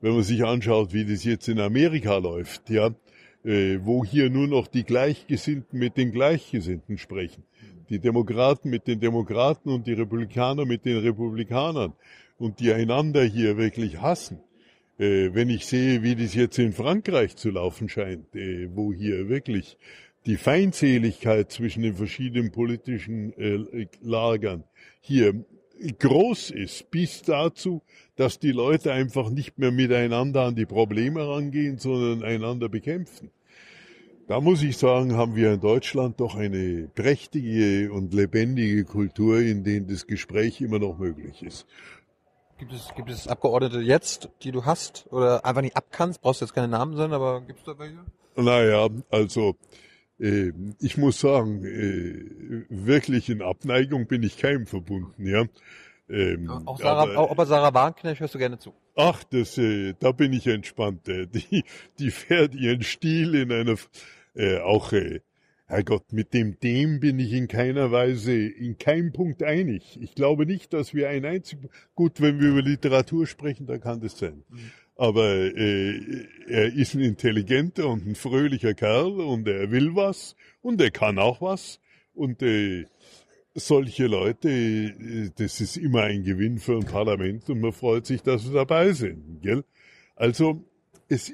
Wenn 0.02 0.14
man 0.14 0.24
sich 0.24 0.46
anschaut, 0.46 0.94
wie 0.94 1.06
das 1.06 1.24
jetzt 1.24 1.48
in 1.48 1.60
Amerika 1.60 2.18
läuft, 2.18 2.70
ja, 2.70 2.92
äh, 3.44 3.80
wo 3.82 4.06
hier 4.06 4.30
nur 4.30 4.48
noch 4.48 4.68
die 4.68 4.84
Gleichgesinnten 4.84 5.80
mit 5.80 5.98
den 5.98 6.12
Gleichgesinnten 6.12 6.98
sprechen, 6.98 7.44
die 7.90 8.00
Demokraten 8.00 8.70
mit 8.70 8.88
den 8.88 9.00
Demokraten 9.00 9.70
und 9.70 9.88
die 9.88 9.94
Republikaner 9.94 10.66
mit 10.66 10.86
den 10.86 10.98
Republikanern 10.98 11.94
und 12.38 12.60
die 12.60 12.72
einander 12.72 13.24
hier 13.24 13.58
wirklich 13.58 14.00
hassen 14.00 14.40
äh, 14.98 15.30
wenn 15.34 15.50
ich 15.50 15.66
sehe, 15.66 16.04
wie 16.04 16.16
das 16.16 16.34
jetzt 16.34 16.58
in 16.60 16.74
Frankreich 16.74 17.36
zu 17.36 17.50
laufen 17.52 17.90
scheint, 17.90 18.36
äh, 18.36 18.70
wo 18.74 18.94
hier 18.94 19.30
wirklich 19.30 19.78
die 20.26 20.38
Feindseligkeit 20.38 21.52
zwischen 21.52 21.84
den 21.84 21.96
verschiedenen 21.96 22.52
politischen 22.52 23.34
äh, 23.34 23.88
Lagern 24.02 24.64
hier 25.00 25.46
groß 26.00 26.52
ist, 26.52 26.90
bis 26.92 27.22
dazu, 27.22 27.82
dass 28.16 28.40
die 28.40 28.52
Leute 28.52 28.92
einfach 28.92 29.30
nicht 29.30 29.58
mehr 29.58 29.72
miteinander 29.72 30.44
an 30.44 30.56
die 30.56 30.66
Probleme 30.66 31.28
rangehen, 31.28 31.78
sondern 31.78 32.24
einander 32.24 32.68
bekämpfen. 32.68 33.32
Da 34.28 34.42
muss 34.42 34.62
ich 34.62 34.76
sagen, 34.76 35.14
haben 35.14 35.38
wir 35.38 35.54
in 35.54 35.62
Deutschland 35.62 36.20
doch 36.20 36.36
eine 36.36 36.90
prächtige 36.94 37.90
und 37.94 38.14
lebendige 38.14 38.84
Kultur, 38.84 39.40
in 39.40 39.64
der 39.64 39.80
das 39.82 40.06
Gespräch 40.06 40.60
immer 40.60 40.80
noch 40.80 40.98
möglich 40.98 41.44
ist. 41.44 41.66
Gibt 42.58 42.74
es, 42.74 42.88
gibt 42.96 43.10
es 43.10 43.28
Abgeordnete 43.28 43.80
jetzt, 43.80 44.30
die 44.42 44.52
du 44.52 44.66
hast 44.66 45.08
oder 45.12 45.46
einfach 45.46 45.62
nicht 45.62 45.78
abkannst? 45.78 46.22
Brauchst 46.22 46.42
jetzt 46.42 46.54
keine 46.54 46.68
Namen 46.68 46.96
sein, 46.98 47.14
aber 47.14 47.42
gibt 47.42 47.60
es 47.60 47.66
da 47.66 47.78
welche? 47.78 47.98
Naja, 48.36 48.88
also 49.12 49.56
äh, 50.20 50.52
ich 50.80 50.98
muss 50.98 51.20
sagen, 51.20 51.64
äh, 51.64 52.66
wirklich 52.70 53.30
in 53.30 53.42
Abneigung 53.42 54.08
bin 54.08 54.24
ich 54.24 54.38
keinem 54.38 54.66
verbunden, 54.66 55.28
ja. 55.28 55.46
Ähm, 56.10 56.50
auch 56.50 56.80
Sarah, 56.80 57.04
aber, 57.04 57.18
auch, 57.18 57.32
aber 57.32 57.46
Sarah 57.46 57.74
Warnknecht 57.74 58.22
hörst 58.22 58.34
du 58.34 58.40
gerne 58.40 58.58
zu. 58.58 58.74
Ach, 58.96 59.24
das, 59.26 59.58
äh, 59.58 59.94
da 60.00 60.12
bin 60.12 60.34
ich 60.34 60.48
entspannt. 60.48 61.08
Äh, 61.08 61.28
die, 61.28 61.64
die 62.00 62.12
fährt 62.12 62.56
ihren 62.56 62.82
Stil 62.82 63.36
in 63.36 63.52
einer, 63.52 63.76
äh, 64.34 64.60
auch 64.60 64.94
äh, 64.94 65.20
Herrgott, 65.68 66.14
mit 66.14 66.34
dem 66.34 66.58
dem 66.62 67.02
bin 67.02 67.20
ich 67.20 67.34
in 67.34 67.50
keiner 67.50 67.92
Weise, 67.92 68.34
in 68.34 68.78
keinem 68.78 69.12
Punkt 69.12 69.44
einig. 69.44 70.00
Ich 70.02 70.16
glaube 70.16 70.46
nicht, 70.46 70.72
dass 70.72 70.94
wir 70.94 71.10
ein 71.10 71.26
einzig, 71.26 71.60
gut, 71.94 72.22
wenn 72.22 72.40
wir 72.40 72.50
über 72.50 72.62
Literatur 72.62 73.28
sprechen, 73.28 73.68
da 73.68 73.78
kann 73.78 74.00
das 74.00 74.18
sein. 74.18 74.44
Mhm. 74.50 74.72
Aber 74.96 75.28
äh, 75.28 76.26
er 76.48 76.74
ist 76.74 76.96
ein 76.96 77.02
intelligenter 77.02 77.88
und 77.90 78.08
ein 78.08 78.16
fröhlicher 78.16 78.74
Kerl 78.74 79.20
und 79.20 79.48
er 79.48 79.70
will 79.70 79.94
was 79.94 80.36
und 80.62 80.80
er 80.82 80.90
kann 80.90 81.20
auch 81.20 81.42
was. 81.42 81.82
Und 82.14 82.42
äh, 82.42 82.86
solche 83.54 84.08
Leute, 84.08 84.50
äh, 84.50 85.30
das 85.36 85.60
ist 85.60 85.76
immer 85.76 86.04
ein 86.04 86.24
Gewinn 86.24 86.60
für 86.60 86.78
ein 86.78 86.86
Parlament 86.86 87.50
und 87.50 87.60
man 87.60 87.74
freut 87.74 88.06
sich, 88.06 88.24
dass 88.24 88.44
sie 88.44 88.54
dabei 88.54 88.94
sind. 88.94 89.42
Gell? 89.42 89.66
Also 90.16 90.64
es, 91.10 91.32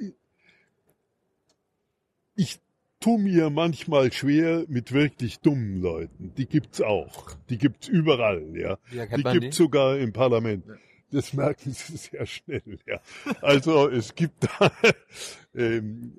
ich 2.35 2.59
tu 3.03 3.17
mir 3.17 3.49
manchmal 3.49 4.13
schwer 4.13 4.63
mit 4.69 4.93
wirklich 4.93 5.41
dummen 5.41 5.81
Leuten. 5.81 6.33
Die 6.37 6.45
gibt's 6.45 6.79
auch. 6.79 7.31
Die 7.49 7.57
gibt's 7.57 7.89
überall, 7.89 8.55
ja. 8.55 8.77
Die 8.91 9.23
gibt's 9.23 9.57
die? 9.57 9.63
sogar 9.63 9.97
im 9.97 10.13
Parlament. 10.13 10.65
Ja. 10.65 10.75
Das 11.11 11.33
merken 11.33 11.71
Sie 11.73 11.97
sehr 11.97 12.25
schnell, 12.25 12.79
ja. 12.87 13.01
Also 13.41 13.89
es 13.89 14.15
gibt 14.15 14.45
da, 14.45 14.71
ähm, 15.55 16.13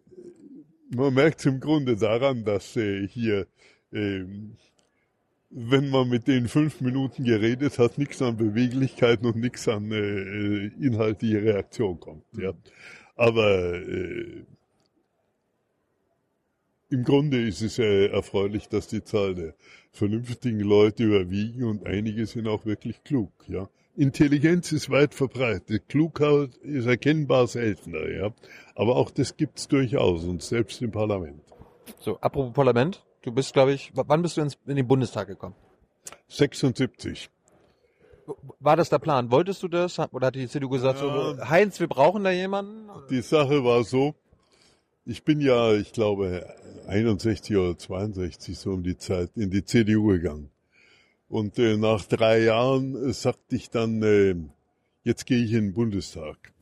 man 0.94 1.14
merkt 1.14 1.46
im 1.46 1.58
Grunde 1.58 1.96
daran, 1.96 2.44
dass 2.44 2.76
äh, 2.76 3.08
hier, 3.08 3.46
ähm, 3.90 4.56
wenn 5.48 5.88
man 5.88 6.10
mit 6.10 6.28
denen 6.28 6.48
fünf 6.48 6.82
Minuten 6.82 7.24
geredet 7.24 7.78
hat, 7.78 7.96
nichts 7.96 8.20
an 8.20 8.36
Beweglichkeiten 8.36 9.26
und 9.26 9.36
nichts 9.36 9.68
an 9.68 9.90
äh, 9.90 10.66
inhaltliche 10.84 11.42
Reaktion 11.42 11.98
kommt, 11.98 12.24
ja. 12.36 12.52
Aber 13.16 13.72
äh, 13.74 14.44
im 16.94 17.04
Grunde 17.04 17.46
ist 17.46 17.60
es 17.60 17.76
ja 17.76 17.84
erfreulich, 17.84 18.68
dass 18.68 18.86
die 18.86 19.02
Zahl 19.02 19.34
der 19.34 19.54
vernünftigen 19.90 20.60
Leute 20.60 21.04
überwiegen 21.04 21.64
und 21.64 21.86
einige 21.86 22.26
sind 22.26 22.46
auch 22.46 22.64
wirklich 22.64 23.02
klug, 23.02 23.32
ja. 23.48 23.68
Intelligenz 23.96 24.72
ist 24.72 24.90
weit 24.90 25.14
verbreitet, 25.14 25.88
Klugheit 25.88 26.56
ist 26.56 26.86
erkennbar 26.86 27.46
seltener, 27.46 28.08
ja. 28.08 28.30
Aber 28.74 28.96
auch 28.96 29.10
das 29.10 29.36
gibt's 29.36 29.68
durchaus 29.68 30.24
und 30.24 30.42
selbst 30.42 30.82
im 30.82 30.90
Parlament. 30.90 31.42
So, 32.00 32.18
apropos 32.20 32.52
Parlament, 32.52 33.04
du 33.22 33.30
bist, 33.30 33.52
glaube 33.52 33.72
ich, 33.72 33.92
wann 33.94 34.22
bist 34.22 34.36
du 34.36 34.40
ins, 34.40 34.58
in 34.66 34.76
den 34.76 34.88
Bundestag 34.88 35.28
gekommen? 35.28 35.54
76. 36.28 37.30
War 38.58 38.76
das 38.76 38.88
der 38.88 38.98
Plan? 38.98 39.30
Wolltest 39.30 39.62
du 39.62 39.68
das? 39.68 39.98
Oder 39.98 40.28
hat 40.28 40.34
die 40.34 40.48
CDU 40.48 40.70
gesagt, 40.70 41.00
ja, 41.00 41.34
so, 41.36 41.48
Heinz, 41.48 41.78
wir 41.78 41.88
brauchen 41.88 42.24
da 42.24 42.30
jemanden? 42.30 42.88
Die 43.10 43.20
Sache 43.20 43.64
war 43.64 43.84
so, 43.84 44.14
ich 45.06 45.24
bin 45.24 45.40
ja, 45.40 45.74
ich 45.74 45.92
glaube, 45.92 46.46
61 46.86 47.56
oder 47.56 47.78
62 47.78 48.58
so 48.58 48.72
um 48.72 48.82
die 48.82 48.96
Zeit 48.96 49.30
in 49.36 49.50
die 49.50 49.64
CDU 49.64 50.08
gegangen. 50.08 50.50
Und 51.28 51.58
äh, 51.58 51.76
nach 51.76 52.04
drei 52.04 52.42
Jahren 52.42 52.94
äh, 53.10 53.12
sagte 53.12 53.56
ich 53.56 53.70
dann, 53.70 54.02
äh, 54.02 54.34
jetzt 55.02 55.26
gehe 55.26 55.42
ich 55.42 55.52
in 55.52 55.66
den 55.66 55.74
Bundestag. 55.74 56.52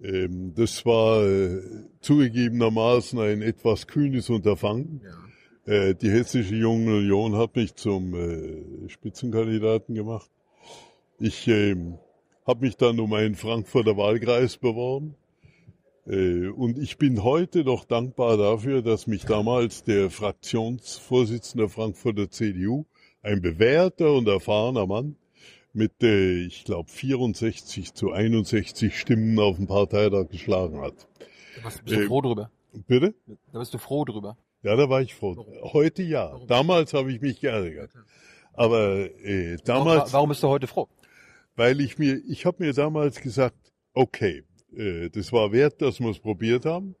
Ähm, 0.00 0.54
das 0.54 0.86
war 0.86 1.24
äh, 1.24 1.60
zugegebenermaßen 2.00 3.18
ein 3.18 3.42
etwas 3.42 3.86
kühnes 3.86 4.30
Unterfangen. 4.30 5.02
Ja. 5.66 5.72
Äh, 5.72 5.94
die 5.94 6.10
Hessische 6.10 6.54
Jungen 6.54 6.88
Union 6.88 7.36
hat 7.36 7.56
mich 7.56 7.74
zum 7.74 8.14
äh, 8.14 8.88
Spitzenkandidaten 8.88 9.94
gemacht. 9.94 10.30
Ich 11.18 11.46
äh, 11.48 11.76
habe 12.46 12.64
mich 12.64 12.76
dann 12.76 12.98
um 13.00 13.12
einen 13.12 13.34
Frankfurter 13.34 13.96
Wahlkreis 13.96 14.56
beworben 14.56 15.16
und 16.08 16.78
ich 16.78 16.96
bin 16.96 17.22
heute 17.22 17.64
noch 17.64 17.84
dankbar 17.84 18.36
dafür, 18.36 18.82
dass 18.82 19.06
mich 19.06 19.24
damals 19.24 19.84
der 19.84 20.10
Fraktionsvorsitzende 20.10 21.64
der 21.64 21.68
Frankfurter 21.68 22.30
CDU, 22.30 22.86
ein 23.22 23.42
bewährter 23.42 24.12
und 24.14 24.26
erfahrener 24.26 24.86
Mann, 24.86 25.16
mit, 25.72 26.02
äh, 26.02 26.44
ich 26.44 26.64
glaube, 26.64 26.90
64 26.90 27.94
zu 27.94 28.12
61 28.12 28.98
Stimmen 28.98 29.38
auf 29.38 29.56
dem 29.56 29.66
Parteitag 29.66 30.28
geschlagen 30.30 30.80
hat. 30.80 31.06
Da 31.56 31.68
bist 31.68 31.82
du 31.84 31.94
äh, 31.94 32.06
froh 32.06 32.20
drüber. 32.20 32.50
Bitte? 32.86 33.14
Da 33.52 33.58
bist 33.58 33.74
du 33.74 33.78
froh 33.78 34.04
drüber. 34.04 34.36
Ja, 34.62 34.76
da 34.76 34.88
war 34.88 35.02
ich 35.02 35.14
froh. 35.14 35.36
Warum? 35.36 35.72
Heute 35.72 36.02
ja. 36.02 36.32
Warum? 36.32 36.46
Damals 36.46 36.94
habe 36.94 37.12
ich 37.12 37.20
mich 37.20 37.40
geärgert. 37.40 37.90
Aber 38.54 39.08
äh, 39.24 39.56
damals. 39.64 39.98
Warum, 39.98 40.12
warum 40.12 40.28
bist 40.30 40.42
du 40.42 40.48
heute 40.48 40.66
froh? 40.66 40.88
Weil 41.54 41.80
ich 41.80 41.98
mir, 41.98 42.20
ich 42.28 42.46
habe 42.46 42.64
mir 42.64 42.72
damals 42.72 43.20
gesagt, 43.20 43.56
okay, 43.94 44.44
äh, 44.76 45.10
das 45.10 45.32
war 45.32 45.52
wert, 45.52 45.80
dass 45.82 46.00
wir 46.00 46.10
es 46.10 46.18
probiert 46.18 46.64
haben. 46.64 46.94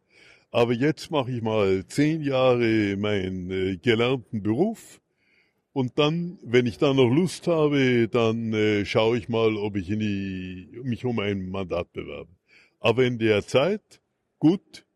Aber 0.50 0.72
jetzt 0.72 1.10
mache 1.10 1.30
ich 1.32 1.42
mal 1.42 1.86
zehn 1.86 2.22
Jahre 2.22 2.96
meinen 2.96 3.50
äh, 3.50 3.76
gelernten 3.76 4.42
Beruf 4.42 5.00
Und 5.72 5.98
dann, 5.98 6.38
wenn 6.42 6.66
ich 6.66 6.78
da 6.78 6.92
noch 6.94 7.08
Lust 7.08 7.46
habe, 7.46 8.08
dann 8.08 8.52
äh, 8.52 8.84
schaue 8.84 9.18
ich 9.18 9.28
mal, 9.28 9.56
ob 9.56 9.76
ich 9.76 9.86
die, 9.88 10.68
mich 10.82 11.04
um 11.04 11.18
ein 11.20 11.48
Mandat 11.50 11.92
bewerbe. 11.92 12.30
Aber 12.80 13.04
in 13.04 13.18
der 13.18 13.46
Zeit, 13.46 14.00
gut, 14.38 14.86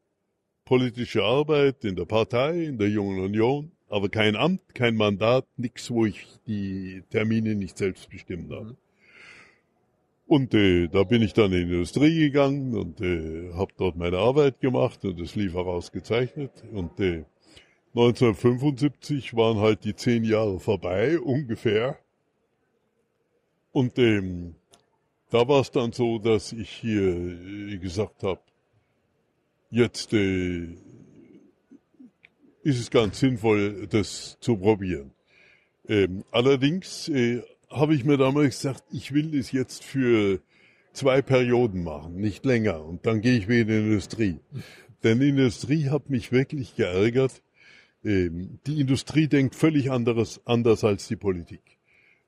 politische 0.65 1.23
Arbeit 1.25 1.85
in 1.85 1.97
der 1.97 2.07
Partei, 2.07 2.65
in 2.65 2.79
der 2.79 2.89
Jungen 2.89 3.21
Union, 3.21 3.73
aber 3.89 4.09
kein 4.09 4.37
Amt, 4.37 4.75
kein 4.75 4.97
Mandat, 4.97 5.47
nichts, 5.57 5.91
wo 5.91 6.07
ich 6.07 6.27
die 6.47 7.03
Termine 7.11 7.55
nicht 7.55 7.79
selbst 7.79 8.09
bestimmt 8.11 8.51
habe. 8.51 8.71
Mhm. 8.73 8.77
Und 10.33 10.55
äh, 10.55 10.89
da 10.89 11.03
bin 11.03 11.21
ich 11.21 11.35
dann 11.35 11.53
in 11.53 11.69
die 11.69 11.75
Industrie 11.75 12.19
gegangen 12.21 12.75
und 12.75 13.03
äh, 13.03 13.53
habe 13.53 13.71
dort 13.77 13.97
meine 13.97 14.17
Arbeit 14.17 14.61
gemacht 14.61 15.05
und 15.05 15.21
das 15.21 15.35
lief 15.35 15.55
auch 15.55 15.67
ausgezeichnet. 15.67 16.51
Und 16.73 16.99
äh, 17.01 17.27
1975 17.95 19.37
waren 19.37 19.59
halt 19.59 19.85
die 19.85 19.95
zehn 19.95 20.25
Jahre 20.25 20.59
vorbei, 20.59 21.21
ungefähr. 21.21 21.99
Und 23.73 23.99
ähm, 23.99 24.55
da 25.29 25.47
war 25.47 25.61
es 25.61 25.71
dann 25.71 25.93
so, 25.93 26.19
dass 26.19 26.53
ich 26.53 26.71
hier 26.71 27.15
äh, 27.15 27.77
gesagt 27.77 28.23
habe, 28.23 28.41
jetzt 29.69 30.15
äh, 30.15 30.63
ist 32.63 32.81
es 32.81 32.91
ganz 32.91 33.21
sinnvoll, 33.21 33.87
das 33.87 34.39
zu 34.41 34.57
probieren. 34.57 35.13
Ähm, 35.87 36.25
allerdings 36.31 37.11
äh, 37.11 37.43
habe 37.73 37.95
ich 37.95 38.05
mir 38.05 38.17
damals 38.17 38.57
gesagt, 38.57 38.85
ich 38.93 39.13
will 39.13 39.37
das 39.37 39.53
jetzt 39.53 39.85
für 39.85 40.41
zwei 40.93 41.23
Perioden 41.23 41.83
machen, 41.85 42.17
nicht 42.17 42.45
länger. 42.45 42.85
Und 42.85 43.07
dann 43.07 43.21
gehe 43.21 43.37
ich 43.37 43.49
wieder 43.49 43.63
in 43.63 43.69
die 43.69 43.91
Industrie. 43.91 44.41
Denn 45.03 45.21
die 45.21 45.31
Industrie 45.31 45.89
hat 45.89 46.11
mich 46.11 46.33
wirklich 46.33 46.77
geärgert. 46.77 47.43
Ähm, 48.05 48.59
die 48.67 48.81
Industrie 48.81 49.27
denkt 49.27 49.55
völlig 49.55 49.91
anderes, 49.91 50.41
anders 50.45 50.85
als 50.85 51.09
die 51.09 51.17
Politik. 51.17 51.63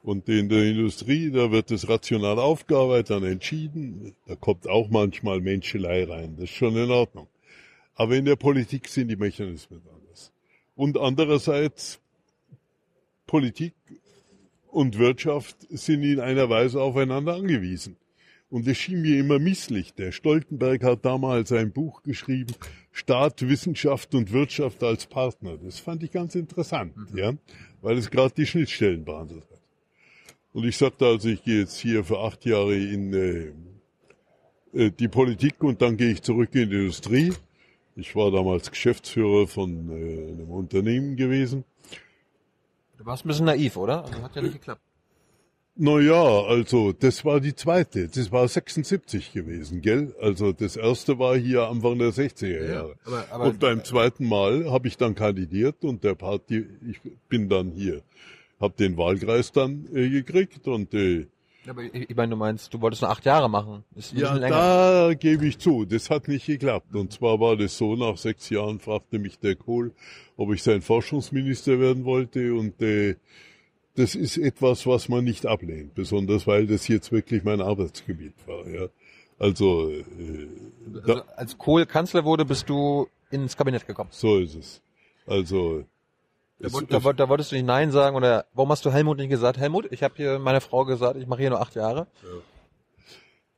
Und 0.03 0.29
in 0.29 0.49
der 0.49 0.65
Industrie, 0.65 1.31
da 1.31 1.51
wird 1.51 1.71
es 1.71 1.89
rational 1.89 2.39
aufgearbeitet, 2.39 3.11
dann 3.11 3.25
entschieden. 3.25 4.15
Da 4.27 4.37
kommt 4.37 4.69
auch 4.69 4.91
manchmal 4.91 5.41
Menschelei 5.41 6.05
rein. 6.05 6.37
Das 6.37 6.45
ist 6.45 6.57
schon 6.57 6.77
in 6.77 6.91
Ordnung. 6.91 7.29
Aber 7.95 8.15
in 8.17 8.25
der 8.25 8.37
Politik 8.37 8.89
sind 8.89 9.09
die 9.09 9.17
Mechanismen 9.17 9.81
anders. 9.89 10.33
Und 10.75 10.99
andererseits, 10.99 12.01
Politik 13.27 13.75
und 14.75 14.99
Wirtschaft 14.99 15.57
sind 15.71 16.03
in 16.03 16.19
einer 16.19 16.51
Weise 16.51 16.81
aufeinander 16.81 17.35
angewiesen. 17.35 17.97
Und 18.51 18.67
es 18.67 18.77
schien 18.77 19.03
mir 19.03 19.21
immer 19.21 19.39
misslich. 19.39 19.95
Der 19.95 20.11
Stoltenberg 20.11 20.83
hat 20.83 21.05
damals 21.05 21.53
ein 21.53 21.73
Buch 21.73 22.03
geschrieben, 22.03 22.55
Staat, 22.91 23.49
Wissenschaft 23.49 24.15
und 24.15 24.33
Wirtschaft 24.33 24.83
als 24.83 25.07
Partner. 25.07 25.57
Das 25.63 25.79
fand 25.79 26.03
ich 26.03 26.11
ganz 26.11 26.35
interessant, 26.35 26.97
mhm. 26.97 27.19
ja, 27.19 27.33
weil 27.83 27.97
es 27.99 28.11
gerade 28.11 28.35
die 28.35 28.47
Schnittstellen 28.47 29.05
behandelt 29.05 29.45
hat. 29.51 29.61
Und 30.53 30.65
ich 30.65 30.77
sagte 30.77 31.07
also, 31.07 31.29
ich 31.29 31.43
gehe 31.45 31.61
jetzt 31.61 31.79
hier 31.79 32.05
für 32.05 32.19
acht 32.21 32.45
Jahre 32.45 32.77
in 32.77 33.13
äh, 33.13 33.53
äh, 34.73 34.91
die 34.91 35.09
Politik 35.09 35.63
und 35.63 35.83
dann 35.83 35.97
gehe 35.97 36.11
ich 36.11 36.23
zurück 36.23 36.51
in 36.53 36.71
die 36.71 36.77
Industrie. 36.77 37.33
Ich 37.97 38.15
war 38.17 38.31
damals 38.33 38.71
Geschäftsführer 38.71 39.47
von 39.47 39.89
äh, 39.89 40.33
einem 40.33 40.51
Unternehmen 40.51 41.17
gewesen 41.17 41.65
Du 43.05 43.11
warst 43.11 43.27
ein 43.27 43.29
bisschen 43.29 43.45
naiv, 43.45 43.77
oder? 43.77 44.03
Also 44.03 44.23
hat 44.23 44.35
ja 44.35 44.41
nicht 44.41 44.55
geklappt. 44.55 44.81
Naja, 45.77 46.23
also 46.45 46.93
das 46.93 47.23
war 47.27 47.39
die 47.39 47.55
zweite. 47.55 48.09
Das 48.09 48.33
war 48.33 48.49
76 48.49 49.33
gewesen, 49.33 49.83
gell? 49.83 50.15
Also 50.23 50.53
das 50.53 50.77
erste 50.77 51.19
war 51.19 51.37
hier 51.37 51.69
Anfang 51.69 51.99
der 51.99 52.13
60er 52.13 52.67
Jahre. 52.67 52.89
Ja, 52.89 52.97
aber, 53.05 53.25
aber, 53.31 53.45
und 53.45 53.61
beim 53.61 53.85
zweiten 53.85 54.27
Mal 54.27 54.71
habe 54.71 54.89
ich 54.89 54.97
dann 54.97 55.15
kandidiert 55.15 55.85
und 55.85 56.03
der 56.03 56.15
Party, 56.15 56.65
ich 56.89 56.99
bin 57.29 57.51
dann 57.51 57.73
hier, 57.73 58.01
habe 58.59 58.75
den 58.79 58.97
Wahlkreis 58.97 59.53
dann 59.53 59.87
äh, 59.93 60.09
gekriegt 60.09 60.67
und 60.67 60.95
äh, 60.95 61.27
aber 61.69 61.83
ich 61.83 62.15
meine, 62.15 62.31
du 62.31 62.37
meinst, 62.37 62.73
du 62.73 62.81
wolltest 62.81 63.03
nur 63.03 63.11
acht 63.11 63.25
Jahre 63.25 63.49
machen. 63.49 63.85
Ist 63.95 64.13
ja, 64.13 64.39
da 64.39 65.15
gebe 65.15 65.47
ich 65.47 65.59
zu. 65.59 65.85
Das 65.85 66.11
hat 66.11 66.29
nicht 66.29 66.47
geklappt. 66.47 66.95
Und 66.95 67.13
zwar 67.13 67.41
war 67.41 67.57
das 67.57 67.77
so, 67.77 67.97
nach 67.97 68.17
sechs 68.17 68.51
Jahren 68.51 68.81
fragte 68.81 69.19
mich 69.19 69.39
der 69.39 69.57
Kohl, 69.57 69.93
ob 70.37 70.53
ich 70.53 70.63
sein 70.63 70.83
Forschungsminister 70.83 71.81
werden 71.81 72.05
wollte. 72.05 72.55
Und 72.55 72.81
äh, 72.83 73.17
das 73.95 74.15
ist 74.15 74.37
etwas, 74.37 74.87
was 74.87 75.09
man 75.09 75.25
nicht 75.25 75.47
ablehnt. 75.47 75.95
Besonders, 75.95 76.47
weil 76.47 76.67
das 76.67 76.89
jetzt 76.89 77.13
wirklich 77.13 77.45
mein 77.45 77.61
Arbeitsgebiet 77.61 78.35
war. 78.47 78.67
Ja. 78.69 78.89
Also, 79.39 79.91
äh, 79.91 80.49
also 81.07 81.23
als 81.37 81.59
Kohl 81.59 81.87
Kanzler 81.87 82.25
wurde, 82.25 82.45
bist 82.45 82.69
du 82.69 83.09
ins 83.31 83.57
Kabinett 83.57 83.87
gekommen. 83.87 84.11
So 84.13 84.39
ist 84.39 84.55
es. 84.55 84.83
Also 85.27 85.85
da, 86.59 87.01
da, 87.01 87.13
da, 87.13 87.29
wolltest 87.29 87.53
du 87.53 87.57
nicht 87.57 87.67
Nein 87.67 87.91
sagen 87.91 88.17
oder 88.17 88.47
warum 88.55 88.71
hast 88.71 88.85
du 88.85 88.93
Helmut 88.93 89.19
nicht 89.19 89.31
gesagt? 89.31 89.59
Helmut, 89.59 89.91
ich 89.91 90.03
habe 90.03 90.15
hier 90.17 90.39
meine 90.39 90.61
Frau 90.61 90.85
gesagt, 90.85 91.17
ich 91.17 91.27
mache 91.27 91.41
hier 91.41 91.51
nur 91.51 91.61
acht 91.61 91.75
Jahre. 91.75 92.07
Ja. 92.23 92.29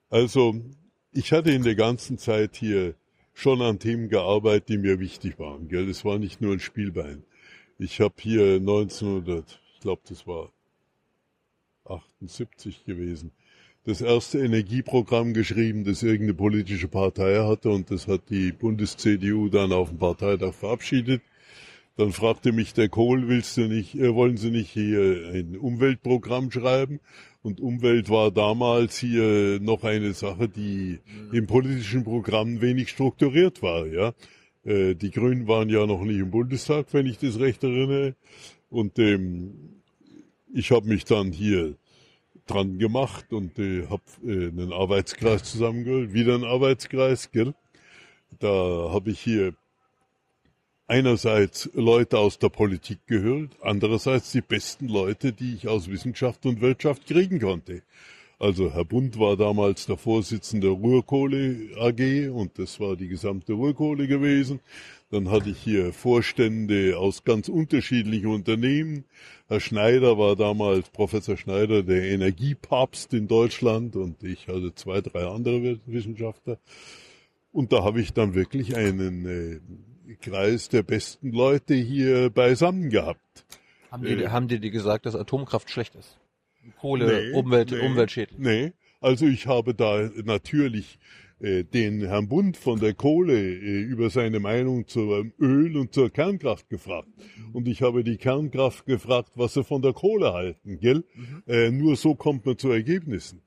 Also 0.09 0.55
ich 1.13 1.33
hatte 1.33 1.51
in 1.51 1.63
der 1.63 1.75
ganzen 1.75 2.19
Zeit 2.19 2.57
hier 2.57 2.95
schon 3.35 3.61
an 3.61 3.79
Themen 3.79 4.09
gearbeitet, 4.09 4.71
die 4.71 4.79
mir 4.79 4.99
wichtig 4.99 5.39
waren. 5.39 5.69
Gell? 5.69 5.87
Das 5.87 6.05
war 6.05 6.19
nicht 6.19 6.41
nur 6.41 6.55
ein 6.55 6.61
Spielbein. 6.61 7.25
Ich 7.79 8.01
habe 8.01 8.15
hier 8.19 8.55
1900, 8.57 9.61
ich 9.75 9.81
glaube, 9.81 10.03
das 10.09 10.27
war 10.27 10.51
78 11.85 12.85
gewesen, 12.85 13.33
das 13.85 14.01
erste 14.01 14.41
Energieprogramm 14.41 15.33
geschrieben, 15.33 15.85
das 15.85 16.03
irgendeine 16.03 16.35
politische 16.35 16.89
Partei 16.89 17.45
hatte 17.45 17.71
und 17.71 17.91
das 17.91 18.09
hat 18.09 18.31
die 18.31 18.51
Bundes-CDU 18.51 19.49
dann 19.49 19.73
auf 19.73 19.91
dem 19.91 19.99
Parteitag 19.99 20.55
verabschiedet. 20.55 21.23
Dann 21.97 22.13
fragte 22.13 22.53
mich 22.53 22.75
der 22.75 22.91
Kohl, 22.91 23.27
willst 23.29 23.57
du 23.57 23.69
nicht, 23.69 23.95
äh, 23.95 24.15
wollen 24.15 24.37
Sie 24.37 24.51
nicht 24.51 24.71
hier 24.71 25.31
ein 25.33 25.57
Umweltprogramm 25.57 26.51
schreiben? 26.51 27.01
Und 27.43 27.61
Umwelt 27.61 28.11
war 28.11 28.31
damals 28.31 28.99
hier 28.99 29.61
noch 29.61 29.85
eine 29.85 30.13
Sache, 30.13 30.49
die 30.49 30.99
im 31.33 31.47
politischen 31.47 32.05
Programm 32.05 32.61
wenig 32.61 32.91
strukturiert 32.91 33.63
war, 33.63 33.87
ja. 33.87 34.13
Äh, 34.65 34.95
die 34.95 35.11
Grünen 35.11 35.47
waren 35.49 35.71
ja 35.71 35.87
noch 35.87 36.03
nicht 36.03 36.19
im 36.19 36.31
Bundestag, 36.31 36.89
wenn 36.93 37.07
ich 37.07 37.19
das 37.19 37.39
recht 37.39 37.63
erinnere. 37.63 38.15
Und 38.69 38.99
ähm, 38.99 39.81
ich 40.53 40.73
habe 40.73 40.89
mich 40.89 41.05
dann 41.05 41.33
hier 41.33 41.77
dran 42.47 42.79
gemacht 42.79 43.33
und 43.33 43.59
äh, 43.59 43.87
habe 43.87 44.03
äh, 44.25 44.49
einen 44.49 44.73
Arbeitskreis 44.73 45.45
zusammengeholt, 45.45 46.13
wieder 46.13 46.35
einen 46.35 46.45
Arbeitskreis, 46.45 47.31
gell? 47.31 47.55
Da 48.39 48.49
habe 48.93 49.11
ich 49.11 49.21
hier 49.21 49.55
einerseits 50.87 51.71
Leute 51.75 52.19
aus 52.19 52.39
der 52.39 52.49
Politik 52.49 53.07
gehört, 53.07 53.51
andererseits 53.61 54.33
die 54.33 54.41
besten 54.41 54.89
Leute, 54.89 55.33
die 55.33 55.55
ich 55.55 55.69
aus 55.69 55.91
Wissenschaft 55.91 56.47
und 56.47 56.61
Wirtschaft 56.61 57.07
kriegen 57.07 57.41
konnte. 57.41 57.83
Also 58.39 58.71
Herr 58.71 58.85
Bund 58.85 59.19
war 59.19 59.37
damals 59.37 59.87
der 59.87 59.97
Vorsitzende 59.97 60.67
der 60.67 60.77
Ruhrkohle 60.77 61.71
AG 61.79 62.31
und 62.31 62.59
das 62.59 62.79
war 62.79 62.95
die 62.95 63.09
gesamte 63.09 63.55
Ruhrkohle 63.55 64.07
gewesen. 64.07 64.61
Dann 65.11 65.31
hatte 65.31 65.51
ich 65.51 65.59
hier 65.59 65.93
Vorstände 65.95 66.99
aus 66.99 67.25
ganz 67.25 67.49
unterschiedlichen 67.49 68.27
Unternehmen. 68.27 69.05
Herr 69.49 69.61
Schneider 69.61 70.19
war 70.19 70.37
damals 70.37 70.91
Professor 70.91 71.39
Schneider 71.39 71.83
der 71.83 72.03
Energiepapst 72.11 73.15
in 73.15 73.27
Deutschland 73.27 73.97
und 73.97 74.23
ich 74.23 74.49
hatte 74.49 74.75
zwei, 74.75 75.01
drei 75.01 75.27
andere 75.27 75.79
Wissenschaftler. 75.87 76.59
Und 77.53 77.73
da 77.73 77.85
habe 77.85 78.03
ich 78.03 78.13
dann 78.13 78.35
wirklich 78.35 78.77
einen 78.77 79.25
äh, 79.25 79.61
Kreis 80.15 80.69
der 80.69 80.83
besten 80.83 81.33
Leute 81.33 81.75
hier 81.75 82.31
beisammen 82.31 82.91
gehabt. 82.91 83.45
Haben 83.91 84.05
die, 84.05 84.13
äh, 84.13 84.29
haben 84.29 84.49
die 84.49 84.61
dir 84.61 84.71
gesagt, 84.71 85.07
dass 85.07 85.15
Atomkraft 85.15 85.71
schlecht 85.71 85.95
ist? 85.95 86.19
Kohle, 86.81 87.07
nee, 87.07 87.33
Umwelt, 87.33 87.71
nee, 87.71 87.81
umweltschädlich? 87.81 88.39
Nee, 88.39 88.73
also 89.01 89.27
ich 89.27 89.47
habe 89.47 89.75
da 89.75 90.11
natürlich 90.25 90.99
äh, 91.39 91.65
den 91.65 92.01
Herrn 92.07 92.29
Bund 92.29 92.57
von 92.57 92.81
der 92.81 92.95
Kohle 92.95 93.39
äh, 93.39 93.83
über 93.83 94.11
seine 94.11 94.41
Meinung 94.41 94.87
zum 94.89 95.33
Öl 95.39 95.77
und 95.77 95.93
zur 95.93 96.11
Kernkraft 96.11 96.69
gefragt. 96.71 97.09
Und 97.53 97.69
ich 97.69 97.83
habe 97.83 98.05
die 98.05 98.17
Kernkraft 98.17 98.87
gefragt, 98.87 99.33
was 99.35 99.55
sie 99.55 99.63
von 99.63 99.83
der 99.83 99.93
Kohle 99.93 100.33
halten, 100.33 100.81
gell? 100.81 101.05
Mhm. 101.15 101.43
Äh, 101.47 101.71
nur 101.71 101.97
so 101.97 102.15
kommt 102.15 102.47
man 102.47 102.57
zu 102.57 102.71
Ergebnissen. 102.71 103.43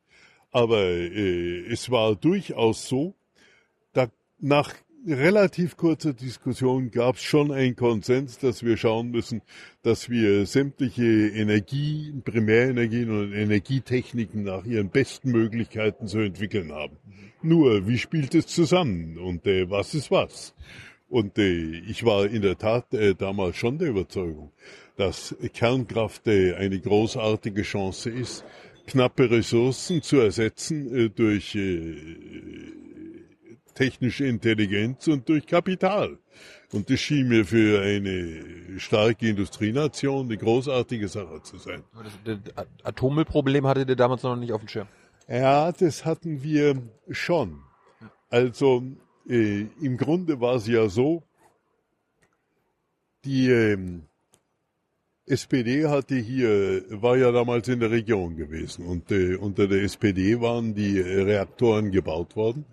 Aber 0.51 0.81
äh, 0.81 1.65
es 1.71 1.89
war 1.89 2.15
durchaus 2.15 2.87
so, 2.87 3.15
da 3.93 4.07
nach 4.39 4.73
relativ 5.07 5.77
kurzer 5.77 6.13
Diskussion 6.13 6.91
gab 6.91 7.15
es 7.15 7.23
schon 7.23 7.51
einen 7.51 7.75
Konsens, 7.75 8.37
dass 8.37 8.63
wir 8.63 8.77
schauen 8.77 9.11
müssen, 9.11 9.41
dass 9.81 10.09
wir 10.09 10.45
sämtliche 10.45 11.03
Energie, 11.03 12.13
Primärenergien 12.23 13.09
und 13.09 13.33
Energietechniken 13.33 14.43
nach 14.43 14.65
ihren 14.65 14.89
besten 14.89 15.31
Möglichkeiten 15.31 16.07
zu 16.07 16.19
entwickeln 16.19 16.71
haben. 16.71 16.97
Nur, 17.41 17.87
wie 17.87 17.97
spielt 17.97 18.35
es 18.35 18.47
zusammen 18.47 19.17
und 19.17 19.47
äh, 19.47 19.69
was 19.69 19.93
ist 19.93 20.11
was? 20.11 20.53
Und 21.07 21.37
äh, 21.37 21.79
ich 21.87 22.05
war 22.05 22.25
in 22.27 22.41
der 22.41 22.57
Tat 22.57 22.93
äh, 22.93 23.15
damals 23.15 23.57
schon 23.57 23.77
der 23.77 23.89
Überzeugung, 23.89 24.51
dass 24.97 25.35
Kernkraft 25.53 26.27
äh, 26.27 26.53
eine 26.55 26.79
großartige 26.79 27.63
Chance 27.63 28.09
ist, 28.09 28.43
knappe 28.85 29.31
Ressourcen 29.31 30.01
zu 30.01 30.17
ersetzen 30.17 30.93
äh, 30.93 31.09
durch 31.09 31.55
äh, 31.55 31.95
technische 33.79 34.25
Intelligenz 34.25 35.07
und 35.07 35.29
durch 35.29 35.47
Kapital. 35.47 36.17
Und 36.73 36.89
das 36.89 36.99
schien 36.99 37.29
mir 37.29 37.45
für 37.45 37.81
eine 37.81 38.77
starke 38.77 39.29
Industrienation 39.29 40.25
eine 40.25 40.37
großartige 40.37 41.07
Sache 41.07 41.41
zu 41.43 41.57
sein. 41.57 41.83
Das, 42.25 42.37
Atommüllproblem 42.83 43.65
hattet 43.65 43.87
ihr 43.87 43.95
damals 43.95 44.23
noch 44.23 44.35
nicht 44.35 44.51
auf 44.51 44.59
dem 44.59 44.67
Schirm? 44.67 44.87
Ja, 45.29 45.71
das 45.71 46.03
hatten 46.03 46.43
wir 46.43 46.81
schon. 47.09 47.61
Also 48.29 48.83
äh, 49.29 49.61
im 49.81 49.95
Grunde 49.95 50.41
war 50.41 50.55
es 50.55 50.67
ja 50.67 50.89
so, 50.89 51.23
die 53.23 53.49
ähm, 53.49 54.03
SPD 55.25 55.87
hatte 55.87 56.15
hier, 56.15 56.83
war 57.01 57.15
ja 57.15 57.31
damals 57.31 57.69
in 57.69 57.79
der 57.79 57.91
Region 57.91 58.35
gewesen 58.35 58.85
und 58.85 59.09
äh, 59.11 59.35
unter 59.35 59.67
der 59.67 59.83
SPD 59.83 60.41
waren 60.41 60.73
die 60.73 60.99
Reaktoren 60.99 61.91
gebaut 61.91 62.35
worden. 62.35 62.65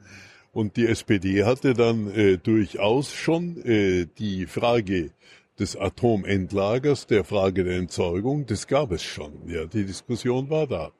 Und 0.56 0.78
die 0.78 0.86
SPD 0.86 1.44
hatte 1.44 1.74
dann 1.74 2.10
äh, 2.12 2.38
durchaus 2.38 3.12
schon 3.12 3.62
äh, 3.66 4.06
die 4.18 4.46
Frage 4.46 5.10
des 5.58 5.76
Atomendlagers, 5.76 7.06
der 7.06 7.24
Frage 7.24 7.62
der 7.62 7.76
Entsorgung, 7.76 8.46
das 8.46 8.66
gab 8.66 8.90
es 8.90 9.02
schon. 9.02 9.34
Ja, 9.48 9.66
die 9.66 9.84
Diskussion 9.84 10.48
war 10.48 10.66
da. 10.66 10.92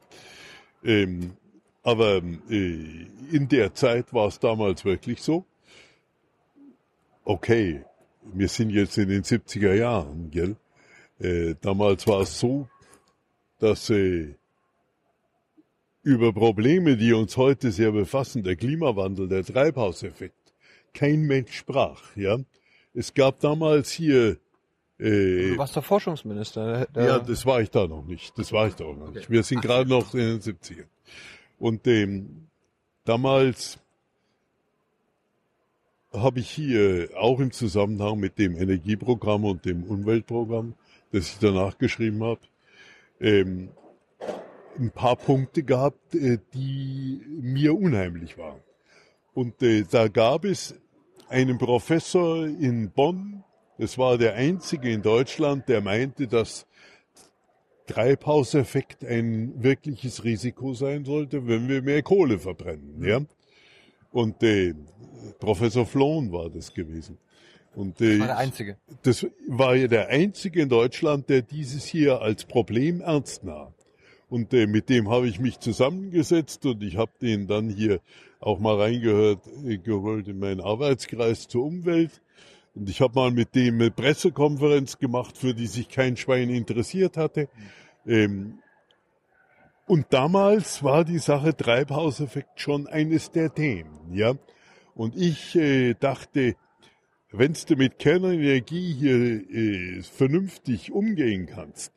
Ähm, 0.84 1.38
aber 1.82 2.20
äh, 2.50 3.06
in 3.32 3.48
der 3.48 3.72
Zeit 3.72 4.12
war 4.12 4.28
es 4.28 4.38
damals 4.38 4.84
wirklich 4.84 5.22
so. 5.22 5.46
Okay, 7.24 7.82
wir 8.34 8.48
sind 8.48 8.68
jetzt 8.68 8.98
in 8.98 9.08
den 9.08 9.22
70er 9.22 9.72
Jahren, 9.72 10.30
gell? 10.30 10.56
Äh, 11.18 11.54
damals 11.62 12.06
war 12.06 12.20
es 12.20 12.38
so, 12.38 12.68
dass 13.58 13.88
äh, 13.88 14.34
über 16.06 16.32
Probleme, 16.32 16.96
die 16.96 17.12
uns 17.12 17.36
heute 17.36 17.72
sehr 17.72 17.92
befassen, 17.92 18.42
der 18.44 18.56
Klimawandel, 18.56 19.28
der 19.28 19.44
Treibhauseffekt, 19.44 20.54
kein 20.94 21.22
Mensch 21.22 21.52
sprach. 21.52 22.00
Ja, 22.14 22.38
es 22.94 23.12
gab 23.12 23.40
damals 23.40 23.90
hier. 23.90 24.38
Äh, 24.98 25.50
du 25.50 25.58
warst 25.58 25.76
der 25.76 25.82
Forschungsminister. 25.82 26.86
Der 26.86 27.04
ja, 27.04 27.18
das 27.18 27.44
war 27.44 27.60
ich 27.60 27.70
da 27.70 27.86
noch 27.86 28.04
nicht. 28.04 28.38
Das 28.38 28.52
war 28.52 28.68
ich 28.68 28.74
da 28.74 28.84
noch 28.84 29.12
nicht. 29.12 29.28
Wir 29.28 29.42
sind 29.42 29.60
gerade 29.60 29.90
noch 29.90 30.14
in 30.14 30.20
den 30.20 30.40
70ern. 30.40 30.86
Und 31.58 31.86
ähm, 31.86 32.46
damals 33.04 33.78
habe 36.12 36.38
ich 36.40 36.48
hier 36.48 37.10
auch 37.16 37.40
im 37.40 37.50
Zusammenhang 37.50 38.18
mit 38.18 38.38
dem 38.38 38.56
Energieprogramm 38.56 39.44
und 39.44 39.64
dem 39.64 39.82
Umweltprogramm 39.82 40.74
das 41.12 41.28
ich 41.30 41.38
danach 41.38 41.78
geschrieben 41.78 42.22
habe, 42.22 42.40
ähm, 43.20 43.70
ein 44.78 44.90
paar 44.90 45.16
Punkte 45.16 45.62
gehabt, 45.62 46.14
äh, 46.14 46.38
die 46.54 47.20
mir 47.40 47.74
unheimlich 47.78 48.38
waren. 48.38 48.60
Und 49.34 49.62
äh, 49.62 49.84
da 49.90 50.08
gab 50.08 50.44
es 50.44 50.74
einen 51.28 51.58
Professor 51.58 52.46
in 52.46 52.90
Bonn, 52.90 53.44
das 53.78 53.98
war 53.98 54.16
der 54.16 54.34
einzige 54.34 54.90
in 54.90 55.02
Deutschland, 55.02 55.68
der 55.68 55.82
meinte, 55.82 56.26
dass 56.26 56.66
Treibhauseffekt 57.86 59.04
ein 59.04 59.62
wirkliches 59.62 60.24
Risiko 60.24 60.74
sein 60.74 61.04
sollte, 61.04 61.46
wenn 61.46 61.68
wir 61.68 61.82
mehr 61.82 62.02
Kohle 62.02 62.38
verbrennen. 62.38 63.04
Ja? 63.04 63.20
Und 64.10 64.42
äh, 64.42 64.74
Professor 65.38 65.86
Flohn 65.86 66.32
war 66.32 66.48
das 66.48 66.72
gewesen. 66.72 67.18
Und, 67.74 68.00
äh, 68.00 68.18
das 68.18 68.20
war 68.20 68.26
der 68.26 68.38
einzige. 68.38 68.76
Das 69.02 69.26
war 69.48 69.76
ja 69.76 69.86
der 69.86 70.08
einzige 70.08 70.62
in 70.62 70.68
Deutschland, 70.68 71.28
der 71.28 71.42
dieses 71.42 71.84
hier 71.84 72.22
als 72.22 72.44
Problem 72.44 73.02
ernst 73.02 73.44
nahm. 73.44 73.74
Und 74.28 74.52
äh, 74.54 74.66
mit 74.66 74.88
dem 74.88 75.08
habe 75.08 75.28
ich 75.28 75.38
mich 75.38 75.60
zusammengesetzt 75.60 76.66
und 76.66 76.82
ich 76.82 76.96
habe 76.96 77.12
den 77.20 77.46
dann 77.46 77.68
hier 77.68 78.00
auch 78.40 78.58
mal 78.58 78.76
reingehört, 78.76 79.46
äh, 79.64 79.78
geholt 79.78 80.26
in 80.28 80.38
meinen 80.38 80.60
Arbeitskreis 80.60 81.46
zur 81.46 81.64
Umwelt. 81.64 82.22
Und 82.74 82.90
ich 82.90 83.00
habe 83.00 83.14
mal 83.14 83.30
mit 83.30 83.54
dem 83.54 83.76
eine 83.76 83.90
Pressekonferenz 83.90 84.98
gemacht, 84.98 85.38
für 85.38 85.54
die 85.54 85.66
sich 85.66 85.88
kein 85.88 86.16
Schwein 86.16 86.50
interessiert 86.50 87.16
hatte. 87.16 87.48
Ähm, 88.06 88.58
und 89.86 90.06
damals 90.10 90.82
war 90.82 91.04
die 91.04 91.18
Sache 91.18 91.56
Treibhauseffekt 91.56 92.60
schon 92.60 92.88
eines 92.88 93.30
der 93.30 93.54
Themen, 93.54 94.12
ja. 94.12 94.34
Und 94.96 95.16
ich 95.16 95.54
äh, 95.54 95.94
dachte, 95.94 96.56
wenn 97.30 97.54
du 97.68 97.76
mit 97.76 97.98
Kernenergie 97.98 98.94
hier 98.94 99.14
äh, 99.14 100.02
vernünftig 100.02 100.90
umgehen 100.90 101.46
kannst, 101.46 101.92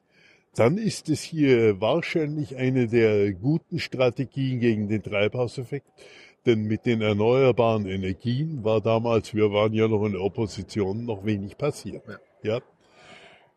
dann 0.59 0.77
ist 0.77 1.07
es 1.07 1.21
hier 1.21 1.79
wahrscheinlich 1.79 2.57
eine 2.57 2.87
der 2.87 3.31
guten 3.31 3.79
Strategien 3.79 4.59
gegen 4.59 4.89
den 4.89 5.01
Treibhauseffekt. 5.01 5.87
Denn 6.45 6.63
mit 6.63 6.85
den 6.85 7.01
erneuerbaren 7.01 7.85
Energien 7.85 8.61
war 8.65 8.81
damals, 8.81 9.33
wir 9.33 9.53
waren 9.53 9.71
ja 9.71 9.87
noch 9.87 10.05
in 10.05 10.11
der 10.13 10.21
Opposition, 10.21 11.05
noch 11.05 11.23
wenig 11.23 11.57
passiert. 11.57 12.03
Ja. 12.43 12.55
ja? 12.55 12.61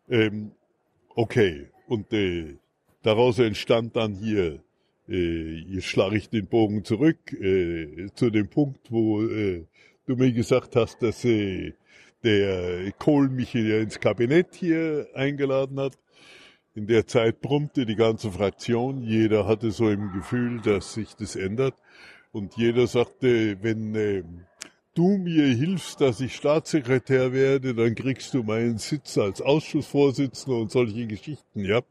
Ähm, 0.09 0.51
okay, 1.13 1.67
und 1.87 2.13
äh, 2.13 2.55
daraus 3.01 3.37
entstand 3.39 3.97
dann 3.97 4.15
hier, 4.15 4.61
äh, 5.09 5.55
jetzt 5.57 5.87
schlage 5.87 6.15
ich 6.15 6.29
den 6.29 6.47
Bogen 6.47 6.85
zurück 6.85 7.33
äh, 7.33 8.07
zu 8.15 8.29
dem 8.29 8.47
Punkt, 8.47 8.91
wo 8.91 9.23
äh, 9.23 9.65
du 10.05 10.15
mir 10.15 10.31
gesagt 10.31 10.77
hast, 10.77 11.01
dass 11.01 11.25
äh, 11.25 11.73
der 12.23 12.93
Kohl 12.97 13.27
mich 13.27 13.49
hier 13.49 13.81
ins 13.81 13.99
Kabinett 13.99 14.55
hier 14.55 15.07
eingeladen 15.13 15.81
hat. 15.81 15.97
In 16.75 16.87
der 16.87 17.05
Zeit 17.05 17.41
brummte 17.41 17.85
die 17.85 17.95
ganze 17.95 18.31
Fraktion. 18.31 19.03
Jeder 19.03 19.45
hatte 19.45 19.71
so 19.71 19.89
im 19.89 20.11
Gefühl, 20.11 20.59
dass 20.61 20.93
sich 20.93 21.15
das 21.15 21.35
ändert. 21.35 21.75
Und 22.31 22.57
jeder 22.57 22.87
sagte, 22.87 23.61
wenn 23.61 23.93
äh, 23.93 24.23
du 24.95 25.17
mir 25.17 25.45
hilfst, 25.45 26.01
dass 26.01 26.19
ich 26.19 26.35
Staatssekretär 26.35 27.31
werde, 27.31 27.75
dann 27.75 27.93
kriegst 27.93 28.33
du 28.33 28.41
meinen 28.41 28.77
Sitz 28.79 29.17
als 29.19 29.41
Ausschussvorsitzender 29.41 30.59
und 30.59 30.71
solche 30.71 31.05
Geschichten, 31.05 31.63
ja. 31.63 31.81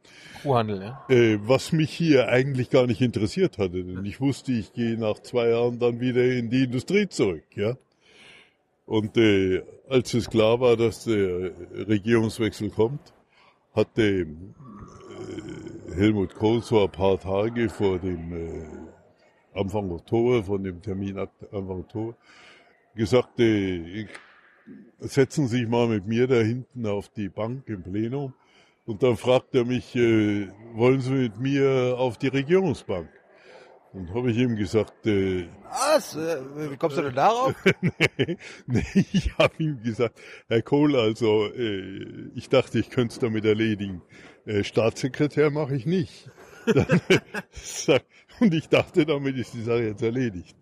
Kuhhandel, 0.42 0.82
ja. 0.82 1.04
Äh, 1.08 1.38
was 1.42 1.72
mich 1.72 1.92
hier 1.92 2.28
eigentlich 2.28 2.70
gar 2.70 2.88
nicht 2.88 3.00
interessiert 3.00 3.58
hatte, 3.58 3.84
denn 3.84 4.04
ich 4.04 4.20
wusste, 4.20 4.52
ich 4.52 4.72
gehe 4.72 4.98
nach 4.98 5.20
zwei 5.20 5.48
Jahren 5.48 5.78
dann 5.78 6.00
wieder 6.00 6.24
in 6.24 6.50
die 6.50 6.64
Industrie 6.64 7.08
zurück, 7.08 7.44
ja. 7.54 7.76
Und 8.86 9.16
äh, 9.16 9.62
als 9.88 10.12
es 10.14 10.28
klar 10.28 10.60
war, 10.60 10.76
dass 10.76 11.04
der 11.04 11.52
Regierungswechsel 11.88 12.70
kommt, 12.70 13.12
hatte 13.74 14.02
äh, 14.02 14.26
Helmut 15.94 16.34
Kohl 16.34 16.62
so 16.62 16.82
ein 16.82 16.90
paar 16.90 17.18
Tage 17.18 17.68
vor 17.68 17.98
dem 17.98 18.32
äh, 18.32 19.58
Anfang 19.58 19.90
Oktober, 19.90 20.42
von 20.42 20.64
dem 20.64 20.80
Termin 20.80 21.18
Anfang 21.18 21.80
Oktober, 21.80 22.16
gesagt, 22.94 23.38
äh, 23.40 24.06
setzen 25.00 25.48
Sie 25.48 25.58
sich 25.58 25.68
mal 25.68 25.88
mit 25.88 26.06
mir 26.06 26.26
da 26.26 26.36
hinten 26.36 26.86
auf 26.86 27.08
die 27.10 27.28
Bank 27.28 27.68
im 27.68 27.82
Plenum. 27.82 28.32
Und 28.86 29.02
dann 29.02 29.16
fragt 29.16 29.54
er 29.54 29.64
mich, 29.64 29.94
äh, 29.94 30.48
wollen 30.74 31.00
Sie 31.00 31.12
mit 31.12 31.38
mir 31.38 31.94
auf 31.98 32.16
die 32.16 32.28
Regierungsbank? 32.28 33.08
Und 33.92 34.14
habe 34.14 34.30
ich 34.30 34.38
ihm 34.38 34.56
gesagt, 34.56 35.06
äh, 35.06 35.46
was? 35.68 36.16
Äh, 36.16 36.38
wie 36.70 36.76
kommst 36.78 36.96
du 36.96 37.02
denn 37.02 37.14
darauf? 37.14 37.54
nee, 37.80 38.38
nee, 38.66 39.06
ich 39.12 39.36
habe 39.36 39.52
ihm 39.58 39.82
gesagt, 39.82 40.18
Herr 40.48 40.62
Kohl, 40.62 40.96
also 40.96 41.46
äh, 41.52 42.30
ich 42.34 42.48
dachte, 42.48 42.78
ich 42.78 42.88
könnte 42.88 43.12
es 43.12 43.18
damit 43.18 43.44
erledigen. 43.44 44.00
Äh, 44.46 44.64
Staatssekretär 44.64 45.50
mache 45.50 45.76
ich 45.76 45.86
nicht. 45.86 46.30
Und 48.40 48.54
ich 48.54 48.68
dachte, 48.68 49.06
damit 49.06 49.36
ist 49.36 49.54
die 49.54 49.62
Sache 49.62 49.84
jetzt 49.84 50.02
erledigt. 50.02 50.56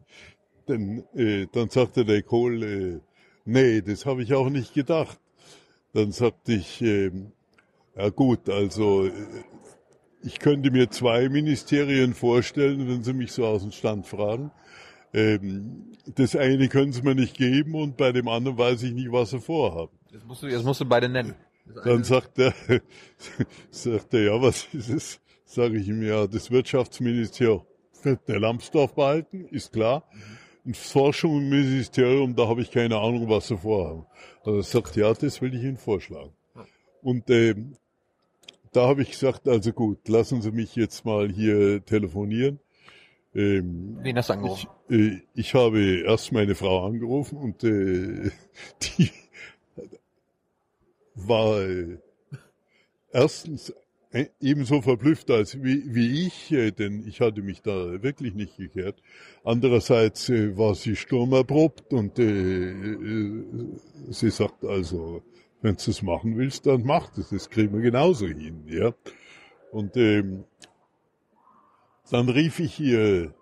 Denn, 0.68 1.04
äh, 1.14 1.46
dann 1.52 1.70
sagte 1.70 2.04
der 2.04 2.22
Kohl, 2.22 2.62
äh, 2.62 3.00
nee, 3.44 3.80
das 3.80 4.06
habe 4.06 4.22
ich 4.22 4.34
auch 4.34 4.50
nicht 4.50 4.74
gedacht. 4.74 5.18
Dann 5.92 6.12
sagte 6.12 6.52
ich, 6.52 6.80
äh, 6.82 7.10
ja 7.96 8.08
gut, 8.10 8.48
also 8.48 9.06
äh, 9.06 9.12
ich 10.22 10.38
könnte 10.38 10.70
mir 10.70 10.90
zwei 10.90 11.28
Ministerien 11.28 12.14
vorstellen, 12.14 12.86
wenn 12.88 13.02
Sie 13.02 13.12
mich 13.12 13.32
so 13.32 13.46
aus 13.46 13.62
dem 13.62 13.72
Stand 13.72 14.06
fragen. 14.06 14.50
Ähm, 15.12 15.92
das 16.14 16.36
eine 16.36 16.68
können 16.68 16.92
Sie 16.92 17.02
mir 17.02 17.14
nicht 17.14 17.36
geben 17.36 17.74
und 17.74 17.96
bei 17.96 18.12
dem 18.12 18.28
anderen 18.28 18.56
weiß 18.58 18.82
ich 18.82 18.92
nicht, 18.92 19.10
was 19.10 19.30
Sie 19.30 19.40
vorhaben. 19.40 19.92
Das 20.12 20.24
musst 20.24 20.42
du, 20.42 20.48
das 20.48 20.62
musst 20.62 20.80
du 20.80 20.84
beide 20.84 21.08
nennen. 21.08 21.34
Dann 21.84 22.04
sagt 22.04 22.38
er, 22.38 22.54
sagt 23.70 24.14
er, 24.14 24.22
ja, 24.22 24.42
was 24.42 24.68
ist 24.72 24.88
es? 24.88 25.20
Sage 25.44 25.78
ich 25.78 25.88
ihm, 25.88 26.02
ja, 26.02 26.26
das 26.26 26.50
Wirtschaftsministerium 26.50 27.62
wird 28.02 28.28
der 28.28 28.40
Lambsdorff 28.40 28.94
behalten, 28.94 29.46
ist 29.50 29.72
klar. 29.72 30.04
Ein 30.64 30.74
Forschungsministerium, 30.74 32.36
da 32.36 32.46
habe 32.46 32.62
ich 32.62 32.70
keine 32.70 32.98
Ahnung, 32.98 33.28
was 33.28 33.48
sie 33.48 33.56
vorhaben. 33.56 34.06
Also 34.44 34.58
er 34.58 34.62
sagt, 34.62 34.96
ja, 34.96 35.12
das 35.12 35.40
will 35.40 35.54
ich 35.54 35.62
Ihnen 35.62 35.78
vorschlagen. 35.78 36.32
Und 37.02 37.30
ähm, 37.30 37.76
da 38.72 38.86
habe 38.86 39.02
ich 39.02 39.10
gesagt, 39.10 39.48
also 39.48 39.72
gut, 39.72 40.06
lassen 40.08 40.42
Sie 40.42 40.52
mich 40.52 40.76
jetzt 40.76 41.04
mal 41.04 41.28
hier 41.30 41.84
telefonieren. 41.84 42.60
Ähm, 43.34 43.98
Wen 44.02 44.16
hast 44.16 44.28
du 44.28 44.34
angerufen? 44.34 44.68
Ich, 44.88 44.96
äh, 44.96 45.20
ich 45.34 45.54
habe 45.54 46.02
erst 46.04 46.32
meine 46.32 46.54
Frau 46.54 46.86
angerufen 46.86 47.38
und 47.38 47.64
äh, 47.64 48.30
die 48.82 49.10
war 51.14 51.61
äh, 51.61 51.98
erstens 53.12 53.72
äh, 54.12 54.26
ebenso 54.40 54.82
verblüfft 54.82 55.30
als 55.30 55.62
wie, 55.62 55.94
wie 55.94 56.26
ich, 56.26 56.50
äh, 56.50 56.72
denn 56.72 57.06
ich 57.06 57.20
hatte 57.20 57.42
mich 57.42 57.62
da 57.62 58.02
wirklich 58.02 58.34
nicht 58.34 58.56
gekehrt. 58.56 59.00
Andererseits 59.44 60.28
äh, 60.28 60.56
war 60.56 60.74
sie 60.74 60.96
sturmerprobt 60.96 61.92
und 61.92 62.18
äh, 62.18 62.70
äh, 62.70 63.44
sie 64.08 64.30
sagt 64.30 64.64
also, 64.64 65.22
wenn 65.62 65.76
du 65.76 65.90
es 65.90 66.02
machen 66.02 66.36
willst, 66.36 66.66
dann 66.66 66.82
mach 66.82 67.11
das, 67.11 67.30
das 67.30 67.50
kriegen 67.50 67.72
wir 67.74 67.82
genauso 67.82 68.26
hin, 68.26 68.64
ja. 68.66 68.92
Und 69.70 69.96
ähm, 69.96 70.44
dann 72.11 72.28
rief 72.28 72.58
ich 72.58 72.74
hier 72.74 73.32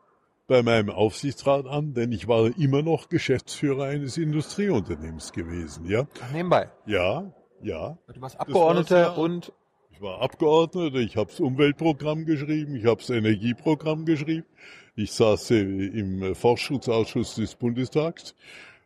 bei 0.46 0.62
meinem 0.62 0.90
Aufsichtsrat 0.90 1.66
an, 1.66 1.94
denn 1.94 2.12
ich 2.12 2.28
war 2.28 2.50
immer 2.58 2.82
noch 2.82 3.08
Geschäftsführer 3.08 3.84
eines 3.84 4.18
Industrieunternehmens 4.18 5.32
gewesen, 5.32 5.86
ja. 5.86 6.06
Nebenbei? 6.32 6.70
Ja, 6.86 7.32
ja. 7.62 7.98
Du 8.12 8.20
warst 8.20 8.38
Abgeordneter 8.40 9.18
und 9.18 9.52
ich 9.90 10.00
war 10.00 10.20
Abgeordneter, 10.20 10.98
ich 10.98 11.16
habe 11.16 11.30
das 11.30 11.40
Umweltprogramm 11.40 12.24
geschrieben, 12.24 12.76
ich 12.76 12.84
habe 12.84 13.00
das 13.00 13.10
Energieprogramm 13.10 14.04
geschrieben. 14.04 14.46
Ich 14.94 15.12
saß 15.12 15.50
im 15.52 16.34
Forschungsausschuss 16.34 17.36
des 17.36 17.54
Bundestags 17.54 18.34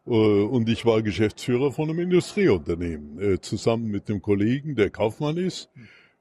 äh, 0.07 0.11
und 0.11 0.69
ich 0.69 0.85
war 0.85 1.03
Geschäftsführer 1.03 1.73
von 1.73 1.89
einem 1.89 2.01
Industrieunternehmen, 2.01 3.21
äh, 3.21 3.41
zusammen 3.41 3.87
mit 3.87 4.09
einem 4.09 4.21
Kollegen, 4.21 4.75
der 4.75 4.91
Kaufmann 4.91 5.37
ist. 5.37 5.71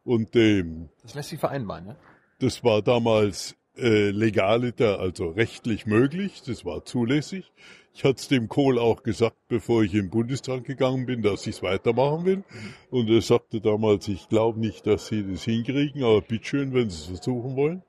Und 0.04 0.36
ähm, 0.36 0.89
Das 1.04 1.14
lässt 1.14 1.30
sich 1.30 1.39
vereinbaren, 1.39 1.86
ne? 1.86 1.95
Das 2.39 2.64
war 2.64 2.82
damals 2.82 3.56
äh, 3.82 4.11
legaliter, 4.11 4.99
also 4.99 5.29
rechtlich 5.29 5.86
möglich, 5.86 6.43
das 6.45 6.65
war 6.65 6.86
zulässig. 6.86 7.51
Ich 7.93 8.05
hatte 8.05 8.19
es 8.19 8.27
dem 8.29 8.47
Kohl 8.47 8.79
auch 8.79 9.03
gesagt, 9.03 9.36
bevor 9.49 9.84
ich 9.84 9.91
den 9.91 10.09
Bundestag 10.09 10.63
gegangen 10.63 11.05
bin, 11.05 11.21
dass 11.21 11.45
ich 11.45 11.55
es 11.55 11.63
weitermachen 11.63 12.25
will. 12.25 12.43
Und 12.89 13.09
er 13.09 13.21
sagte 13.21 13.59
damals, 13.59 14.07
ich 14.07 14.29
glaube 14.29 14.59
nicht, 14.59 14.88
dass 14.88 15.07
Sie 15.07 15.25
das 15.29 15.43
hinkriegen, 15.43 16.03
aber 16.03 16.21
bitteschön, 16.21 16.73
wenn 16.73 16.89
Sie 16.89 16.95
es 16.95 17.05
versuchen 17.07 17.55
wollen. 17.55 17.84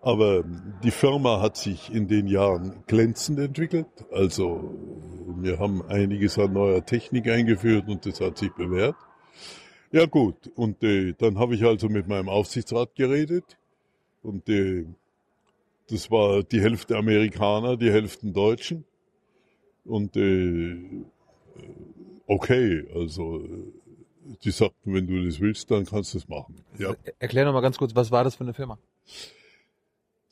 Aber 0.00 0.44
die 0.82 0.90
Firma 0.90 1.40
hat 1.40 1.56
sich 1.56 1.92
in 1.92 2.08
den 2.08 2.26
Jahren 2.26 2.84
glänzend 2.86 3.38
entwickelt. 3.38 3.86
Also 4.12 4.74
wir 5.40 5.58
haben 5.58 5.82
einiges 5.88 6.38
an 6.38 6.52
neuer 6.52 6.84
Technik 6.84 7.28
eingeführt 7.28 7.88
und 7.88 8.06
das 8.06 8.20
hat 8.20 8.38
sich 8.38 8.52
bewährt. 8.52 8.96
Ja 9.92 10.06
gut, 10.06 10.50
und 10.56 10.82
äh, 10.82 11.14
dann 11.16 11.38
habe 11.38 11.54
ich 11.54 11.64
also 11.64 11.88
mit 11.88 12.08
meinem 12.08 12.28
Aufsichtsrat 12.28 12.94
geredet 12.96 13.56
und 14.22 14.48
äh, 14.48 14.86
das 15.88 16.10
war 16.10 16.42
die 16.42 16.60
Hälfte 16.60 16.96
Amerikaner, 16.96 17.76
die 17.76 17.90
Hälfte 17.90 18.26
Deutschen. 18.26 18.84
Und 19.84 20.16
äh, 20.16 21.04
okay, 22.26 22.86
also 22.94 23.46
die 24.42 24.50
sagten, 24.50 24.94
wenn 24.94 25.06
du 25.06 25.24
das 25.24 25.40
willst, 25.40 25.70
dann 25.70 25.84
kannst 25.84 26.14
du 26.14 26.18
es 26.18 26.28
machen. 26.28 26.64
Ja. 26.78 26.94
Erklär 27.18 27.44
noch 27.44 27.52
mal 27.52 27.60
ganz 27.60 27.76
kurz, 27.76 27.94
was 27.94 28.10
war 28.10 28.24
das 28.24 28.36
für 28.36 28.44
eine 28.44 28.54
Firma? 28.54 28.78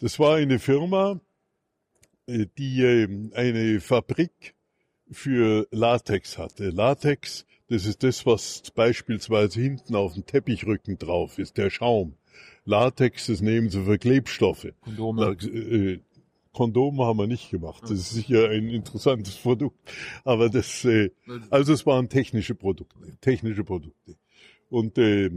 Das 0.01 0.19
war 0.19 0.37
eine 0.37 0.59
Firma, 0.59 1.21
äh, 2.27 2.47
die 2.59 2.83
äh, 2.83 3.09
eine 3.35 3.81
Fabrik 3.81 4.55
für 5.11 5.69
Latex 5.71 6.39
hatte. 6.39 6.71
Latex, 6.71 7.47
das 7.69 7.85
ist 7.85 8.03
das, 8.03 8.25
was 8.25 8.63
beispielsweise 8.75 9.61
hinten 9.61 9.95
auf 9.95 10.15
dem 10.15 10.25
Teppichrücken 10.25 10.99
drauf 10.99 11.39
ist, 11.39 11.59
der 11.59 11.71
Schaum. 11.71 12.15
Latex, 12.65 13.27
das 13.27 13.41
nehmen 13.41 13.71
sie 13.71 13.83
für 13.85 13.99
Klebstoffe. 13.99 14.69
Kondome. 14.83 15.37
Äh, 15.43 16.01
Kondome 16.53 17.05
haben 17.05 17.19
wir 17.19 17.27
nicht 17.27 17.51
gemacht. 17.51 17.83
Das 17.85 17.93
ist 17.93 18.11
sicher 18.11 18.51
ein 18.51 18.69
interessantes 18.69 19.37
Produkt. 19.37 19.79
Aber 20.25 20.51
das, 20.51 20.85
äh, 20.85 21.11
also 21.51 21.73
es 21.73 21.87
waren 21.87 22.09
technische 22.09 22.55
Produkte, 22.55 23.17
technische 23.21 23.65
Produkte. 23.65 24.17
Und 24.69 24.99
äh, 24.99 25.31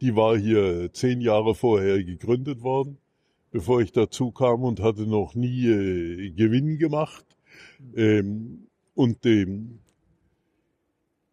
die 0.00 0.16
war 0.16 0.36
hier 0.36 0.92
zehn 0.92 1.20
Jahre 1.20 1.54
vorher 1.54 2.02
gegründet 2.04 2.62
worden, 2.62 2.98
bevor 3.50 3.80
ich 3.80 3.92
dazu 3.92 4.30
kam 4.32 4.62
und 4.62 4.80
hatte 4.80 5.06
noch 5.06 5.34
nie 5.34 5.66
äh, 5.66 6.30
Gewinn 6.30 6.78
gemacht. 6.78 7.24
Ähm, 7.96 8.66
und 8.94 9.24
ähm, 9.24 9.80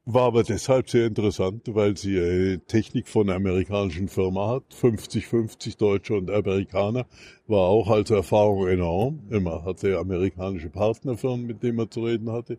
war 0.10 0.24
aber 0.24 0.44
deshalb 0.44 0.90
sehr 0.90 1.06
interessant, 1.06 1.64
weil 1.68 1.98
sie 1.98 2.16
äh, 2.16 2.60
Technik 2.60 3.10
von 3.10 3.28
einer 3.28 3.36
amerikanischen 3.36 4.08
Firma 4.08 4.48
hat. 4.48 4.64
50-50 4.74 5.78
Deutsche 5.78 6.14
und 6.14 6.32
Amerikaner. 6.32 7.06
War 7.46 7.64
auch 7.64 7.90
als 7.90 8.10
Erfahrung 8.10 8.70
enorm. 8.70 9.28
Immer 9.30 9.66
hatte 9.66 9.98
amerikanische 9.98 10.70
Partnerfirmen, 10.70 11.46
mit 11.46 11.62
denen 11.62 11.76
man 11.76 11.92
zu 11.92 12.06
reden 12.06 12.32
hatte. 12.32 12.58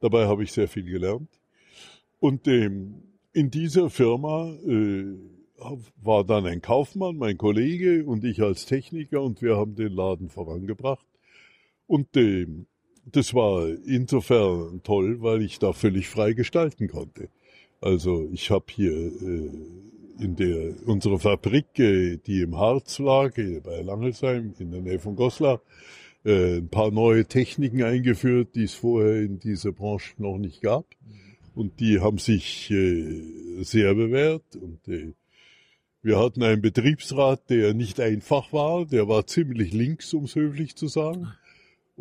Dabei 0.00 0.26
habe 0.26 0.44
ich 0.44 0.52
sehr 0.52 0.68
viel 0.68 0.84
gelernt. 0.84 1.30
Und 2.20 2.46
ähm, 2.46 3.02
in 3.32 3.50
dieser 3.50 3.88
Firma 3.88 4.50
äh, 4.66 5.16
war 6.02 6.24
dann 6.24 6.44
ein 6.44 6.60
Kaufmann, 6.60 7.16
mein 7.16 7.38
Kollege 7.38 8.04
und 8.04 8.22
ich 8.22 8.42
als 8.42 8.66
Techniker 8.66 9.22
und 9.22 9.40
wir 9.40 9.56
haben 9.56 9.76
den 9.76 9.94
Laden 9.94 10.28
vorangebracht. 10.28 11.06
Und 11.86 12.14
ähm, 12.18 12.66
das 13.04 13.34
war 13.34 13.68
insofern 13.84 14.82
toll, 14.82 15.22
weil 15.22 15.42
ich 15.42 15.58
da 15.58 15.72
völlig 15.72 16.08
frei 16.08 16.32
gestalten 16.32 16.88
konnte. 16.88 17.28
Also 17.80 18.28
ich 18.32 18.50
habe 18.50 18.66
hier 18.70 18.92
äh, 18.92 19.50
in 20.20 20.36
der 20.36 20.74
unsere 20.86 21.18
Fabrik, 21.18 21.78
äh, 21.78 22.16
die 22.18 22.42
im 22.42 22.56
Harz 22.56 22.98
lag, 22.98 23.34
bei 23.34 23.82
Langelsheim 23.82 24.54
in 24.58 24.70
der 24.70 24.80
Nähe 24.80 24.98
von 25.00 25.16
Goslar, 25.16 25.60
äh, 26.24 26.58
ein 26.58 26.68
paar 26.68 26.90
neue 26.90 27.26
Techniken 27.26 27.82
eingeführt, 27.82 28.54
die 28.54 28.64
es 28.64 28.74
vorher 28.74 29.22
in 29.22 29.40
dieser 29.40 29.72
Branche 29.72 30.14
noch 30.18 30.38
nicht 30.38 30.60
gab. 30.60 30.86
Und 31.54 31.80
die 31.80 32.00
haben 32.00 32.18
sich 32.18 32.70
äh, 32.70 33.62
sehr 33.62 33.94
bewährt. 33.94 34.56
Und 34.56 34.86
äh, 34.88 35.14
wir 36.02 36.18
hatten 36.18 36.42
einen 36.42 36.62
Betriebsrat, 36.62 37.50
der 37.50 37.74
nicht 37.74 38.00
einfach 38.00 38.52
war, 38.52 38.86
der 38.86 39.08
war 39.08 39.26
ziemlich 39.26 39.72
links, 39.72 40.14
um 40.14 40.24
es 40.24 40.34
höflich 40.34 40.76
zu 40.76 40.86
sagen. 40.86 41.32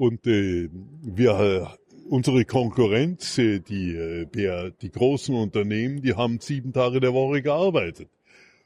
Und 0.02 0.26
äh, 0.26 0.68
wir, 1.04 1.39
äh, 1.39 1.66
unsere 2.10 2.43
Konkurrenz, 2.43 3.38
äh, 3.38 3.60
die, 3.60 3.93
äh, 3.95 4.72
die 4.82 4.89
großen 4.89 5.36
Unternehmen, 5.36 6.02
die 6.02 6.16
haben 6.16 6.39
sieben 6.39 6.74
Tage 6.74 6.99
der 6.99 7.14
Woche 7.14 7.43
gearbeitet. 7.43 8.10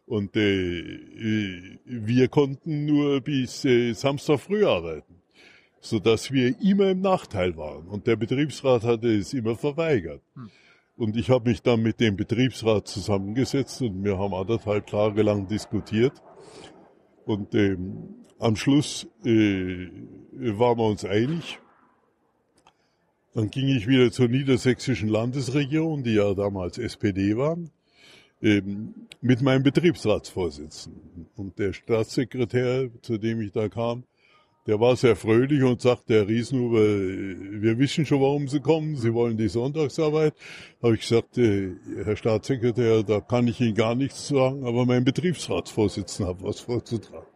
Und 0.06 0.38
äh, 0.38 0.80
äh, 0.80 1.78
wir 1.84 2.30
konnten 2.30 2.86
nur 2.86 3.20
bis 3.20 3.66
äh, 3.66 3.92
Samstag 3.92 4.40
früh 4.40 4.66
arbeiten, 4.66 5.16
so 5.82 6.00
dass 6.00 6.32
wir 6.32 6.56
immer 6.62 6.92
im 6.92 7.02
Nachteil 7.02 7.58
waren. 7.58 7.86
Und 7.90 8.08
der 8.08 8.16
Betriebsrat 8.16 8.86
hatte 8.86 9.14
es 9.14 9.34
immer 9.34 9.58
verweigert. 9.58 10.22
Hm. 10.36 10.50
Und 10.96 11.18
ich 11.18 11.30
habe 11.30 11.50
mich 11.50 11.62
dann 11.62 11.82
mit 11.82 12.00
dem 12.00 12.16
Betriebsrat 12.16 12.88
zusammengesetzt 12.88 13.82
und 13.82 14.06
wir 14.06 14.18
haben 14.18 14.34
anderthalb 14.34 14.88
Tage 14.88 15.22
lang 15.22 15.48
diskutiert. 15.48 16.14
Und 17.26 17.54
ähm, 17.56 18.25
am 18.40 18.56
Schluss 18.56 19.08
äh, 19.24 19.90
waren 20.32 20.78
wir 20.78 20.86
uns 20.86 21.06
einig. 21.06 21.60
Dann 23.34 23.50
ging 23.50 23.68
ich 23.68 23.88
wieder 23.88 24.12
zur 24.12 24.28
niedersächsischen 24.30 25.10
Landesregierung, 25.10 26.04
die 26.04 26.14
ja 26.14 26.34
damals 26.34 26.78
SPD 26.78 27.36
waren, 27.36 27.70
ähm, 28.42 28.94
mit 29.22 29.42
meinem 29.42 29.64
Betriebsratsvorsitzenden. 29.64 31.28
Und 31.36 31.60
der 31.60 31.74
Staatssekretär, 31.74 32.90
zu 33.02 33.18
dem 33.18 33.42
ich 33.42 33.52
da 33.52 33.68
kam, 33.68 34.04
der 34.68 34.80
war 34.80 34.96
sehr 34.96 35.16
fröhlich 35.16 35.62
und 35.62 35.82
sagte, 35.82 36.16
Herr 36.16 36.28
Riesenhuber, 36.28 36.80
wir 36.80 37.78
wissen 37.78 38.06
schon, 38.06 38.22
warum 38.22 38.48
Sie 38.48 38.62
kommen. 38.62 38.96
Sie 38.96 39.14
wollen 39.14 39.38
die 39.38 39.48
Sonntagsarbeit. 39.48 40.34
Habe 40.82 40.96
ich 40.96 41.02
gesagt, 41.02 41.38
äh, 41.38 41.74
Herr 42.04 42.16
Staatssekretär, 42.16 43.04
da 43.04 43.20
kann 43.20 43.48
ich 43.48 43.62
Ihnen 43.62 43.76
gar 43.76 43.96
nichts 43.96 44.30
sagen, 44.30 44.66
aber 44.66 44.86
mein 44.86 45.04
Betriebsratsvorsitzender 45.04 46.32
hat 46.32 46.42
was 46.42 46.62
vorzutragen. 46.62 47.35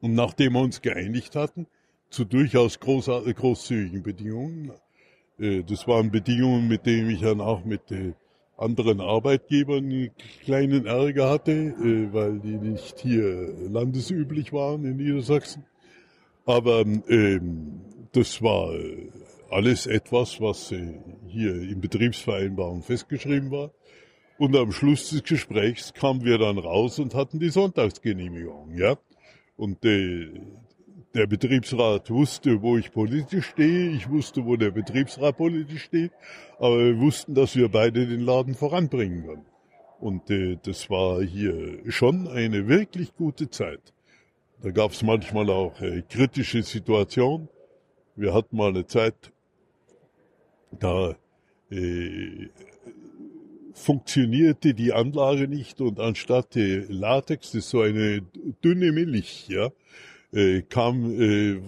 Und 0.00 0.14
nachdem 0.14 0.52
wir 0.54 0.60
uns 0.60 0.80
geeinigt 0.80 1.34
hatten, 1.36 1.66
zu 2.10 2.24
durchaus 2.24 2.80
großzügigen 2.80 4.02
Bedingungen, 4.02 4.72
äh, 5.38 5.62
das 5.62 5.86
waren 5.86 6.10
Bedingungen, 6.10 6.68
mit 6.68 6.86
denen 6.86 7.10
ich 7.10 7.20
dann 7.20 7.40
auch 7.40 7.64
mit 7.64 7.90
äh, 7.90 8.12
anderen 8.56 9.00
Arbeitgebern 9.00 9.84
einen 9.84 10.10
kleinen 10.44 10.86
Ärger 10.86 11.30
hatte, 11.30 11.52
äh, 11.52 12.12
weil 12.12 12.40
die 12.40 12.56
nicht 12.56 12.98
hier 13.00 13.54
landesüblich 13.70 14.52
waren 14.52 14.84
in 14.84 14.96
Niedersachsen. 14.96 15.64
Aber 16.46 16.80
ähm, 16.80 17.80
das 18.12 18.40
war 18.40 18.72
alles 19.50 19.86
etwas, 19.86 20.40
was 20.40 20.72
hier 21.26 21.54
in 21.54 21.80
Betriebsvereinbarung 21.82 22.82
festgeschrieben 22.82 23.50
war. 23.50 23.70
Und 24.38 24.56
am 24.56 24.72
Schluss 24.72 25.10
des 25.10 25.24
Gesprächs 25.24 25.92
kamen 25.92 26.24
wir 26.24 26.38
dann 26.38 26.56
raus 26.56 26.98
und 26.98 27.14
hatten 27.14 27.38
die 27.38 27.50
Sonntagsgenehmigung, 27.50 28.74
ja. 28.76 28.96
Und 29.58 29.84
äh, 29.84 30.30
der 31.14 31.26
Betriebsrat 31.26 32.10
wusste, 32.10 32.62
wo 32.62 32.78
ich 32.78 32.92
politisch 32.92 33.46
stehe. 33.46 33.90
Ich 33.90 34.08
wusste, 34.08 34.46
wo 34.46 34.54
der 34.56 34.70
Betriebsrat 34.70 35.36
politisch 35.36 35.82
steht. 35.82 36.12
Aber 36.58 36.78
wir 36.78 36.98
wussten, 36.98 37.34
dass 37.34 37.56
wir 37.56 37.68
beide 37.68 38.06
den 38.06 38.20
Laden 38.20 38.54
voranbringen 38.54 39.26
können. 39.26 39.46
Und 39.98 40.30
äh, 40.30 40.58
das 40.62 40.88
war 40.90 41.20
hier 41.22 41.80
schon 41.90 42.28
eine 42.28 42.68
wirklich 42.68 43.16
gute 43.16 43.50
Zeit. 43.50 43.92
Da 44.62 44.70
gab 44.70 44.92
es 44.92 45.02
manchmal 45.02 45.50
auch 45.50 45.80
äh, 45.80 46.02
kritische 46.08 46.62
Situationen. 46.62 47.48
Wir 48.14 48.32
hatten 48.32 48.56
mal 48.56 48.68
eine 48.68 48.86
Zeit, 48.86 49.32
da 50.70 51.16
äh, 51.70 52.48
funktionierte 53.78 54.74
die 54.74 54.92
Anlage 54.92 55.48
nicht 55.48 55.80
und 55.80 56.00
anstatt 56.00 56.50
Latex, 56.54 57.52
das 57.52 57.64
ist 57.64 57.70
so 57.70 57.80
eine 57.80 58.22
dünne 58.62 58.92
Milch, 58.92 59.48
ja, 59.48 59.70
äh, 60.32 60.62
kam 60.62 61.20
äh, 61.20 61.60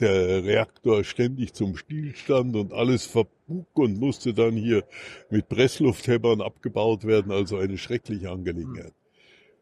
der 0.00 0.44
Reaktor 0.44 1.04
ständig 1.04 1.52
zum 1.52 1.76
Stillstand 1.76 2.56
und 2.56 2.72
alles 2.72 3.04
verbug 3.04 3.66
und 3.74 4.00
musste 4.00 4.32
dann 4.32 4.56
hier 4.56 4.84
mit 5.28 5.48
Presslufthämmern 5.48 6.40
abgebaut 6.40 7.04
werden, 7.04 7.30
also 7.30 7.58
eine 7.58 7.76
schreckliche 7.76 8.30
Angelegenheit. 8.30 8.94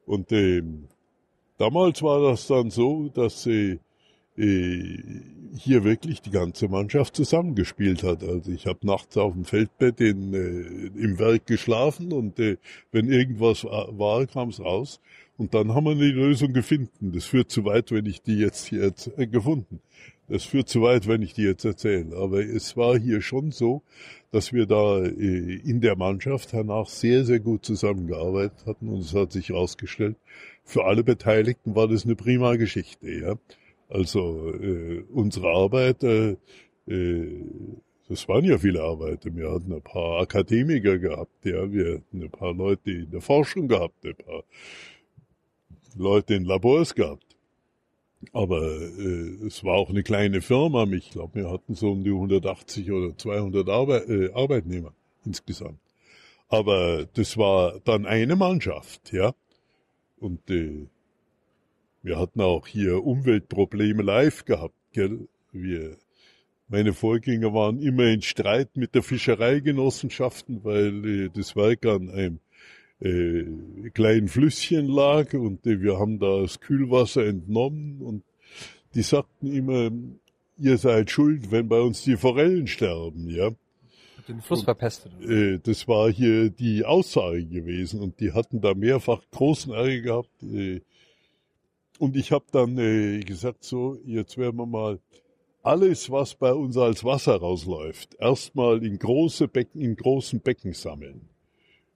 Und 0.07 0.33
äh, 0.33 0.63
damals 1.59 2.03
war 2.03 2.23
das 2.23 2.47
dann 2.47 2.71
so, 2.71 3.09
dass 3.09 3.47
äh, 3.47 3.79
äh, 4.39 4.99
hier 5.57 5.85
wirklich 5.85 6.23
die 6.23 6.31
ganze 6.31 6.69
Mannschaft 6.69 7.17
zusammengespielt 7.17 8.03
hat. 8.03 8.23
Also 8.23 8.51
ich 8.51 8.67
habe 8.67 8.87
nachts 8.87 9.17
auf 9.17 9.33
dem 9.33 9.45
Feldbett 9.45 10.01
in, 10.01 10.35
äh, 10.35 11.01
im 11.01 11.19
Werk 11.19 11.47
geschlafen 11.47 12.13
und 12.13 12.39
äh, 12.39 12.57
wenn 12.93 13.11
irgendwas 13.11 13.65
war, 13.65 14.27
kam 14.27 14.51
es 14.51 14.61
raus. 14.61 15.01
Und 15.37 15.55
dann 15.55 15.73
haben 15.73 15.85
wir 15.85 15.93
eine 15.93 16.11
Lösung 16.11 16.53
gefunden. 16.53 17.13
Das 17.13 17.25
führt 17.25 17.51
zu 17.51 17.65
weit, 17.65 17.93
wenn 17.93 18.07
ich 18.07 18.23
die 18.23 18.39
jetzt 18.39 18.67
hier 18.67 18.93
äh, 19.17 19.27
gefunden. 19.27 19.81
Das 20.29 20.45
führt 20.45 20.69
zu 20.69 20.83
weit, 20.83 21.07
wenn 21.07 21.23
ich 21.23 21.33
die 21.33 21.45
jetzt 21.45 21.65
erzähle. 21.65 22.17
Aber 22.17 22.41
es 22.41 22.77
war 22.77 22.99
hier 22.99 23.23
schon 23.23 23.51
so, 23.51 23.83
dass 24.31 24.53
wir 24.53 24.67
da 24.67 25.03
äh, 25.03 25.11
in 25.11 25.81
der 25.81 25.97
Mannschaft 25.97 26.53
danach 26.53 26.89
sehr, 26.89 27.25
sehr 27.25 27.41
gut 27.41 27.65
zusammengearbeitet 27.65 28.67
hatten 28.67 28.89
und 28.89 29.01
es 29.01 29.15
hat 29.15 29.33
sich 29.33 29.49
herausgestellt, 29.49 30.17
für 30.65 30.85
alle 30.85 31.03
Beteiligten 31.03 31.75
war 31.75 31.89
das 31.89 32.05
eine 32.05 32.15
prima 32.15 32.57
Geschichte. 32.57 33.11
Ja. 33.11 33.37
Also 33.89 34.53
äh, 34.53 35.05
unsere 35.11 35.49
Arbeit, 35.49 36.03
äh, 36.05 36.37
äh, 36.87 37.45
das 38.09 38.29
waren 38.29 38.45
ja 38.45 38.59
viele 38.59 38.83
Arbeiter. 38.83 39.35
Wir 39.35 39.51
hatten 39.51 39.73
ein 39.73 39.83
paar 39.83 40.21
Akademiker 40.21 40.99
gehabt, 40.99 41.45
ja, 41.45 41.71
wir 41.71 41.95
hatten 41.95 42.23
ein 42.23 42.31
paar 42.31 42.55
Leute 42.55 42.91
in 42.91 43.11
der 43.11 43.21
Forschung 43.21 43.69
gehabt, 43.69 44.05
ein 44.05 44.15
paar 44.15 44.45
Leute 45.97 46.35
in 46.35 46.45
Labors 46.45 46.95
gehabt. 46.95 47.25
Aber 48.33 48.61
äh, 48.63 49.47
es 49.47 49.63
war 49.65 49.75
auch 49.75 49.91
eine 49.91 50.03
kleine 50.03 50.41
Firma. 50.41 50.85
Ich 50.93 51.11
glaube, 51.11 51.43
wir 51.43 51.51
hatten 51.51 51.75
so 51.75 51.93
um 51.93 52.03
die 52.03 52.11
180 52.11 52.91
oder 52.91 53.17
200 53.17 53.69
Arbe 53.69 53.97
äh, 54.09 54.33
Arbeitnehmer 54.33 54.93
insgesamt. 55.25 55.79
Aber 56.49 57.07
das 57.15 57.37
war 57.37 57.79
dann 57.85 58.07
eine 58.07 58.35
Mannschaft, 58.35 59.13
ja. 59.13 59.35
Und 60.19 60.51
äh, 60.51 60.89
wir 62.03 62.19
hatten 62.19 62.41
auch 62.41 62.67
hier 62.67 63.05
Umweltprobleme 63.05 64.03
live 64.03 64.45
gehabt. 64.45 64.75
Gell? 64.93 65.29
Wir, 65.53 65.97
meine 66.69 66.93
Vorgänger 66.93 67.53
waren 67.55 67.81
immer 67.81 68.05
in 68.05 68.23
Streit 68.23 68.77
mit 68.77 68.95
der 68.95 69.03
Fischereigenossenschaften, 69.03 70.65
weil 70.65 71.05
äh, 71.05 71.31
das 71.33 71.57
Werk 71.57 71.87
an 71.87 72.11
einem 72.11 72.41
äh, 73.01 73.91
kleinen 73.91 74.29
Flüsschen 74.29 74.87
lag 74.89 75.33
und 75.35 75.67
äh, 75.67 75.81
wir 75.81 75.99
haben 75.99 76.19
da 76.19 76.43
das 76.43 76.61
Kühlwasser 76.61 77.25
entnommen 77.27 78.03
und 78.03 78.25
die 78.95 79.03
sagten 79.03 79.53
immer, 79.53 79.91
ihr 80.59 80.79
seid 80.79 81.11
schuld, 81.11 81.51
wenn 81.51 81.69
bei 81.69 81.81
uns 81.81 82.03
die 82.03 82.17
Forellen 82.17 82.67
sterben, 82.67 83.29
ja. 83.29 83.51
Den 84.27 84.43
Fluss 84.43 84.61
und, 84.61 84.65
verpestet. 84.67 85.13
Äh, 85.23 85.59
das 85.63 85.89
war 85.89 86.11
hier 86.11 86.51
die 86.51 86.85
Aussage 86.85 87.47
gewesen 87.47 88.01
und 88.01 88.21
die 88.21 88.33
hatten 88.33 88.61
da 88.61 88.75
mehrfach 88.75 89.23
großen 89.31 89.73
Ärger 89.73 90.01
gehabt. 90.01 90.43
Äh, 90.43 90.81
und 91.99 92.17
ich 92.17 92.33
habe 92.33 92.45
dann 92.53 92.79
äh, 92.79 93.21
gesagt, 93.21 93.65
so, 93.65 93.99
jetzt 94.05 94.39
werden 94.39 94.57
wir 94.57 94.67
mal 94.67 95.01
alles, 95.63 96.11
was 96.11 96.35
bei 96.35 96.53
uns 96.53 96.77
als 96.77 97.05
Wasser 97.05 97.37
rausläuft, 97.37 98.17
erstmal 98.19 98.85
in 98.85 98.99
große 98.99 99.49
Becken, 99.49 99.81
in 99.81 99.97
großen 99.97 100.41
Becken 100.41 100.73
sammeln. 100.73 101.29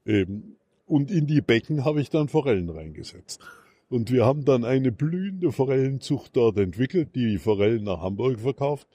Ähm, 0.04 0.56
und 0.86 1.10
in 1.10 1.26
die 1.26 1.40
Becken 1.40 1.84
habe 1.84 2.00
ich 2.00 2.10
dann 2.10 2.28
Forellen 2.28 2.68
reingesetzt. 2.68 3.40
Und 3.88 4.10
wir 4.10 4.26
haben 4.26 4.44
dann 4.44 4.64
eine 4.64 4.90
blühende 4.90 5.52
Forellenzucht 5.52 6.36
dort 6.36 6.58
entwickelt, 6.58 7.14
die 7.14 7.38
Forellen 7.38 7.84
nach 7.84 8.00
Hamburg 8.00 8.40
verkauft. 8.40 8.88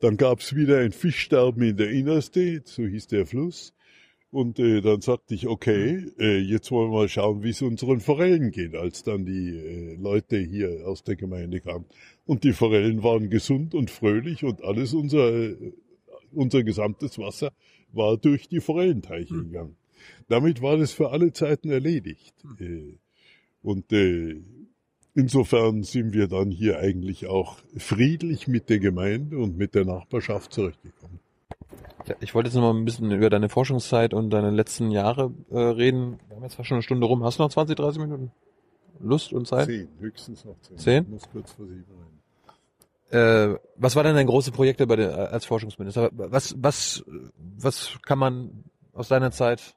Dann 0.00 0.16
gab 0.16 0.40
es 0.40 0.54
wieder 0.54 0.78
ein 0.78 0.92
Fischsterben 0.92 1.62
in 1.62 1.76
der 1.76 1.90
Innerste, 1.90 2.62
so 2.64 2.84
hieß 2.84 3.08
der 3.08 3.26
Fluss. 3.26 3.74
Und 4.36 4.58
äh, 4.58 4.82
dann 4.82 5.00
sagte 5.00 5.34
ich, 5.34 5.46
okay, 5.46 6.12
äh, 6.18 6.36
jetzt 6.36 6.70
wollen 6.70 6.90
wir 6.90 6.98
mal 6.98 7.08
schauen, 7.08 7.42
wie 7.42 7.48
es 7.48 7.62
unseren 7.62 8.00
Forellen 8.00 8.50
geht, 8.50 8.74
als 8.74 9.02
dann 9.02 9.24
die 9.24 9.56
äh, 9.56 9.94
Leute 9.94 10.36
hier 10.36 10.86
aus 10.86 11.02
der 11.02 11.16
Gemeinde 11.16 11.60
kamen. 11.60 11.86
Und 12.26 12.44
die 12.44 12.52
Forellen 12.52 13.02
waren 13.02 13.30
gesund 13.30 13.74
und 13.74 13.90
fröhlich 13.90 14.44
und 14.44 14.62
alles 14.62 14.92
unser, 14.92 15.32
äh, 15.32 15.72
unser 16.32 16.64
gesamtes 16.64 17.18
Wasser 17.18 17.50
war 17.92 18.18
durch 18.18 18.46
die 18.46 18.60
Forellenteiche 18.60 19.32
hm. 19.32 19.44
gegangen. 19.44 19.76
Damit 20.28 20.60
war 20.60 20.76
das 20.76 20.92
für 20.92 21.12
alle 21.12 21.32
Zeiten 21.32 21.70
erledigt. 21.70 22.34
Hm. 22.58 22.66
Äh, 22.66 22.98
und 23.62 23.90
äh, 23.90 24.36
insofern 25.14 25.82
sind 25.82 26.12
wir 26.12 26.28
dann 26.28 26.50
hier 26.50 26.78
eigentlich 26.78 27.26
auch 27.26 27.56
friedlich 27.74 28.48
mit 28.48 28.68
der 28.68 28.80
Gemeinde 28.80 29.38
und 29.38 29.56
mit 29.56 29.74
der 29.74 29.86
Nachbarschaft 29.86 30.52
zurechtgekommen. 30.52 31.20
Ja, 32.06 32.14
ich 32.20 32.34
wollte 32.34 32.48
jetzt 32.48 32.54
noch 32.54 32.62
mal 32.62 32.78
ein 32.78 32.84
bisschen 32.84 33.10
über 33.10 33.30
deine 33.30 33.48
Forschungszeit 33.48 34.14
und 34.14 34.30
deine 34.30 34.50
letzten 34.50 34.90
Jahre 34.90 35.32
äh, 35.50 35.58
reden. 35.58 36.18
Wir 36.28 36.36
haben 36.36 36.42
jetzt 36.44 36.54
fast 36.54 36.68
schon 36.68 36.76
eine 36.76 36.82
Stunde 36.82 37.06
rum. 37.06 37.24
Hast 37.24 37.38
du 37.38 37.42
noch 37.42 37.50
20, 37.50 37.76
30 37.76 38.00
Minuten 38.00 38.32
Lust 39.00 39.32
und 39.32 39.46
Zeit? 39.46 39.66
Zehn, 39.66 39.88
höchstens 39.98 40.44
noch 40.44 40.58
zehn. 40.60 40.78
Zehn? 40.78 41.02
Ich 41.04 41.10
muss 41.10 41.30
kurz 41.30 41.52
vor 41.52 41.66
sieben 41.66 41.84
rein. 41.90 42.16
Äh, 43.08 43.58
was 43.76 43.94
war 43.96 44.02
denn 44.02 44.16
dein 44.16 44.26
große 44.26 44.52
Projekte 44.52 44.86
bei 44.86 44.96
der, 44.96 45.32
als 45.32 45.44
Forschungsminister? 45.44 46.10
Was, 46.12 46.54
was, 46.58 47.04
was 47.38 47.98
kann 48.02 48.18
man 48.18 48.64
aus 48.92 49.08
deiner 49.08 49.30
Zeit 49.30 49.76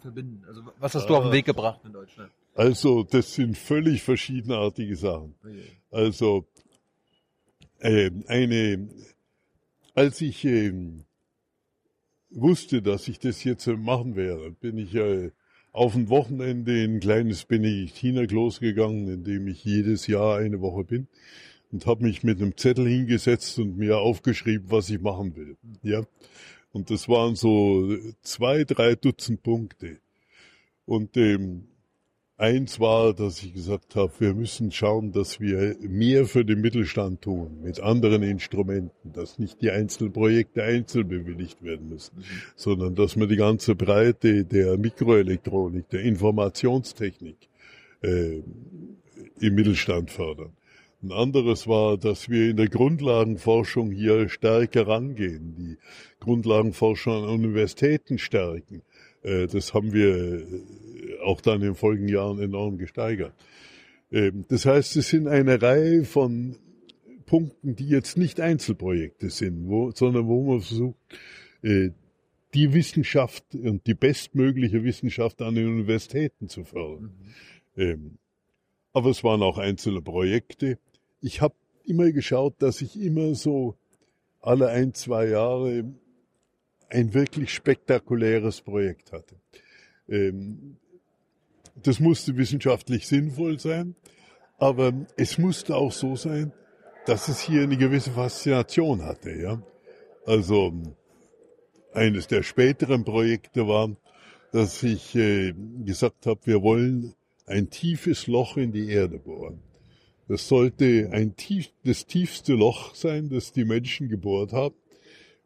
verbinden? 0.00 0.44
Also 0.46 0.62
was 0.78 0.94
hast 0.94 1.08
du 1.08 1.16
auf 1.16 1.24
den 1.24 1.32
Weg 1.32 1.46
gebracht 1.46 1.80
in 1.84 1.92
Deutschland? 1.92 2.30
Also 2.54 3.04
das 3.04 3.34
sind 3.34 3.56
völlig 3.56 4.02
verschiedenartige 4.02 4.96
Sachen. 4.96 5.34
Also 5.90 6.46
äh, 7.78 8.10
eine, 8.26 8.88
als 9.94 10.20
ich 10.20 10.44
äh, 10.44 10.72
wusste, 12.30 12.82
dass 12.82 13.08
ich 13.08 13.18
das 13.18 13.44
jetzt 13.44 13.66
machen 13.66 14.16
werde, 14.16 14.50
bin 14.50 14.78
ich 14.78 14.94
äh, 14.94 15.30
auf 15.72 15.94
ein 15.94 16.08
Wochenende 16.08 16.82
in 16.82 16.96
ein 16.96 17.00
kleines 17.00 17.44
Benediktinerkloster 17.44 18.60
gegangen, 18.60 19.08
in 19.08 19.24
dem 19.24 19.48
ich 19.48 19.64
jedes 19.64 20.06
Jahr 20.06 20.38
eine 20.38 20.60
Woche 20.60 20.84
bin 20.84 21.08
und 21.72 21.86
habe 21.86 22.04
mich 22.04 22.22
mit 22.22 22.40
einem 22.40 22.56
Zettel 22.56 22.88
hingesetzt 22.88 23.58
und 23.58 23.76
mir 23.76 23.98
aufgeschrieben, 23.98 24.70
was 24.70 24.90
ich 24.90 25.00
machen 25.00 25.36
will. 25.36 25.56
Ja, 25.82 26.02
und 26.72 26.90
das 26.90 27.08
waren 27.08 27.36
so 27.36 27.96
zwei, 28.22 28.64
drei 28.64 28.94
Dutzend 28.94 29.42
Punkte. 29.42 29.98
Und 30.86 31.16
ähm, 31.16 31.68
Eins 32.40 32.80
war, 32.80 33.12
dass 33.12 33.42
ich 33.42 33.52
gesagt 33.52 33.96
habe, 33.96 34.14
wir 34.18 34.32
müssen 34.32 34.72
schauen, 34.72 35.12
dass 35.12 35.40
wir 35.40 35.76
mehr 35.80 36.24
für 36.24 36.42
den 36.42 36.62
Mittelstand 36.62 37.20
tun, 37.20 37.60
mit 37.62 37.80
anderen 37.80 38.22
Instrumenten, 38.22 39.12
dass 39.12 39.38
nicht 39.38 39.60
die 39.60 39.70
einzelnen 39.70 40.14
Projekte 40.14 40.62
einzeln 40.62 41.06
bewilligt 41.06 41.62
werden 41.62 41.90
müssen, 41.90 42.24
sondern 42.56 42.94
dass 42.94 43.18
wir 43.18 43.26
die 43.26 43.36
ganze 43.36 43.74
Breite 43.74 44.46
der 44.46 44.78
Mikroelektronik, 44.78 45.90
der 45.90 46.00
Informationstechnik 46.00 47.36
äh, 48.00 48.40
im 49.40 49.54
Mittelstand 49.54 50.10
fördern. 50.10 50.52
Ein 51.02 51.12
anderes 51.12 51.66
war, 51.66 51.98
dass 51.98 52.30
wir 52.30 52.48
in 52.48 52.56
der 52.56 52.68
Grundlagenforschung 52.68 53.90
hier 53.90 54.30
stärker 54.30 54.88
rangehen, 54.88 55.56
die 55.58 55.76
Grundlagenforschung 56.20 57.24
an 57.24 57.28
Universitäten 57.28 58.16
stärken. 58.16 58.80
Äh, 59.22 59.46
das 59.46 59.74
haben 59.74 59.92
wir 59.92 60.42
auch 61.22 61.40
dann 61.40 61.56
in 61.56 61.68
den 61.68 61.74
folgenden 61.74 62.14
Jahren 62.14 62.40
enorm 62.40 62.78
gesteigert. 62.78 63.34
Ähm, 64.12 64.44
das 64.48 64.66
heißt, 64.66 64.96
es 64.96 65.08
sind 65.08 65.28
eine 65.28 65.60
Reihe 65.60 66.04
von 66.04 66.56
Punkten, 67.26 67.76
die 67.76 67.88
jetzt 67.88 68.16
nicht 68.16 68.40
Einzelprojekte 68.40 69.30
sind, 69.30 69.68
wo, 69.68 69.90
sondern 69.92 70.26
wo 70.26 70.42
man 70.42 70.60
versucht, 70.60 70.98
äh, 71.62 71.90
die 72.54 72.72
Wissenschaft 72.74 73.44
und 73.54 73.86
die 73.86 73.94
bestmögliche 73.94 74.82
Wissenschaft 74.82 75.40
an 75.40 75.54
den 75.54 75.68
Universitäten 75.68 76.48
zu 76.48 76.64
fördern. 76.64 77.12
Mhm. 77.76 77.82
Ähm, 77.82 78.18
aber 78.92 79.10
es 79.10 79.22
waren 79.22 79.42
auch 79.42 79.58
einzelne 79.58 80.02
Projekte. 80.02 80.78
Ich 81.20 81.40
habe 81.40 81.54
immer 81.84 82.10
geschaut, 82.10 82.54
dass 82.58 82.82
ich 82.82 83.00
immer 83.00 83.34
so 83.34 83.76
alle 84.40 84.68
ein, 84.68 84.94
zwei 84.94 85.28
Jahre 85.28 85.84
ein 86.88 87.14
wirklich 87.14 87.54
spektakuläres 87.54 88.62
Projekt 88.62 89.12
hatte. 89.12 89.36
Ähm, 90.08 90.76
das 91.82 92.00
musste 92.00 92.36
wissenschaftlich 92.36 93.06
sinnvoll 93.06 93.58
sein, 93.58 93.94
aber 94.58 94.92
es 95.16 95.38
musste 95.38 95.76
auch 95.76 95.92
so 95.92 96.16
sein, 96.16 96.52
dass 97.06 97.28
es 97.28 97.40
hier 97.40 97.62
eine 97.62 97.76
gewisse 97.76 98.10
Faszination 98.10 99.02
hatte. 99.02 99.32
Ja? 99.32 99.62
Also 100.26 100.72
eines 101.92 102.26
der 102.26 102.42
späteren 102.42 103.04
Projekte 103.04 103.66
war, 103.66 103.96
dass 104.52 104.82
ich 104.82 105.14
äh, 105.14 105.54
gesagt 105.84 106.26
habe, 106.26 106.40
wir 106.44 106.62
wollen 106.62 107.14
ein 107.46 107.70
tiefes 107.70 108.26
Loch 108.26 108.56
in 108.56 108.72
die 108.72 108.88
Erde 108.90 109.18
bohren. 109.18 109.60
Das 110.28 110.46
sollte 110.46 111.10
ein 111.12 111.34
tief, 111.34 111.70
das 111.84 112.06
tiefste 112.06 112.54
Loch 112.54 112.94
sein, 112.94 113.28
das 113.28 113.52
die 113.52 113.64
Menschen 113.64 114.08
gebohrt 114.08 114.52
haben. 114.52 114.74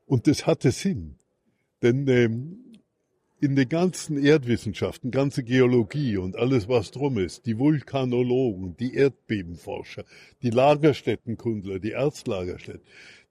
Und 0.07 0.27
das 0.27 0.47
hatte 0.47 0.71
Sinn. 0.73 1.17
Denn 1.83 2.07
ähm, 2.09 2.59
in 3.45 3.57
den 3.57 3.69
ganzen 3.69 4.17
Erdwissenschaften, 4.17 5.11
ganze 5.11 5.45
Geologie 5.45 6.17
und 6.17 6.37
alles, 6.37 6.67
was 6.69 6.91
drum 6.91 7.19
ist, 7.19 7.45
die 7.45 7.59
Vulkanologen, 7.59 8.77
die 8.79 8.95
Erdbebenforscher, 8.95 10.05
die 10.43 10.51
Lagerstättenkundler, 10.51 11.79
die 11.79 11.93
Erzlagerstätten, 11.93 12.83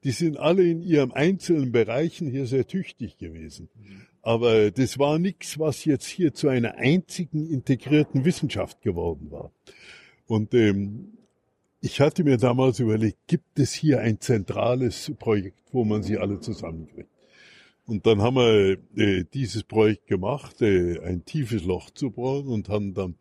die 0.03 0.11
sind 0.11 0.37
alle 0.37 0.63
in 0.63 0.83
ihrem 0.83 1.11
einzelnen 1.11 1.71
Bereichen 1.71 2.29
hier 2.29 2.45
sehr 2.45 2.67
tüchtig 2.67 3.17
gewesen. 3.17 3.69
Aber 4.21 4.69
das 4.69 4.99
war 4.99 5.17
nichts, 5.17 5.57
was 5.57 5.83
jetzt 5.85 6.07
hier 6.07 6.33
zu 6.33 6.47
einer 6.47 6.75
einzigen 6.75 7.49
integrierten 7.49 8.23
Wissenschaft 8.23 8.81
geworden 8.81 9.31
war. 9.31 9.51
Und 10.27 10.53
ähm, 10.53 11.17
ich 11.81 11.99
hatte 11.99 12.23
mir 12.23 12.37
damals 12.37 12.79
überlegt, 12.79 13.17
gibt 13.27 13.59
es 13.59 13.73
hier 13.73 13.99
ein 13.99 14.21
zentrales 14.21 15.11
Projekt, 15.17 15.57
wo 15.71 15.83
man 15.83 16.03
sie 16.03 16.17
alle 16.17 16.39
zusammenkriegt? 16.39 17.09
Und 17.85 18.05
dann 18.05 18.21
haben 18.21 18.35
wir 18.37 18.77
äh, 18.95 19.25
dieses 19.33 19.63
Projekt 19.63 20.07
gemacht, 20.07 20.61
äh, 20.61 20.99
ein 20.99 21.25
tiefes 21.25 21.63
Loch 21.65 21.89
zu 21.89 22.11
bohren 22.11 22.47
und 22.47 22.69
haben 22.69 22.93
dann 22.93 23.15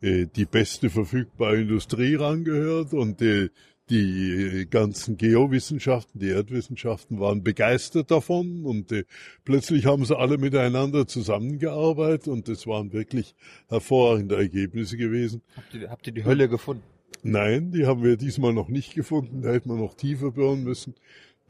äh, 0.00 0.26
die 0.26 0.46
beste 0.46 0.90
verfügbare 0.90 1.60
Industrie 1.60 2.16
rangehört 2.16 2.92
und 2.92 3.22
äh, 3.22 3.50
die 3.90 4.66
ganzen 4.70 5.16
Geowissenschaften, 5.16 6.20
die 6.20 6.28
Erdwissenschaften 6.28 7.18
waren 7.18 7.42
begeistert 7.42 8.10
davon 8.10 8.64
und 8.64 8.92
äh, 8.92 9.04
plötzlich 9.44 9.86
haben 9.86 10.04
sie 10.04 10.16
alle 10.16 10.38
miteinander 10.38 11.06
zusammengearbeitet 11.06 12.28
und 12.28 12.48
es 12.48 12.66
waren 12.66 12.92
wirklich 12.92 13.34
hervorragende 13.68 14.36
Ergebnisse 14.36 14.96
gewesen. 14.96 15.42
Habt 15.56 15.74
ihr, 15.74 15.90
habt 15.90 16.06
ihr 16.06 16.12
die 16.12 16.24
Hölle 16.24 16.48
gefunden? 16.48 16.84
Nein, 17.22 17.72
die 17.72 17.86
haben 17.86 18.02
wir 18.02 18.16
diesmal 18.16 18.54
noch 18.54 18.68
nicht 18.68 18.94
gefunden. 18.94 19.42
Da 19.42 19.50
hätten 19.50 19.68
wir 19.68 19.76
noch 19.76 19.94
tiefer 19.94 20.30
bohren 20.30 20.62
müssen. 20.62 20.94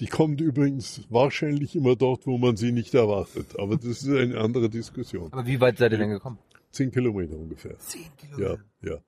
Die 0.01 0.07
kommt 0.07 0.41
übrigens 0.41 1.03
wahrscheinlich 1.11 1.77
immer 1.77 1.95
dort, 1.95 2.27
wo 2.27 2.39
man 2.39 2.57
sie 2.57 2.73
nicht 2.73 2.95
erwartet. 2.95 3.59
Aber 3.59 3.77
das 3.77 4.03
ist 4.03 4.09
eine 4.09 4.39
andere 4.39 4.71
Diskussion. 4.71 5.31
Aber 5.31 5.47
wie 5.47 5.61
weit 5.61 5.77
seid 5.77 5.93
ihr 5.93 5.99
denn 5.99 6.09
gekommen? 6.09 6.39
Zehn 6.71 6.91
Kilometer 6.91 7.37
ungefähr. 7.37 7.79
Zehn 7.79 8.07
Kilometer? 8.17 8.63
Ja, 8.83 8.91
ja. 8.91 8.99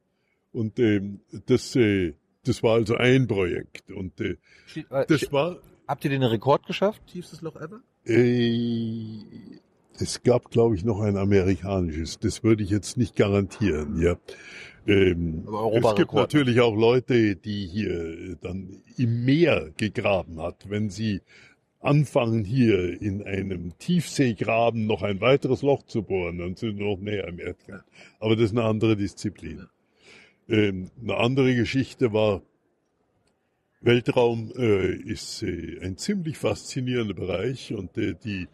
Und 0.53 0.78
ähm, 0.78 1.20
das, 1.47 1.74
äh, 1.76 2.12
das 2.45 2.62
war 2.62 2.74
also 2.74 2.97
ein 2.97 3.26
Projekt. 3.26 3.90
Und 3.90 4.20
äh, 4.20 4.36
äh 4.90 5.07
das 5.07 5.32
war... 5.32 5.57
Habt 5.88 6.05
ihr 6.05 6.11
den 6.11 6.22
Rekord 6.22 6.66
geschafft? 6.66 7.03
Tiefstes 7.07 7.40
Loch 7.40 7.57
ever? 7.57 7.80
Äh, 8.05 9.20
es 9.99 10.22
gab, 10.22 10.51
glaube 10.51 10.74
ich, 10.74 10.84
noch 10.84 11.01
ein 11.01 11.16
amerikanisches. 11.16 12.18
Das 12.18 12.45
würde 12.45 12.62
ich 12.64 12.70
jetzt 12.70 12.99
nicht 12.99 13.16
garantieren, 13.16 14.01
ja. 14.01 14.16
Ähm, 14.87 15.47
es 15.74 15.95
gibt 15.95 16.12
natürlich 16.12 16.61
auch 16.61 16.74
Leute, 16.74 17.37
die 17.37 17.66
hier 17.66 18.37
dann 18.41 18.83
im 18.97 19.24
Meer 19.24 19.70
gegraben 19.76 20.41
hat. 20.41 20.68
Wenn 20.68 20.91
sie 20.91 21.20
anfangen, 21.80 22.45
hier 22.45 23.01
in 23.01 23.22
einem 23.24 23.76
Tiefseegraben 23.78 24.87
noch 24.87 25.03
ein 25.03 25.20
weiteres 25.20 25.62
Loch 25.62 25.83
zu 25.85 26.03
bohren, 26.03 26.39
dann 26.39 26.57
sind 26.57 26.78
wir 26.78 26.87
noch 26.87 27.01
näher 27.01 27.28
am 27.28 27.39
Erdkern. 27.39 27.83
Aber 28.20 28.37
das 28.37 28.47
ist 28.47 28.57
eine 28.57 28.64
andere 28.64 28.97
Disziplin. 28.97 29.66
Ähm, 30.49 30.91
eine 31.01 31.16
andere 31.16 31.55
Geschichte 31.55 32.12
war, 32.12 32.43
Weltraum 33.80 34.53
äh, 34.57 34.95
ist 34.95 35.43
äh, 35.43 35.80
ein 35.83 35.97
ziemlich 35.97 36.39
faszinierender 36.39 37.14
Bereich 37.14 37.72
und 37.74 37.99
äh, 37.99 38.14
die 38.14 38.47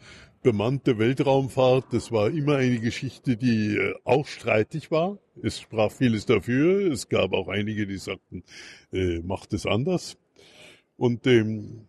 bemannte 0.43 0.99
Weltraumfahrt, 0.99 1.87
das 1.93 2.13
war 2.13 2.31
immer 2.31 2.57
eine 2.57 2.79
Geschichte, 2.81 3.37
die 3.37 3.77
äh, 3.77 3.95
auch 4.05 4.27
streitig 4.27 4.91
war. 4.91 5.19
Es 5.43 5.61
sprach 5.61 5.93
vieles 5.93 6.27
dafür. 6.27 6.91
Es 6.91 7.09
gab 7.09 7.33
auch 7.33 7.49
einige, 7.49 7.87
die 7.87 7.99
sagten, 7.99 8.43
äh, 8.93 9.21
macht 9.21 9.53
es 9.53 9.67
anders. 9.67 10.17
Und 10.97 11.27
ähm, 11.27 11.87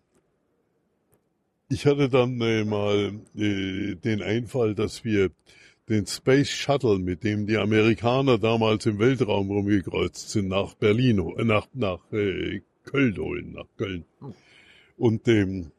ich 1.70 1.86
hatte 1.86 2.10
dann 2.10 2.40
äh, 2.42 2.64
mal 2.64 3.20
äh, 3.36 3.96
den 3.96 4.22
Einfall, 4.22 4.76
dass 4.76 5.04
wir 5.04 5.32
den 5.88 6.06
Space 6.06 6.50
Shuttle, 6.50 7.00
mit 7.00 7.24
dem 7.24 7.48
die 7.48 7.58
Amerikaner 7.58 8.38
damals 8.38 8.86
im 8.86 9.00
Weltraum 9.00 9.50
rumgekreuzt 9.50 10.30
sind, 10.30 10.48
nach 10.48 10.76
Berlin, 10.76 11.34
nach, 11.38 11.68
nach 11.74 12.00
äh, 12.12 12.62
Köln 12.86 13.18
holen, 13.18 13.54
nach 13.54 13.68
Köln. 13.78 14.06
Hm. 14.20 14.34
Und 14.98 15.28
ähm, 15.28 15.72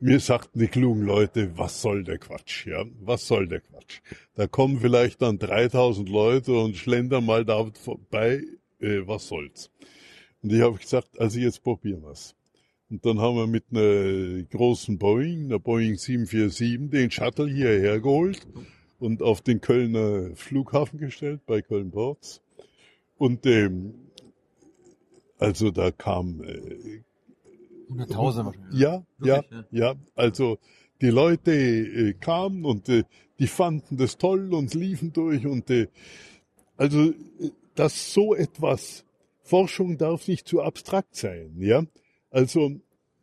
mir 0.00 0.20
sagten 0.20 0.58
die 0.58 0.68
klugen 0.68 1.02
Leute, 1.02 1.56
was 1.56 1.82
soll 1.82 2.04
der 2.04 2.18
Quatsch, 2.18 2.66
ja? 2.66 2.84
Was 3.00 3.26
soll 3.26 3.46
der 3.46 3.60
Quatsch? 3.60 4.00
Da 4.34 4.46
kommen 4.46 4.80
vielleicht 4.80 5.22
dann 5.22 5.38
3000 5.38 6.08
Leute 6.08 6.54
und 6.54 6.76
schlendern 6.76 7.26
mal 7.26 7.44
da 7.44 7.70
vorbei, 7.74 8.42
äh, 8.80 9.00
was 9.06 9.28
soll's? 9.28 9.70
Und 10.42 10.52
ich 10.52 10.62
habe 10.62 10.78
gesagt, 10.78 11.20
also 11.20 11.38
jetzt 11.38 11.62
probieren 11.62 12.02
wir's. 12.02 12.34
Und 12.88 13.04
dann 13.06 13.20
haben 13.20 13.36
wir 13.36 13.46
mit 13.46 13.64
einer 13.70 14.42
großen 14.44 14.98
Boeing, 14.98 15.44
einer 15.44 15.58
Boeing 15.58 15.96
747, 15.96 16.90
den 16.90 17.10
Shuttle 17.10 17.46
hierher 17.46 18.00
geholt 18.00 18.46
und 18.98 19.22
auf 19.22 19.42
den 19.42 19.60
Kölner 19.60 20.34
Flughafen 20.34 20.98
gestellt, 20.98 21.42
bei 21.46 21.62
Köln 21.62 21.90
Ports. 21.90 22.42
Und 23.16 23.46
ähm, 23.46 23.94
also 25.38 25.70
da 25.70 25.90
kam 25.90 26.42
äh, 26.42 27.02
Hunderttausend 27.90 28.46
wahrscheinlich. 28.46 28.80
Ja, 28.80 29.04
ja, 29.22 29.42
ja, 29.50 29.64
ja. 29.70 29.94
Also 30.14 30.58
die 31.00 31.10
Leute 31.10 31.52
äh, 31.52 32.12
kamen 32.14 32.64
und 32.64 32.88
äh, 32.88 33.04
die 33.38 33.46
fanden 33.46 33.96
das 33.96 34.18
toll 34.18 34.54
und 34.54 34.74
liefen 34.74 35.12
durch 35.12 35.46
und 35.46 35.70
äh, 35.70 35.88
also 36.76 37.12
dass 37.74 38.12
so 38.12 38.34
etwas 38.34 39.04
Forschung 39.42 39.98
darf 39.98 40.28
nicht 40.28 40.46
zu 40.46 40.62
abstrakt 40.62 41.16
sein, 41.16 41.56
ja. 41.58 41.84
Also 42.30 42.80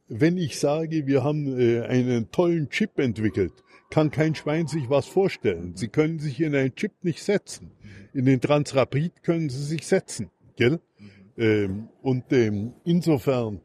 wenn 0.09 0.38
ich 0.38 0.59
sage, 0.59 1.05
wir 1.05 1.24
haben 1.24 1.59
äh, 1.59 1.82
einen 1.82 2.32
tollen 2.32 2.70
Chip 2.70 2.97
entwickelt, 2.99 3.53
kann 3.89 4.11
kein 4.11 4.36
Schwein 4.36 4.68
sich 4.68 4.89
was 4.89 5.05
vorstellen. 5.05 5.76
Sie 5.76 5.88
können 5.88 6.20
sich 6.20 6.41
in 6.41 6.55
einen 6.55 6.76
Chip 6.76 6.93
nicht 7.03 7.24
setzen. 7.24 7.72
In 8.13 8.26
den 8.26 8.41
Transrapid 8.41 9.24
können 9.24 9.49
sie 9.49 9.63
sich 9.63 9.86
setzen, 9.86 10.30
gell? 10.55 10.80
Mhm. 10.97 11.09
Ähm, 11.38 11.89
und 12.01 12.32
ähm, 12.34 12.74
insofern 12.84 13.61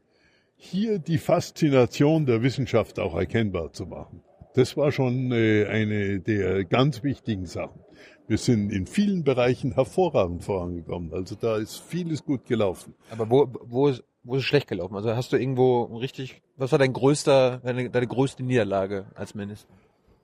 hier 0.63 0.97
die 0.97 1.17
Faszination 1.17 2.25
der 2.25 2.41
Wissenschaft 2.41 2.99
auch 2.99 3.15
erkennbar 3.15 3.73
zu 3.73 3.85
machen. 3.85 4.21
Das 4.55 4.77
war 4.77 4.91
schon 4.91 5.31
äh, 5.31 5.65
eine 5.65 6.19
der 6.19 6.63
ganz 6.63 7.03
wichtigen 7.03 7.45
Sachen. 7.45 7.81
Wir 8.27 8.37
sind 8.37 8.71
in 8.71 8.87
vielen 8.87 9.23
Bereichen 9.23 9.73
hervorragend 9.73 10.43
vorangekommen. 10.43 11.13
Also 11.13 11.35
da 11.35 11.57
ist 11.57 11.79
vieles 11.79 12.23
gut 12.23 12.45
gelaufen. 12.45 12.93
Aber 13.11 13.29
wo, 13.29 13.49
wo, 13.65 13.89
ist, 13.89 14.03
wo 14.23 14.35
ist 14.35 14.43
es 14.43 14.45
schlecht 14.45 14.69
gelaufen? 14.69 14.95
Also 14.95 15.15
hast 15.15 15.33
du 15.33 15.37
irgendwo 15.37 15.83
richtig, 15.97 16.41
was 16.55 16.71
war 16.71 16.79
dein 16.79 16.93
größter, 16.93 17.59
deine, 17.63 17.89
deine 17.89 18.07
größte 18.07 18.43
Niederlage 18.43 19.07
als 19.15 19.35
Minister? 19.35 19.67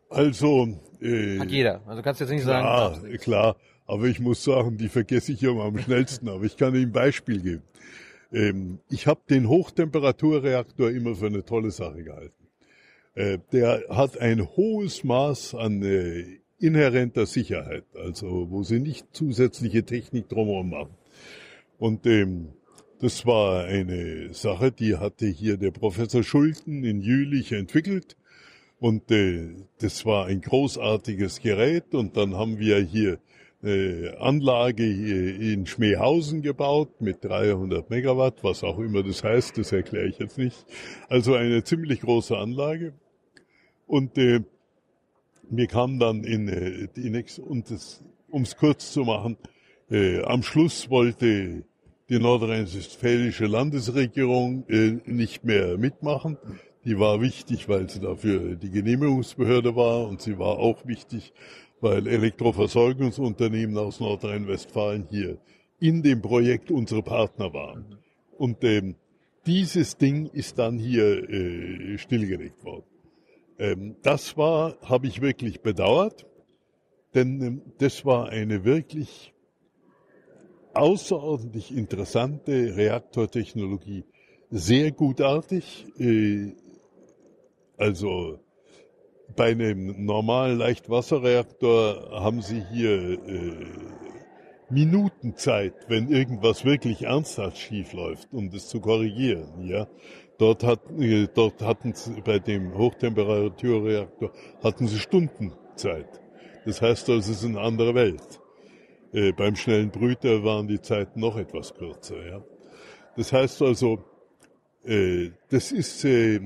Also, 0.09 0.69
äh, 1.01 1.37
hat 1.37 1.51
jeder. 1.51 1.81
Also 1.85 2.01
kannst 2.01 2.21
du 2.21 2.25
jetzt 2.25 2.31
nicht 2.31 2.43
klar, 2.43 2.95
sagen. 2.95 3.17
Klar, 3.17 3.55
aber 3.85 4.05
ich 4.05 4.19
muss 4.19 4.43
sagen, 4.43 4.77
die 4.77 4.87
vergesse 4.87 5.33
ich 5.33 5.43
immer 5.43 5.65
am 5.65 5.77
schnellsten. 5.77 6.29
aber 6.29 6.45
ich 6.45 6.55
kann 6.55 6.73
Ihnen 6.75 6.85
ein 6.85 6.91
Beispiel 6.91 7.41
geben. 7.41 7.63
Ähm, 8.31 8.79
ich 8.89 9.07
habe 9.07 9.21
den 9.29 9.47
Hochtemperaturreaktor 9.49 10.91
immer 10.91 11.15
für 11.15 11.27
eine 11.27 11.43
tolle 11.43 11.71
Sache 11.71 12.03
gehalten. 12.03 12.47
Äh, 13.15 13.39
der 13.51 13.85
hat 13.89 14.17
ein 14.17 14.47
hohes 14.55 15.03
Maß 15.03 15.55
an 15.55 15.81
äh, 15.81 16.39
inhärenter 16.59 17.25
Sicherheit, 17.25 17.85
also 17.95 18.47
wo 18.49 18.63
sie 18.63 18.79
nicht 18.79 19.07
zusätzliche 19.13 19.83
Technik 19.83 20.29
drumherum 20.29 20.69
machen. 20.69 20.95
Und 21.77 22.05
ähm, 22.05 22.49
das 22.99 23.25
war 23.25 23.63
eine 23.63 24.33
Sache, 24.33 24.71
die 24.71 24.97
hatte 24.97 25.25
hier 25.25 25.57
der 25.57 25.71
Professor 25.71 26.21
Schulten 26.21 26.83
in 26.83 27.01
Jülich 27.01 27.53
entwickelt. 27.53 28.17
Und 28.79 29.09
äh, 29.11 29.55
das 29.79 30.05
war 30.05 30.25
ein 30.25 30.41
großartiges 30.41 31.41
Gerät. 31.41 31.95
Und 31.95 32.17
dann 32.17 32.35
haben 32.35 32.59
wir 32.59 32.79
hier 32.79 33.19
äh, 33.63 34.15
Anlage 34.17 34.85
in 34.85 35.65
Schmeehausen 35.65 36.41
gebaut 36.41 37.01
mit 37.01 37.23
300 37.23 37.89
Megawatt, 37.89 38.43
was 38.43 38.63
auch 38.63 38.79
immer 38.79 39.03
das 39.03 39.23
heißt, 39.23 39.57
das 39.57 39.71
erkläre 39.71 40.07
ich 40.07 40.19
jetzt 40.19 40.37
nicht. 40.37 40.65
Also 41.09 41.33
eine 41.35 41.63
ziemlich 41.63 42.01
große 42.01 42.37
Anlage. 42.37 42.93
Und 43.87 44.17
äh, 44.17 44.41
wir 45.49 45.67
kamen 45.67 45.99
dann 45.99 46.23
in 46.23 46.47
äh, 46.47 46.87
die 46.95 47.09
nächste, 47.09 47.41
und 47.41 47.69
das, 47.71 48.03
um 48.29 48.43
es 48.43 48.55
kurz 48.55 48.93
zu 48.93 49.03
machen, 49.03 49.37
äh, 49.89 50.21
am 50.23 50.43
Schluss 50.43 50.89
wollte 50.89 51.63
die 52.09 52.19
nordrhein-westfälische 52.19 53.45
Landesregierung 53.45 54.65
äh, 54.67 54.99
nicht 55.05 55.43
mehr 55.43 55.77
mitmachen. 55.77 56.37
Die 56.85 56.97
war 56.97 57.21
wichtig, 57.21 57.67
weil 57.67 57.89
sie 57.89 57.99
dafür 57.99 58.55
die 58.55 58.71
Genehmigungsbehörde 58.71 59.75
war 59.75 60.07
und 60.07 60.21
sie 60.21 60.39
war 60.39 60.59
auch 60.59 60.87
wichtig, 60.87 61.33
weil 61.81 62.07
Elektroversorgungsunternehmen 62.07 63.77
aus 63.77 63.99
Nordrhein-Westfalen 63.99 65.07
hier 65.09 65.37
in 65.79 66.03
dem 66.03 66.21
Projekt 66.21 66.71
unsere 66.71 67.01
Partner 67.01 67.53
waren. 67.53 67.97
Und 68.37 68.63
ähm, 68.63 68.95
dieses 69.45 69.97
Ding 69.97 70.27
ist 70.27 70.59
dann 70.59 70.77
hier 70.77 71.29
äh, 71.29 71.97
stillgelegt 71.97 72.63
worden. 72.63 72.85
Ähm, 73.57 73.95
das 74.01 74.37
war, 74.37 74.77
habe 74.81 75.07
ich 75.07 75.21
wirklich 75.21 75.61
bedauert, 75.61 76.25
denn 77.13 77.41
ähm, 77.41 77.61
das 77.77 78.05
war 78.05 78.29
eine 78.29 78.63
wirklich 78.63 79.33
außerordentlich 80.73 81.75
interessante 81.75 82.75
Reaktortechnologie, 82.77 84.05
sehr 84.49 84.91
gutartig, 84.91 85.85
äh, 85.97 86.53
also 87.77 88.39
bei 89.35 89.51
einem 89.51 90.05
normalen 90.05 90.57
Leichtwasserreaktor 90.57 92.11
haben 92.11 92.41
Sie 92.41 92.63
hier 92.71 93.13
äh, 93.27 93.65
Minutenzeit, 94.69 95.73
wenn 95.87 96.09
irgendwas 96.09 96.65
wirklich 96.65 97.03
ernsthaft 97.03 97.57
schief 97.57 97.93
läuft, 97.93 98.27
um 98.31 98.51
das 98.51 98.67
zu 98.67 98.79
korrigieren. 98.79 99.67
Ja, 99.67 99.87
dort, 100.37 100.63
hat, 100.63 100.81
äh, 100.99 101.27
dort 101.33 101.61
hatten 101.61 101.93
Sie 101.93 102.21
bei 102.21 102.39
dem 102.39 102.77
Hochtemperaturreaktor 102.77 104.31
hatten 104.63 104.87
Sie 104.87 104.99
Stundenzeit. 104.99 106.21
Das 106.65 106.81
heißt, 106.81 107.09
das 107.09 107.27
ist 107.27 107.43
eine 107.45 107.61
andere 107.61 107.95
Welt. 107.95 108.39
Äh, 109.11 109.31
beim 109.31 109.55
schnellen 109.55 109.89
Brüter 109.89 110.43
waren 110.43 110.67
die 110.67 110.81
Zeiten 110.81 111.19
noch 111.19 111.37
etwas 111.37 111.73
kürzer. 111.73 112.23
Ja. 112.25 112.43
Das 113.15 113.33
heißt 113.33 113.61
also, 113.61 114.03
äh, 114.85 115.31
das 115.49 115.71
ist 115.71 116.05
äh, 116.05 116.39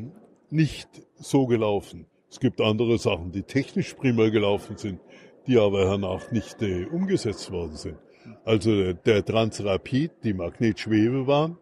nicht 0.49 0.87
so 1.15 1.45
gelaufen. 1.45 2.05
Es 2.33 2.39
gibt 2.39 2.61
andere 2.61 2.97
Sachen, 2.97 3.31
die 3.31 3.43
technisch 3.43 3.93
prima 3.93 4.29
gelaufen 4.29 4.75
sind, 4.75 4.99
die 5.45 5.59
aber 5.59 5.85
danach 5.85 6.31
nicht 6.31 6.63
äh, 6.63 6.85
umgesetzt 6.85 7.51
worden 7.51 7.75
sind. 7.75 7.99
Also 8.43 8.93
der 8.93 9.23
Transrapid, 9.23 10.13
die 10.23 10.33
Magnetschwebebahn, 10.33 11.57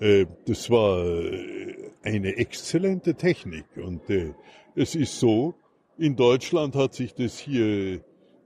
äh, 0.00 0.24
das 0.46 0.70
war 0.70 1.04
äh, 1.04 1.90
eine 2.02 2.34
exzellente 2.38 3.14
Technik. 3.14 3.66
Und 3.76 4.08
äh, 4.08 4.32
es 4.74 4.94
ist 4.94 5.20
so, 5.20 5.54
in 5.98 6.16
Deutschland 6.16 6.76
hat 6.76 6.94
sich 6.94 7.12
das 7.12 7.38
hier 7.38 8.00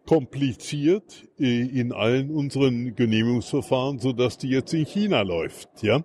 kompliziert 0.06 1.28
äh, 1.38 1.60
in 1.68 1.92
allen 1.92 2.32
unseren 2.32 2.96
Genehmigungsverfahren, 2.96 4.00
so 4.00 4.12
dass 4.12 4.38
die 4.38 4.48
jetzt 4.48 4.74
in 4.74 4.86
China 4.86 5.22
läuft. 5.22 5.84
Ja, 5.84 6.04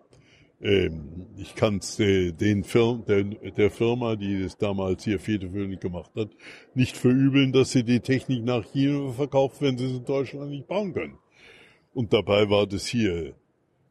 ich 1.38 1.54
kann 1.56 1.78
es 1.78 2.00
äh, 2.00 2.32
den 2.32 2.64
Firm, 2.64 3.06
der, 3.06 3.24
der, 3.24 3.70
Firma, 3.70 4.16
die 4.16 4.42
das 4.42 4.58
damals 4.58 5.04
hier 5.04 5.20
federführend 5.20 5.80
gemacht 5.80 6.12
hat, 6.16 6.30
nicht 6.74 6.98
verübeln, 6.98 7.52
dass 7.52 7.72
sie 7.72 7.84
die 7.84 8.00
Technik 8.00 8.44
nach 8.44 8.66
China 8.72 9.12
verkauft, 9.12 9.62
wenn 9.62 9.78
sie 9.78 9.86
es 9.86 9.92
in 9.92 10.06
Deutschland 10.06 10.50
nicht 10.50 10.68
bauen 10.68 10.94
können. 10.94 11.18
Und 11.94 12.14
dabei 12.14 12.50
war 12.50 12.66
das 12.66 12.88
hier 12.88 13.36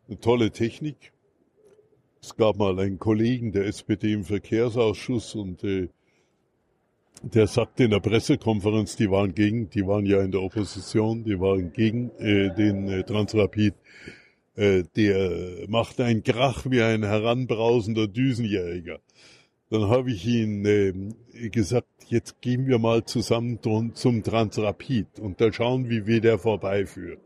eine 0.08 0.20
tolle 0.20 0.50
Technik. 0.50 1.12
Es 2.20 2.36
gab 2.36 2.56
mal 2.56 2.78
einen 2.80 2.98
Kollegen 2.98 3.52
der 3.52 3.66
SPD 3.66 4.12
im 4.12 4.24
Verkehrsausschuss 4.24 5.34
und 5.34 5.62
äh, 5.62 5.88
der 7.22 7.46
sagte 7.46 7.84
in 7.84 7.90
der 7.90 8.00
Pressekonferenz, 8.00 8.96
die 8.96 9.10
waren 9.10 9.34
gegen, 9.34 9.70
die 9.70 9.86
waren 9.86 10.04
ja 10.06 10.22
in 10.22 10.32
der 10.32 10.42
Opposition, 10.42 11.24
die 11.24 11.38
waren 11.38 11.72
gegen 11.72 12.10
äh, 12.18 12.54
den 12.54 12.88
äh, 12.88 13.04
Transrapid. 13.04 13.74
Äh, 14.56 14.84
der 14.96 15.66
macht 15.68 16.00
einen 16.00 16.22
Krach 16.22 16.64
wie 16.68 16.82
ein 16.82 17.02
heranbrausender 17.02 18.06
Düsenjäger. 18.06 19.00
Dann 19.70 19.88
habe 19.88 20.12
ich 20.12 20.26
ihn 20.26 20.64
äh, 20.64 21.48
gesagt, 21.48 21.88
jetzt 22.08 22.40
gehen 22.40 22.66
wir 22.66 22.78
mal 22.78 23.04
zusammen 23.04 23.58
zum 23.94 24.22
Transrapid 24.22 25.18
und 25.18 25.40
dann 25.40 25.52
schauen, 25.52 25.88
wie 25.90 26.06
wir 26.06 26.20
der 26.20 26.38
vorbeiführt. 26.38 27.20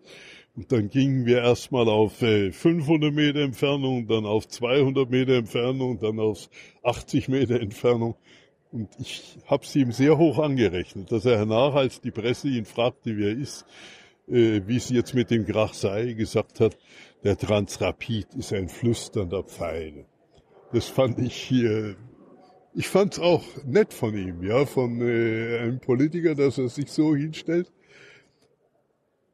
Und 0.57 0.73
dann 0.73 0.89
gingen 0.89 1.27
wir 1.27 1.39
erstmal 1.39 1.89
auf 1.89 2.21
äh, 2.23 2.51
500 2.51 3.13
Meter 3.13 3.41
Entfernung, 3.41 4.09
dann 4.09 4.27
auf 4.27 4.49
200 4.49 5.09
Meter 5.09 5.35
Entfernung, 5.35 6.01
dann 6.01 6.19
auf 6.19 6.49
80 6.83 7.29
Meter 7.29 7.61
Entfernung. 7.61 8.17
Und 8.73 8.89
ich 8.99 9.39
habe 9.47 9.65
es 9.65 9.77
ihm 9.77 9.93
sehr 9.93 10.19
hoch 10.19 10.39
angerechnet, 10.39 11.13
dass 11.13 11.27
er 11.27 11.37
hernach, 11.37 11.75
als 11.75 12.01
die 12.01 12.11
Presse 12.11 12.49
ihn 12.49 12.65
fragte, 12.65 13.17
wie 13.17 13.25
er 13.25 13.39
ist, 13.39 13.67
äh, 14.27 14.63
wie 14.67 14.77
es 14.77 14.91
jetzt 14.91 15.15
mit 15.15 15.31
dem 15.31 15.47
Krach 15.47 15.75
sei, 15.75 16.13
gesagt 16.15 16.61
hat, 16.61 16.77
der 17.25 17.37
Transrapid 17.37 18.35
ist 18.35 18.53
ein 18.53 18.69
flüsternder 18.69 19.43
Pfeil. 19.43 20.07
Das 20.73 20.87
fand 20.87 21.19
ich 21.19 21.35
hier, 21.35 21.97
ich 22.75 22.89
fand 22.89 23.15
es 23.15 23.19
auch 23.19 23.43
nett 23.65 23.93
von 23.93 24.17
ihm, 24.17 24.43
ja, 24.43 24.67
von 24.67 25.01
äh, 25.01 25.59
einem 25.59 25.81
Politiker, 25.81 26.35
dass 26.35 26.59
er 26.59 26.69
sich 26.69 26.91
so 26.91 27.17
hinstellt. 27.17 27.73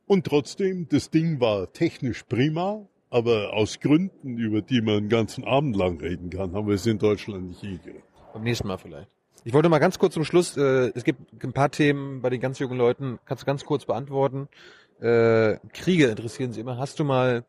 Und 0.07 0.27
trotzdem, 0.27 0.87
das 0.89 1.11
Ding 1.11 1.41
war 1.41 1.73
technisch 1.73 2.25
prima, 2.25 2.87
aber 3.11 3.53
aus 3.53 3.81
Gründen, 3.81 4.39
über 4.39 4.61
die 4.61 4.81
man 4.81 4.97
einen 4.97 5.09
ganzen 5.09 5.45
Abend 5.45 5.77
lang 5.77 6.01
reden 6.01 6.31
kann, 6.31 6.55
haben 6.55 6.67
wir 6.67 6.75
es 6.75 6.87
in 6.87 6.99
Deutschland 6.99 7.49
nicht 7.49 7.61
hingekriegt. 7.61 8.05
Beim 8.33 8.43
nächsten 8.43 8.67
Mal 8.69 8.79
vielleicht. 8.79 9.09
Ich 9.45 9.53
wollte 9.53 9.69
mal 9.69 9.79
ganz 9.79 9.99
kurz 9.99 10.15
zum 10.15 10.25
Schluss, 10.25 10.57
äh, 10.57 10.91
es 10.95 11.05
gibt 11.05 11.21
ein 11.43 11.53
paar 11.53 11.71
Themen 11.71 12.23
bei 12.23 12.31
den 12.31 12.41
ganz 12.41 12.59
jungen 12.59 12.79
Leuten, 12.79 13.19
kannst 13.27 13.43
du 13.43 13.47
ganz 13.47 13.65
kurz 13.65 13.85
beantworten. 13.85 14.49
Äh, 15.01 15.59
Kriege 15.73 16.07
interessieren 16.07 16.53
sie 16.53 16.61
immer. 16.61 16.79
Hast 16.79 16.99
du 16.99 17.05
mal 17.05 17.45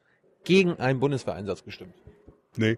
gegen 0.45 0.79
einen 0.79 0.99
Bundeswehreinsatz 0.99 1.63
gestimmt? 1.63 1.93
Nee. 2.55 2.77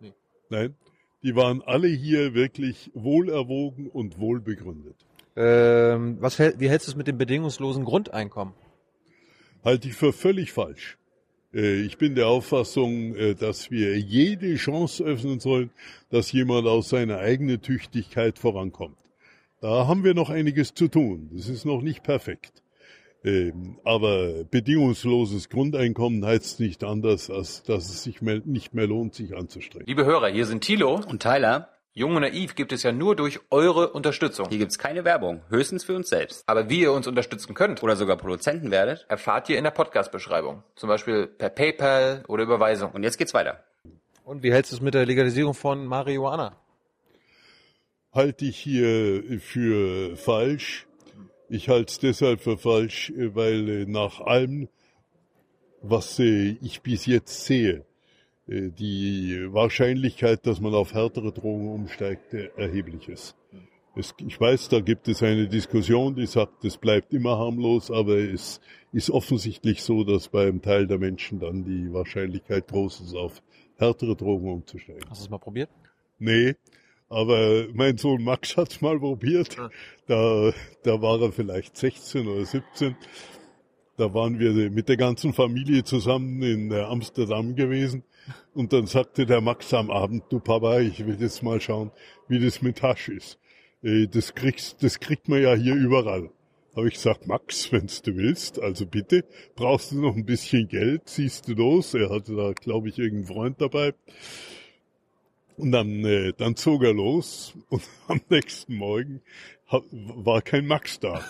nee. 0.00 0.12
Nein. 0.48 0.74
Die 1.22 1.36
waren 1.36 1.62
alle 1.62 1.88
hier 1.88 2.34
wirklich 2.34 2.90
wohlerwogen 2.94 3.88
und 3.88 4.18
wohlbegründet. 4.18 4.96
Ähm, 5.36 6.18
was, 6.20 6.38
wie 6.38 6.68
hältst 6.68 6.86
du 6.86 6.92
es 6.92 6.96
mit 6.96 7.06
dem 7.06 7.18
bedingungslosen 7.18 7.84
Grundeinkommen? 7.84 8.54
Halte 9.64 9.88
ich 9.88 9.94
für 9.94 10.12
völlig 10.12 10.52
falsch. 10.52 10.98
Äh, 11.54 11.80
ich 11.82 11.98
bin 11.98 12.14
der 12.14 12.28
Auffassung, 12.28 13.14
äh, 13.14 13.34
dass 13.34 13.70
wir 13.70 13.98
jede 13.98 14.54
Chance 14.56 15.02
öffnen 15.04 15.40
sollen, 15.40 15.70
dass 16.10 16.32
jemand 16.32 16.66
aus 16.66 16.90
seiner 16.90 17.18
eigenen 17.18 17.62
Tüchtigkeit 17.62 18.38
vorankommt. 18.38 18.98
Da 19.60 19.86
haben 19.86 20.04
wir 20.04 20.14
noch 20.14 20.30
einiges 20.30 20.74
zu 20.74 20.88
tun. 20.88 21.30
Das 21.32 21.48
ist 21.48 21.64
noch 21.64 21.80
nicht 21.80 22.02
perfekt. 22.02 22.63
Ähm, 23.24 23.78
aber 23.84 24.44
bedingungsloses 24.44 25.48
Grundeinkommen 25.48 26.24
heißt 26.26 26.60
nicht 26.60 26.84
anders, 26.84 27.30
als 27.30 27.62
dass 27.62 27.88
es 27.88 28.02
sich 28.02 28.20
nicht 28.20 28.74
mehr 28.74 28.86
lohnt, 28.86 29.14
sich 29.14 29.34
anzustrengen. 29.34 29.86
Liebe 29.86 30.04
Hörer, 30.04 30.28
hier 30.28 30.44
sind 30.44 30.62
Thilo 30.62 31.00
und 31.08 31.22
Tyler. 31.22 31.70
Jung 31.96 32.16
und 32.16 32.22
Naiv 32.22 32.56
gibt 32.56 32.72
es 32.72 32.82
ja 32.82 32.90
nur 32.90 33.14
durch 33.14 33.38
eure 33.50 33.92
Unterstützung. 33.92 34.48
Hier 34.48 34.58
gibt's 34.58 34.78
keine 34.78 35.04
Werbung, 35.04 35.42
höchstens 35.48 35.84
für 35.84 35.94
uns 35.94 36.08
selbst. 36.08 36.42
Aber 36.46 36.68
wie 36.68 36.80
ihr 36.80 36.92
uns 36.92 37.06
unterstützen 37.06 37.54
könnt 37.54 37.82
oder 37.84 37.94
sogar 37.94 38.16
Produzenten 38.16 38.72
werdet, 38.72 39.06
erfahrt 39.08 39.48
ihr 39.48 39.56
in 39.56 39.64
der 39.64 39.70
Podcast-Beschreibung. 39.70 40.64
Zum 40.74 40.88
Beispiel 40.88 41.28
per 41.28 41.50
PayPal 41.50 42.24
oder 42.26 42.42
Überweisung. 42.42 42.90
Und 42.90 43.04
jetzt 43.04 43.16
geht's 43.16 43.32
weiter. 43.32 43.62
Und 44.24 44.42
wie 44.42 44.52
hältst 44.52 44.72
du 44.72 44.76
es 44.76 44.82
mit 44.82 44.94
der 44.94 45.06
Legalisierung 45.06 45.54
von 45.54 45.86
Marihuana? 45.86 46.56
Halte 48.12 48.44
ich 48.44 48.58
hier 48.58 49.40
für 49.40 50.16
falsch 50.16 50.86
ich 51.54 51.68
halte 51.68 51.90
es 51.92 51.98
deshalb 52.00 52.40
für 52.40 52.58
falsch, 52.58 53.12
weil 53.16 53.68
äh, 53.68 53.86
nach 53.86 54.20
allem, 54.20 54.68
was 55.82 56.18
äh, 56.18 56.56
ich 56.60 56.82
bis 56.82 57.06
jetzt 57.06 57.44
sehe, 57.44 57.84
äh, 58.48 58.70
die 58.70 59.46
Wahrscheinlichkeit, 59.52 60.46
dass 60.46 60.60
man 60.60 60.74
auf 60.74 60.94
härtere 60.94 61.32
Drogen 61.32 61.68
umsteigt, 61.68 62.34
erheblich 62.34 63.08
ist. 63.08 63.36
Es, 63.96 64.12
ich 64.26 64.40
weiß, 64.40 64.70
da 64.70 64.80
gibt 64.80 65.06
es 65.06 65.22
eine 65.22 65.46
Diskussion, 65.46 66.16
die 66.16 66.26
sagt, 66.26 66.64
es 66.64 66.76
bleibt 66.76 67.14
immer 67.14 67.38
harmlos, 67.38 67.92
aber 67.92 68.16
es 68.16 68.60
ist 68.92 69.10
offensichtlich 69.10 69.84
so, 69.84 70.02
dass 70.02 70.28
bei 70.28 70.48
einem 70.48 70.60
Teil 70.60 70.88
der 70.88 70.98
Menschen 70.98 71.38
dann 71.38 71.64
die 71.64 71.92
Wahrscheinlichkeit 71.92 72.66
groß 72.66 73.02
ist, 73.02 73.14
auf 73.14 73.40
härtere 73.76 74.16
Drogen 74.16 74.48
umzusteigen. 74.48 75.08
Hast 75.08 75.20
du 75.20 75.24
es 75.26 75.30
mal 75.30 75.38
probiert? 75.38 75.70
Nee, 76.18 76.56
aber 77.14 77.68
mein 77.72 77.96
Sohn 77.96 78.24
Max 78.24 78.56
hat's 78.56 78.80
mal 78.80 78.98
probiert. 78.98 79.56
Da, 80.06 80.52
da 80.82 81.00
war 81.00 81.22
er 81.22 81.32
vielleicht 81.32 81.76
16 81.76 82.26
oder 82.26 82.44
17. 82.44 82.96
Da 83.96 84.12
waren 84.12 84.40
wir 84.40 84.70
mit 84.70 84.88
der 84.88 84.96
ganzen 84.96 85.32
Familie 85.32 85.84
zusammen 85.84 86.42
in 86.42 86.72
äh, 86.72 86.80
Amsterdam 86.80 87.54
gewesen. 87.54 88.02
Und 88.52 88.72
dann 88.72 88.86
sagte 88.86 89.26
der 89.26 89.40
Max 89.40 89.72
am 89.72 89.90
Abend, 89.90 90.24
du 90.30 90.40
Papa, 90.40 90.80
ich 90.80 91.06
will 91.06 91.16
jetzt 91.20 91.42
mal 91.42 91.60
schauen, 91.60 91.92
wie 92.26 92.40
das 92.40 92.60
mit 92.60 92.82
Hasch 92.82 93.08
ist. 93.08 93.38
Äh, 93.82 94.08
das 94.08 94.34
kriegst, 94.34 94.82
das 94.82 94.98
kriegt 94.98 95.28
man 95.28 95.40
ja 95.40 95.54
hier 95.54 95.76
überall. 95.76 96.30
Habe 96.74 96.88
ich 96.88 96.94
gesagt, 96.94 97.28
Max, 97.28 97.70
wenn's 97.70 98.02
du 98.02 98.16
willst, 98.16 98.60
also 98.60 98.84
bitte, 98.84 99.24
brauchst 99.54 99.92
du 99.92 100.00
noch 100.00 100.16
ein 100.16 100.24
bisschen 100.24 100.66
Geld, 100.66 101.08
ziehst 101.08 101.46
du 101.46 101.54
los. 101.54 101.94
Er 101.94 102.10
hatte 102.10 102.34
da, 102.34 102.52
glaube 102.52 102.88
ich, 102.88 102.98
irgendeinen 102.98 103.32
Freund 103.32 103.60
dabei. 103.60 103.94
Und 105.56 105.72
dann, 105.72 106.04
äh, 106.04 106.32
dann 106.36 106.56
zog 106.56 106.82
er 106.82 106.94
los 106.94 107.54
und 107.68 107.82
am 108.08 108.20
nächsten 108.28 108.76
Morgen 108.76 109.20
war 109.70 110.42
kein 110.42 110.66
Max 110.66 111.00
da. 111.00 111.24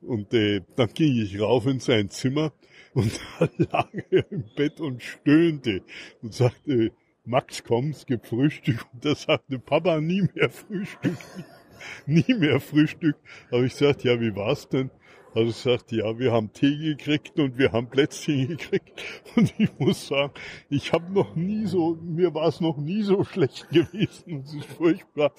Und 0.00 0.34
äh, 0.34 0.62
dann 0.76 0.92
ging 0.94 1.16
ich 1.22 1.40
rauf 1.40 1.66
in 1.66 1.80
sein 1.80 2.10
Zimmer 2.10 2.52
und 2.92 3.20
da 3.38 3.48
lag 3.70 3.88
er 4.10 4.30
im 4.30 4.44
Bett 4.56 4.80
und 4.80 5.02
stöhnte 5.02 5.82
und 6.22 6.34
sagte, 6.34 6.92
Max, 7.24 7.62
komm, 7.62 7.90
es 7.90 8.04
gibt 8.04 8.26
Frühstück. 8.26 8.84
Und 8.92 9.04
er 9.04 9.14
sagte, 9.14 9.58
Papa, 9.58 10.00
nie 10.00 10.28
mehr 10.34 10.50
Frühstück. 10.50 11.16
nie 12.06 12.34
mehr 12.34 12.60
Frühstück. 12.60 13.16
Habe 13.50 13.66
ich 13.66 13.72
gesagt, 13.72 14.02
ja, 14.04 14.20
wie 14.20 14.34
war's 14.34 14.68
denn? 14.68 14.90
Also 15.34 15.50
sagt, 15.50 15.92
ja, 15.92 16.18
wir 16.18 16.30
haben 16.32 16.52
Tee 16.52 16.76
gekriegt 16.76 17.38
und 17.38 17.56
wir 17.56 17.72
haben 17.72 17.88
Plätzchen 17.88 18.48
gekriegt. 18.48 19.02
Und 19.36 19.54
ich 19.58 19.70
muss 19.78 20.08
sagen, 20.08 20.34
ich 20.68 20.92
habe 20.92 21.10
noch 21.10 21.34
nie 21.34 21.64
so, 21.64 21.96
mir 22.02 22.34
war 22.34 22.48
es 22.48 22.60
noch 22.60 22.76
nie 22.76 23.02
so 23.02 23.24
schlecht 23.24 23.70
gewesen. 23.70 24.42
Es 24.44 24.52
ist 24.52 24.66
furchtbar. 24.66 25.32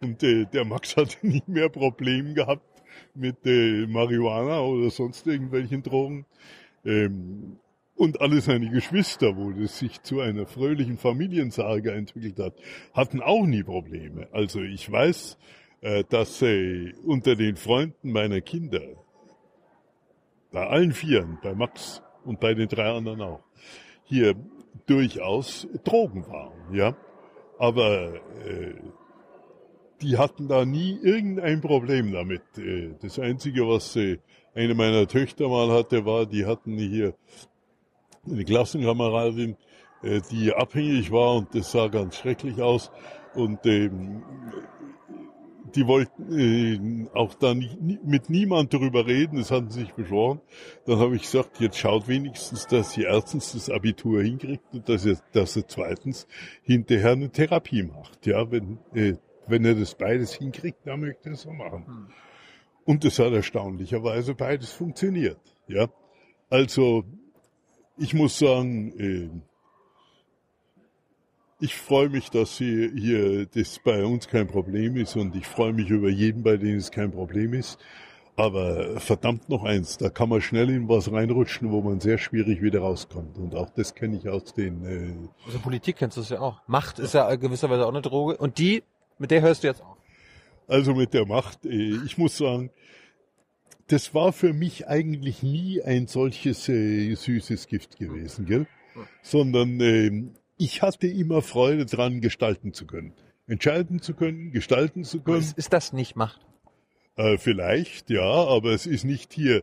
Und 0.00 0.22
äh, 0.22 0.44
der 0.44 0.66
Max 0.66 0.96
hatte 0.96 1.16
nie 1.26 1.42
mehr 1.46 1.70
Probleme 1.70 2.34
gehabt 2.34 2.82
mit 3.14 3.46
äh, 3.46 3.86
Marihuana 3.86 4.60
oder 4.60 4.90
sonst 4.90 5.26
irgendwelchen 5.26 5.82
Drogen. 5.82 6.26
Ähm, 6.84 7.58
und 7.96 8.20
alle 8.20 8.40
seine 8.40 8.70
Geschwister, 8.70 9.36
wo 9.36 9.50
es 9.50 9.78
sich 9.78 10.02
zu 10.02 10.20
einer 10.20 10.46
fröhlichen 10.46 10.98
Familiensage 10.98 11.92
entwickelt 11.92 12.38
hat, 12.38 12.54
hatten 12.94 13.20
auch 13.20 13.44
nie 13.44 13.64
Probleme. 13.64 14.28
Also 14.30 14.62
ich 14.62 14.90
weiß, 14.90 15.36
äh, 15.80 16.04
dass 16.08 16.42
äh, 16.42 16.92
unter 17.04 17.34
den 17.34 17.56
Freunden 17.56 18.12
meiner 18.12 18.40
Kinder, 18.40 18.82
bei 20.52 20.66
allen 20.66 20.92
Vieren, 20.92 21.38
bei 21.42 21.54
Max 21.54 22.02
und 22.24 22.40
bei 22.40 22.54
den 22.54 22.68
drei 22.68 22.90
anderen 22.90 23.20
auch, 23.20 23.40
hier 24.04 24.34
durchaus 24.86 25.66
Drogen 25.84 26.26
waren, 26.28 26.74
ja. 26.74 26.96
Aber 27.58 28.14
äh, 28.46 28.74
die 30.00 30.16
hatten 30.16 30.48
da 30.48 30.64
nie 30.64 30.98
irgendein 31.02 31.60
Problem 31.60 32.12
damit. 32.12 32.42
Äh, 32.56 32.94
das 33.00 33.18
Einzige, 33.18 33.66
was 33.66 33.96
äh, 33.96 34.18
eine 34.54 34.74
meiner 34.74 35.06
Töchter 35.06 35.48
mal 35.48 35.70
hatte, 35.70 36.04
war, 36.06 36.26
die 36.26 36.46
hatten 36.46 36.78
hier 36.78 37.14
eine 38.26 38.44
Klassenkameradin, 38.44 39.56
äh, 40.02 40.20
die 40.30 40.52
abhängig 40.52 41.10
war 41.10 41.36
und 41.36 41.54
das 41.54 41.72
sah 41.72 41.88
ganz 41.88 42.16
schrecklich 42.16 42.60
aus. 42.62 42.90
Und 43.34 43.64
ähm, 43.66 44.22
die 45.74 45.86
wollten 45.86 47.06
äh, 47.06 47.16
auch 47.16 47.34
da 47.34 47.54
nicht, 47.54 47.80
mit 47.80 48.30
niemand 48.30 48.74
darüber 48.74 49.06
reden, 49.06 49.38
das 49.38 49.50
hatten 49.50 49.70
sie 49.70 49.80
sich 49.80 49.92
beschworen. 49.92 50.40
Dann 50.86 50.98
habe 50.98 51.16
ich 51.16 51.22
gesagt, 51.22 51.60
jetzt 51.60 51.78
schaut 51.78 52.08
wenigstens, 52.08 52.66
dass 52.66 52.92
sie 52.92 53.02
erstens 53.02 53.52
das 53.52 53.70
Abitur 53.70 54.22
hinkriegt 54.22 54.64
und 54.72 54.88
dass 54.88 55.06
er, 55.06 55.18
dass 55.32 55.56
er 55.56 55.66
zweitens 55.68 56.26
hinterher 56.62 57.12
eine 57.12 57.30
Therapie 57.30 57.82
macht. 57.82 58.26
Ja, 58.26 58.50
wenn, 58.50 58.78
äh, 58.94 59.14
wenn 59.46 59.64
er 59.64 59.74
das 59.74 59.94
beides 59.94 60.34
hinkriegt, 60.34 60.86
dann 60.86 61.00
möchte 61.00 61.30
er 61.30 61.32
es 61.34 61.42
so 61.42 61.52
machen. 61.52 61.86
Hm. 61.86 62.06
Und 62.84 63.04
es 63.04 63.18
hat 63.18 63.32
erstaunlicherweise 63.32 64.34
beides 64.34 64.72
funktioniert. 64.72 65.40
Ja, 65.66 65.88
also 66.48 67.04
ich 67.98 68.14
muss 68.14 68.38
sagen, 68.38 68.92
äh, 68.98 69.28
ich 71.60 71.76
freue 71.76 72.08
mich, 72.08 72.30
dass 72.30 72.58
hier, 72.58 72.90
hier 72.92 73.46
das 73.46 73.80
bei 73.80 74.04
uns 74.04 74.28
kein 74.28 74.46
Problem 74.46 74.96
ist 74.96 75.16
und 75.16 75.34
ich 75.34 75.46
freue 75.46 75.72
mich 75.72 75.90
über 75.90 76.08
jeden, 76.08 76.42
bei 76.42 76.56
dem 76.56 76.76
es 76.76 76.90
kein 76.90 77.10
Problem 77.10 77.52
ist. 77.52 77.78
Aber 78.36 79.00
verdammt 79.00 79.48
noch 79.48 79.64
eins, 79.64 79.96
da 79.96 80.10
kann 80.10 80.28
man 80.28 80.40
schnell 80.40 80.70
in 80.70 80.88
was 80.88 81.10
reinrutschen, 81.10 81.72
wo 81.72 81.80
man 81.80 81.98
sehr 81.98 82.18
schwierig 82.18 82.62
wieder 82.62 82.80
rauskommt. 82.80 83.36
Und 83.36 83.56
auch 83.56 83.68
das 83.70 83.96
kenne 83.96 84.16
ich 84.16 84.28
aus 84.28 84.54
den. 84.54 84.84
Äh 84.84 85.28
also 85.44 85.58
Politik 85.58 85.96
kennst 85.96 86.16
du 86.16 86.20
es 86.20 86.28
ja 86.28 86.38
auch. 86.38 86.60
Macht 86.68 87.00
ist 87.00 87.14
ja 87.14 87.34
gewisserweise 87.34 87.84
auch 87.84 87.90
eine 87.90 88.00
Droge. 88.00 88.36
Und 88.36 88.58
die, 88.58 88.84
mit 89.18 89.32
der 89.32 89.42
hörst 89.42 89.64
du 89.64 89.66
jetzt 89.66 89.82
auf. 89.82 89.96
Also 90.68 90.94
mit 90.94 91.14
der 91.14 91.26
Macht, 91.26 91.66
äh, 91.66 91.96
ich 92.06 92.16
muss 92.16 92.38
sagen, 92.38 92.70
das 93.88 94.14
war 94.14 94.32
für 94.32 94.52
mich 94.52 94.86
eigentlich 94.86 95.42
nie 95.42 95.82
ein 95.82 96.06
solches 96.06 96.68
äh, 96.68 97.12
süßes 97.12 97.66
Gift 97.66 97.98
gewesen, 97.98 98.46
gell? 98.46 98.68
Sondern 99.22 99.80
äh, 99.80 100.28
ich 100.58 100.82
hatte 100.82 101.06
immer 101.06 101.40
Freude 101.42 101.86
dran, 101.86 102.20
gestalten 102.20 102.72
zu 102.72 102.86
können. 102.86 103.14
Entscheiden 103.46 104.02
zu 104.02 104.14
können, 104.14 104.52
gestalten 104.52 105.04
zu 105.04 105.20
können. 105.20 105.38
Ist, 105.38 105.56
ist 105.56 105.72
das 105.72 105.92
nicht 105.92 106.16
Macht? 106.16 106.40
Äh, 107.16 107.38
vielleicht, 107.38 108.10
ja, 108.10 108.22
aber 108.22 108.72
es 108.72 108.86
ist 108.86 109.04
nicht 109.04 109.32
hier. 109.32 109.62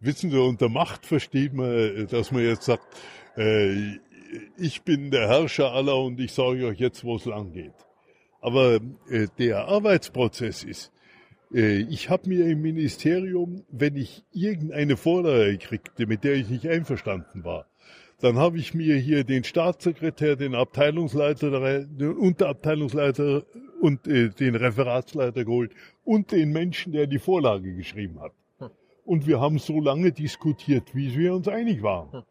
Wissen 0.00 0.30
Sie, 0.30 0.38
unter 0.38 0.68
Macht 0.68 1.06
versteht 1.06 1.54
man, 1.54 1.70
äh, 1.70 2.06
dass 2.06 2.30
man 2.30 2.44
jetzt 2.44 2.64
sagt, 2.64 2.84
äh, 3.36 3.96
ich 4.58 4.82
bin 4.82 5.10
der 5.10 5.28
Herrscher 5.28 5.72
aller 5.72 5.96
und 5.96 6.20
ich 6.20 6.32
sage 6.32 6.66
euch 6.66 6.78
jetzt, 6.78 7.04
wo 7.04 7.16
es 7.16 7.24
lang 7.24 7.52
geht. 7.52 7.74
Aber 8.40 8.80
äh, 9.08 9.28
der 9.38 9.68
Arbeitsprozess 9.68 10.64
ist, 10.64 10.92
äh, 11.54 11.82
ich 11.82 12.10
habe 12.10 12.28
mir 12.28 12.46
im 12.46 12.60
Ministerium, 12.60 13.64
wenn 13.70 13.96
ich 13.96 14.24
irgendeine 14.32 14.96
Vorlage 14.96 15.56
kriegte, 15.58 16.06
mit 16.06 16.24
der 16.24 16.34
ich 16.34 16.48
nicht 16.48 16.66
einverstanden 16.66 17.44
war, 17.44 17.66
dann 18.22 18.38
habe 18.38 18.58
ich 18.58 18.72
mir 18.72 18.96
hier 18.96 19.24
den 19.24 19.42
Staatssekretär, 19.42 20.36
den 20.36 20.54
Abteilungsleiter, 20.54 21.84
den 21.84 22.12
Unterabteilungsleiter 22.12 23.42
und 23.80 24.06
äh, 24.06 24.28
den 24.30 24.54
Referatsleiter 24.54 25.44
geholt 25.44 25.72
und 26.04 26.30
den 26.30 26.52
Menschen, 26.52 26.92
der 26.92 27.08
die 27.08 27.18
Vorlage 27.18 27.74
geschrieben 27.74 28.20
hat. 28.20 28.32
Und 29.04 29.26
wir 29.26 29.40
haben 29.40 29.58
so 29.58 29.80
lange 29.80 30.12
diskutiert, 30.12 30.94
wie 30.94 31.18
wir 31.18 31.34
uns 31.34 31.48
einig 31.48 31.82
waren. 31.82 32.22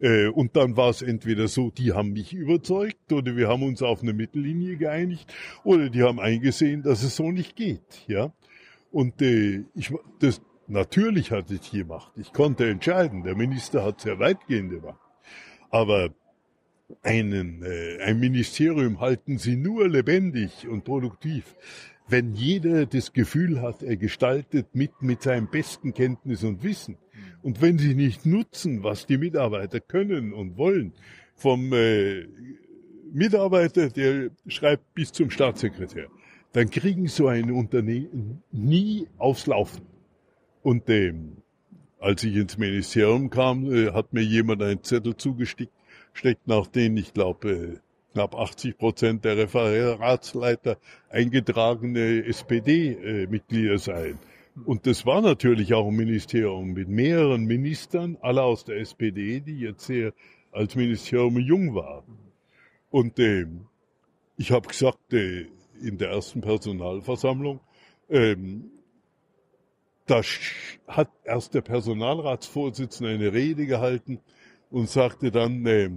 Äh, 0.00 0.26
und 0.26 0.56
dann 0.56 0.76
war 0.76 0.90
es 0.90 1.00
entweder 1.00 1.46
so, 1.46 1.70
die 1.70 1.92
haben 1.92 2.12
mich 2.12 2.32
überzeugt 2.32 3.12
oder 3.12 3.36
wir 3.36 3.46
haben 3.46 3.62
uns 3.62 3.82
auf 3.82 4.02
eine 4.02 4.12
Mittellinie 4.12 4.76
geeinigt 4.78 5.32
oder 5.62 5.90
die 5.90 6.02
haben 6.02 6.18
eingesehen, 6.18 6.82
dass 6.82 7.04
es 7.04 7.14
so 7.14 7.30
nicht 7.30 7.54
geht. 7.54 8.04
Ja. 8.08 8.32
Und 8.90 9.22
äh, 9.22 9.62
ich, 9.76 9.92
das, 10.18 10.42
natürlich 10.66 11.30
hatte 11.30 11.54
ich 11.54 11.70
die 11.70 11.84
Macht. 11.84 12.18
Ich 12.18 12.32
konnte 12.32 12.68
entscheiden. 12.68 13.22
Der 13.22 13.36
Minister 13.36 13.84
hat 13.84 14.00
sehr 14.00 14.18
weitgehende 14.18 14.80
Macht. 14.80 14.99
Aber 15.70 16.10
einen, 17.02 17.62
äh, 17.62 18.02
ein 18.02 18.18
Ministerium 18.18 19.00
halten 19.00 19.38
Sie 19.38 19.56
nur 19.56 19.88
lebendig 19.88 20.68
und 20.68 20.84
produktiv, 20.84 21.56
wenn 22.08 22.34
jeder 22.34 22.86
das 22.86 23.12
Gefühl 23.12 23.62
hat, 23.62 23.82
er 23.82 23.96
gestaltet 23.96 24.74
mit 24.74 25.00
mit 25.00 25.22
seinem 25.22 25.48
besten 25.48 25.94
Kenntnis 25.94 26.42
und 26.42 26.64
Wissen. 26.64 26.96
Und 27.42 27.62
wenn 27.62 27.78
Sie 27.78 27.94
nicht 27.94 28.26
nutzen, 28.26 28.82
was 28.82 29.06
die 29.06 29.18
Mitarbeiter 29.18 29.78
können 29.80 30.32
und 30.32 30.56
wollen, 30.56 30.92
vom 31.36 31.72
äh, 31.72 32.26
Mitarbeiter, 33.12 33.88
der 33.88 34.30
schreibt 34.46 34.92
bis 34.94 35.12
zum 35.12 35.30
Staatssekretär, 35.30 36.08
dann 36.52 36.68
kriegen 36.68 37.06
so 37.06 37.28
ein 37.28 37.50
Unternehmen 37.50 38.42
nie 38.50 39.06
aufs 39.18 39.46
Laufen. 39.46 39.86
Und 40.62 40.88
ähm, 40.90 41.38
als 42.00 42.24
ich 42.24 42.34
ins 42.34 42.58
Ministerium 42.58 43.30
kam, 43.30 43.70
äh, 43.72 43.92
hat 43.92 44.12
mir 44.12 44.22
jemand 44.22 44.62
einen 44.62 44.82
Zettel 44.82 45.16
zugesteckt, 45.16 45.70
nach 46.46 46.66
denen 46.66 46.96
ich 46.96 47.12
glaube 47.12 47.50
äh, 47.50 47.78
knapp 48.12 48.34
80 48.34 48.76
Prozent 48.76 49.24
der 49.24 49.36
Referatsleiter 49.36 50.78
eingetragene 51.10 52.24
SPD-Mitglieder 52.24 53.78
seien. 53.78 54.18
Und 54.64 54.86
das 54.86 55.06
war 55.06 55.20
natürlich 55.20 55.74
auch 55.74 55.88
ein 55.88 55.94
Ministerium 55.94 56.72
mit 56.72 56.88
mehreren 56.88 57.44
Ministern, 57.44 58.16
alle 58.20 58.42
aus 58.42 58.64
der 58.64 58.78
SPD, 58.78 59.40
die 59.40 59.60
jetzt 59.60 59.86
sehr 59.86 60.12
als 60.52 60.74
Ministerium 60.74 61.38
jung 61.38 61.74
waren. 61.74 62.18
Und 62.90 63.18
äh, 63.20 63.46
ich 64.36 64.50
habe 64.50 64.66
gesagt 64.66 65.12
äh, 65.12 65.46
in 65.80 65.98
der 65.98 66.10
ersten 66.10 66.40
Personalversammlung, 66.40 67.60
ähm, 68.08 68.70
da 70.10 70.22
hat 70.88 71.08
erst 71.24 71.54
der 71.54 71.60
Personalratsvorsitzende 71.60 73.12
eine 73.12 73.32
Rede 73.32 73.66
gehalten 73.66 74.20
und 74.70 74.88
sagte 74.88 75.30
dann, 75.30 75.64
äh, 75.66 75.90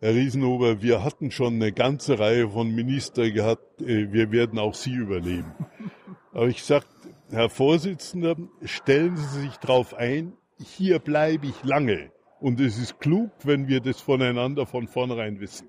Herr 0.00 0.14
Riesenhuber, 0.14 0.82
wir 0.82 1.02
hatten 1.02 1.30
schon 1.30 1.54
eine 1.54 1.72
ganze 1.72 2.18
Reihe 2.18 2.48
von 2.50 2.74
Ministern 2.74 3.32
gehabt, 3.32 3.80
äh, 3.80 4.12
wir 4.12 4.30
werden 4.32 4.58
auch 4.58 4.74
Sie 4.74 4.92
überleben. 4.92 5.54
Aber 6.32 6.48
ich 6.48 6.62
sagte, 6.62 6.90
Herr 7.30 7.48
Vorsitzender, 7.48 8.36
stellen 8.64 9.16
Sie 9.16 9.40
sich 9.40 9.56
darauf 9.56 9.94
ein, 9.94 10.34
hier 10.58 10.98
bleibe 10.98 11.46
ich 11.46 11.64
lange. 11.64 12.10
Und 12.40 12.60
es 12.60 12.78
ist 12.78 13.00
klug, 13.00 13.30
wenn 13.44 13.68
wir 13.68 13.80
das 13.80 14.00
voneinander 14.00 14.66
von 14.66 14.88
vornherein 14.88 15.40
wissen. 15.40 15.68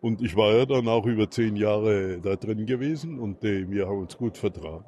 Und 0.00 0.22
ich 0.22 0.36
war 0.36 0.54
ja 0.54 0.64
dann 0.64 0.86
auch 0.88 1.06
über 1.06 1.28
zehn 1.28 1.56
Jahre 1.56 2.20
da 2.20 2.36
drin 2.36 2.64
gewesen 2.66 3.18
und 3.18 3.44
äh, 3.44 3.68
wir 3.68 3.88
haben 3.88 3.98
uns 3.98 4.16
gut 4.16 4.38
vertragen. 4.38 4.84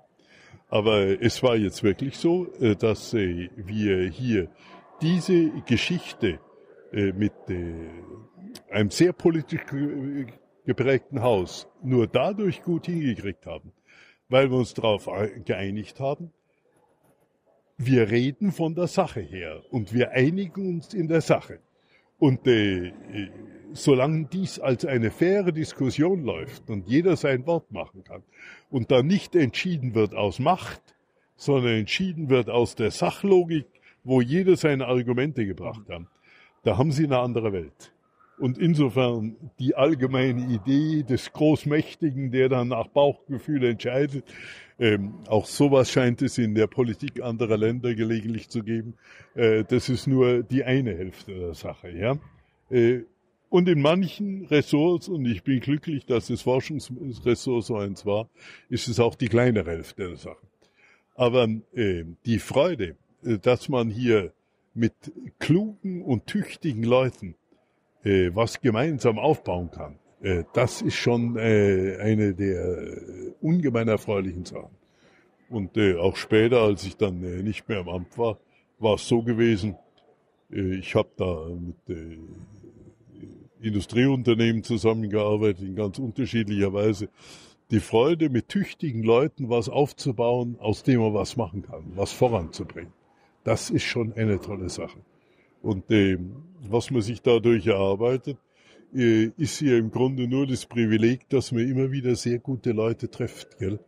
Aber 0.71 1.21
es 1.21 1.43
war 1.43 1.57
jetzt 1.57 1.83
wirklich 1.83 2.17
so, 2.17 2.47
äh, 2.61 2.77
dass 2.77 3.13
äh, 3.13 3.51
wir 3.57 4.09
hier 4.09 4.49
diese 5.03 5.51
Geschichte 5.67 6.39
äh, 6.93 7.13
mit 7.13 7.33
einem 8.71 8.91
sehr 8.91 9.13
politisch 9.13 9.63
geprägten 10.65 11.23
Haus 11.23 11.67
nur 11.83 12.07
dadurch 12.07 12.63
gut 12.63 12.87
hingekriegt 12.87 13.47
haben, 13.47 13.73
weil 14.29 14.51
wir 14.51 14.59
uns 14.59 14.75
darauf 14.75 15.09
geeinigt 15.45 15.99
haben, 15.99 16.33
wir 17.77 18.11
reden 18.11 18.53
von 18.53 18.75
der 18.75 18.87
Sache 18.87 19.21
her 19.21 19.63
und 19.71 19.93
wir 19.95 20.11
einigen 20.11 20.77
uns 20.77 20.95
in 20.95 21.09
der 21.09 21.23
Sache. 21.23 21.61
Und 22.19 22.47
äh, 22.47 22.93
solange 23.73 24.27
dies 24.27 24.59
als 24.59 24.85
eine 24.85 25.11
faire 25.11 25.53
Diskussion 25.53 26.25
läuft 26.25 26.71
und 26.71 26.89
jeder 26.89 27.17
sein 27.17 27.47
Wort 27.47 27.71
machen 27.73 28.05
kann 28.05 28.23
und 28.71 28.91
da 28.91 29.03
nicht 29.03 29.35
entschieden 29.35 29.95
wird 29.95 30.15
aus 30.15 30.39
Macht, 30.39 30.83
sondern 31.37 31.73
entschieden 31.73 32.29
wird 32.29 32.51
aus 32.51 32.75
der 32.75 32.91
Sachlogik, 32.91 33.67
wo 34.05 34.21
jeder 34.21 34.57
seine 34.57 34.87
Argumente 34.87 35.47
gebracht 35.47 35.89
hat, 35.89 36.03
da 36.65 36.77
haben 36.77 36.93
sie 36.93 37.05
eine 37.05 37.19
andere 37.19 37.53
Welt. 37.53 37.93
Und 38.39 38.57
insofern 38.57 39.37
die 39.59 39.75
allgemeine 39.75 40.47
Idee 40.47 41.03
des 41.03 41.33
Großmächtigen, 41.33 42.31
der 42.31 42.49
dann 42.49 42.69
nach 42.69 42.89
Bauchgefühl 42.89 43.65
entscheidet, 43.65 44.25
ähm, 44.79 45.13
auch 45.29 45.45
sowas 45.45 45.91
scheint 45.91 46.23
es 46.23 46.39
in 46.39 46.55
der 46.55 46.67
Politik 46.67 47.23
anderer 47.23 47.59
Länder 47.59 47.95
gelegentlich 47.95 48.49
zu 48.49 48.63
geben. 48.63 48.95
Äh, 49.35 49.65
das 49.65 49.91
ist 49.91 50.07
nur 50.07 50.43
die 50.43 50.65
eine 50.65 50.97
Hälfte 50.97 51.35
der 51.35 51.55
Sache. 51.55 51.91
Ja? 51.91 52.17
Äh, 52.71 53.01
und 53.51 53.69
in 53.69 53.83
manchen 53.83 54.47
Ressorts, 54.47 55.09
und 55.09 55.27
ich 55.27 55.43
bin 55.43 55.61
glücklich, 55.61 56.07
dass 56.07 56.29
das 56.29 56.43
Forschungsressort 56.43 57.65
so 57.65 57.77
eins 57.77 58.07
war, 58.07 58.31
ist 58.71 58.89
es 58.89 58.99
auch 58.99 59.15
die 59.15 59.29
kleinere 59.29 59.71
Hälfte 59.71 60.09
der 60.09 60.17
Sache. 60.17 60.47
Aber 61.15 61.47
äh, 61.75 62.05
die 62.25 62.39
Freude, 62.39 62.97
äh, 63.23 63.37
dass 63.37 63.69
man 63.69 63.91
hier 63.91 64.33
mit 64.73 64.95
klugen 65.39 66.03
und 66.03 66.27
tüchtigen 66.27 66.85
Leuten 66.85 67.35
äh, 68.05 68.31
was 68.33 68.63
gemeinsam 68.63 69.19
aufbauen 69.19 69.71
kann, 69.71 69.99
Äh, 70.23 70.45
das 70.53 70.83
ist 70.83 70.97
schon 70.97 71.37
äh, 71.37 71.97
eine 72.01 72.35
der 72.35 72.93
ungemein 73.41 73.89
erfreulichen 73.89 74.45
Sachen. 74.45 74.77
Und 75.49 75.77
äh, 75.77 75.97
auch 75.97 76.17
später, 76.17 76.61
als 76.61 76.85
ich 76.85 76.97
dann 76.97 77.25
äh, 77.25 77.43
nicht 77.43 77.69
mehr 77.69 77.81
im 77.81 77.89
Amt 77.89 78.19
war, 78.19 78.39
war 78.79 78.95
es 78.95 79.09
so 79.09 79.23
gewesen, 79.23 79.77
äh, 80.53 80.77
ich 80.77 80.95
habe 80.95 81.09
da 81.17 81.49
mit 81.49 81.77
äh, 81.89 82.19
Industrieunternehmen 83.63 84.63
zusammengearbeitet 84.63 85.67
in 85.67 85.77
ganz 85.77 85.99
unterschiedlicher 85.99 86.73
Weise. 86.73 87.09
Die 87.71 87.81
Freude, 87.81 88.31
mit 88.31 88.49
tüchtigen 88.49 89.03
Leuten 89.03 89.49
was 89.49 89.69
aufzubauen, 89.69 90.57
aus 90.59 90.83
dem 90.83 91.01
man 91.01 91.15
was 91.15 91.37
machen 91.37 91.63
kann, 91.63 91.85
was 91.95 92.13
voranzubringen. 92.13 92.93
Das 93.45 93.71
ist 93.71 93.85
schon 93.85 94.13
eine 94.15 94.41
tolle 94.41 94.69
Sache. 94.69 94.99
Und 95.63 95.91
äh, 95.91 96.19
was 96.69 96.91
man 96.91 97.03
sich 97.03 97.23
dadurch 97.23 97.67
erarbeitet, 97.67 98.39
äh, 98.95 99.31
ist 99.37 99.61
ja 99.61 99.77
im 99.77 99.91
Grunde 99.91 100.27
nur 100.27 100.47
das 100.47 100.67
Privileg, 100.67 101.29
dass 101.29 101.53
man 101.53 101.69
immer 101.69 101.93
wieder 101.93 102.15
sehr 102.17 102.39
gute 102.39 102.73
Leute 102.73 103.11
trifft. 103.11 103.59
Gell? 103.59 103.79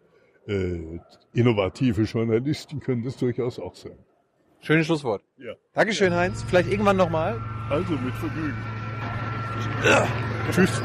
Äh, 0.47 1.01
innovative 1.35 2.03
Journalisten 2.03 2.81
können 2.81 3.03
das 3.05 3.17
durchaus 3.17 3.59
auch 3.59 3.75
sein. 3.75 3.99
Schönes 4.61 4.87
Schlusswort. 4.87 5.25
Ja. 5.39 5.55
Dankeschön, 5.73 6.15
Heinz. 6.15 6.43
Vielleicht 6.45 6.71
irgendwann 6.71 6.97
nochmal. 6.97 7.41
Also 7.69 7.93
mit 7.95 8.15
Vergnügen. 8.15 8.82
Tschüss. 10.51 10.83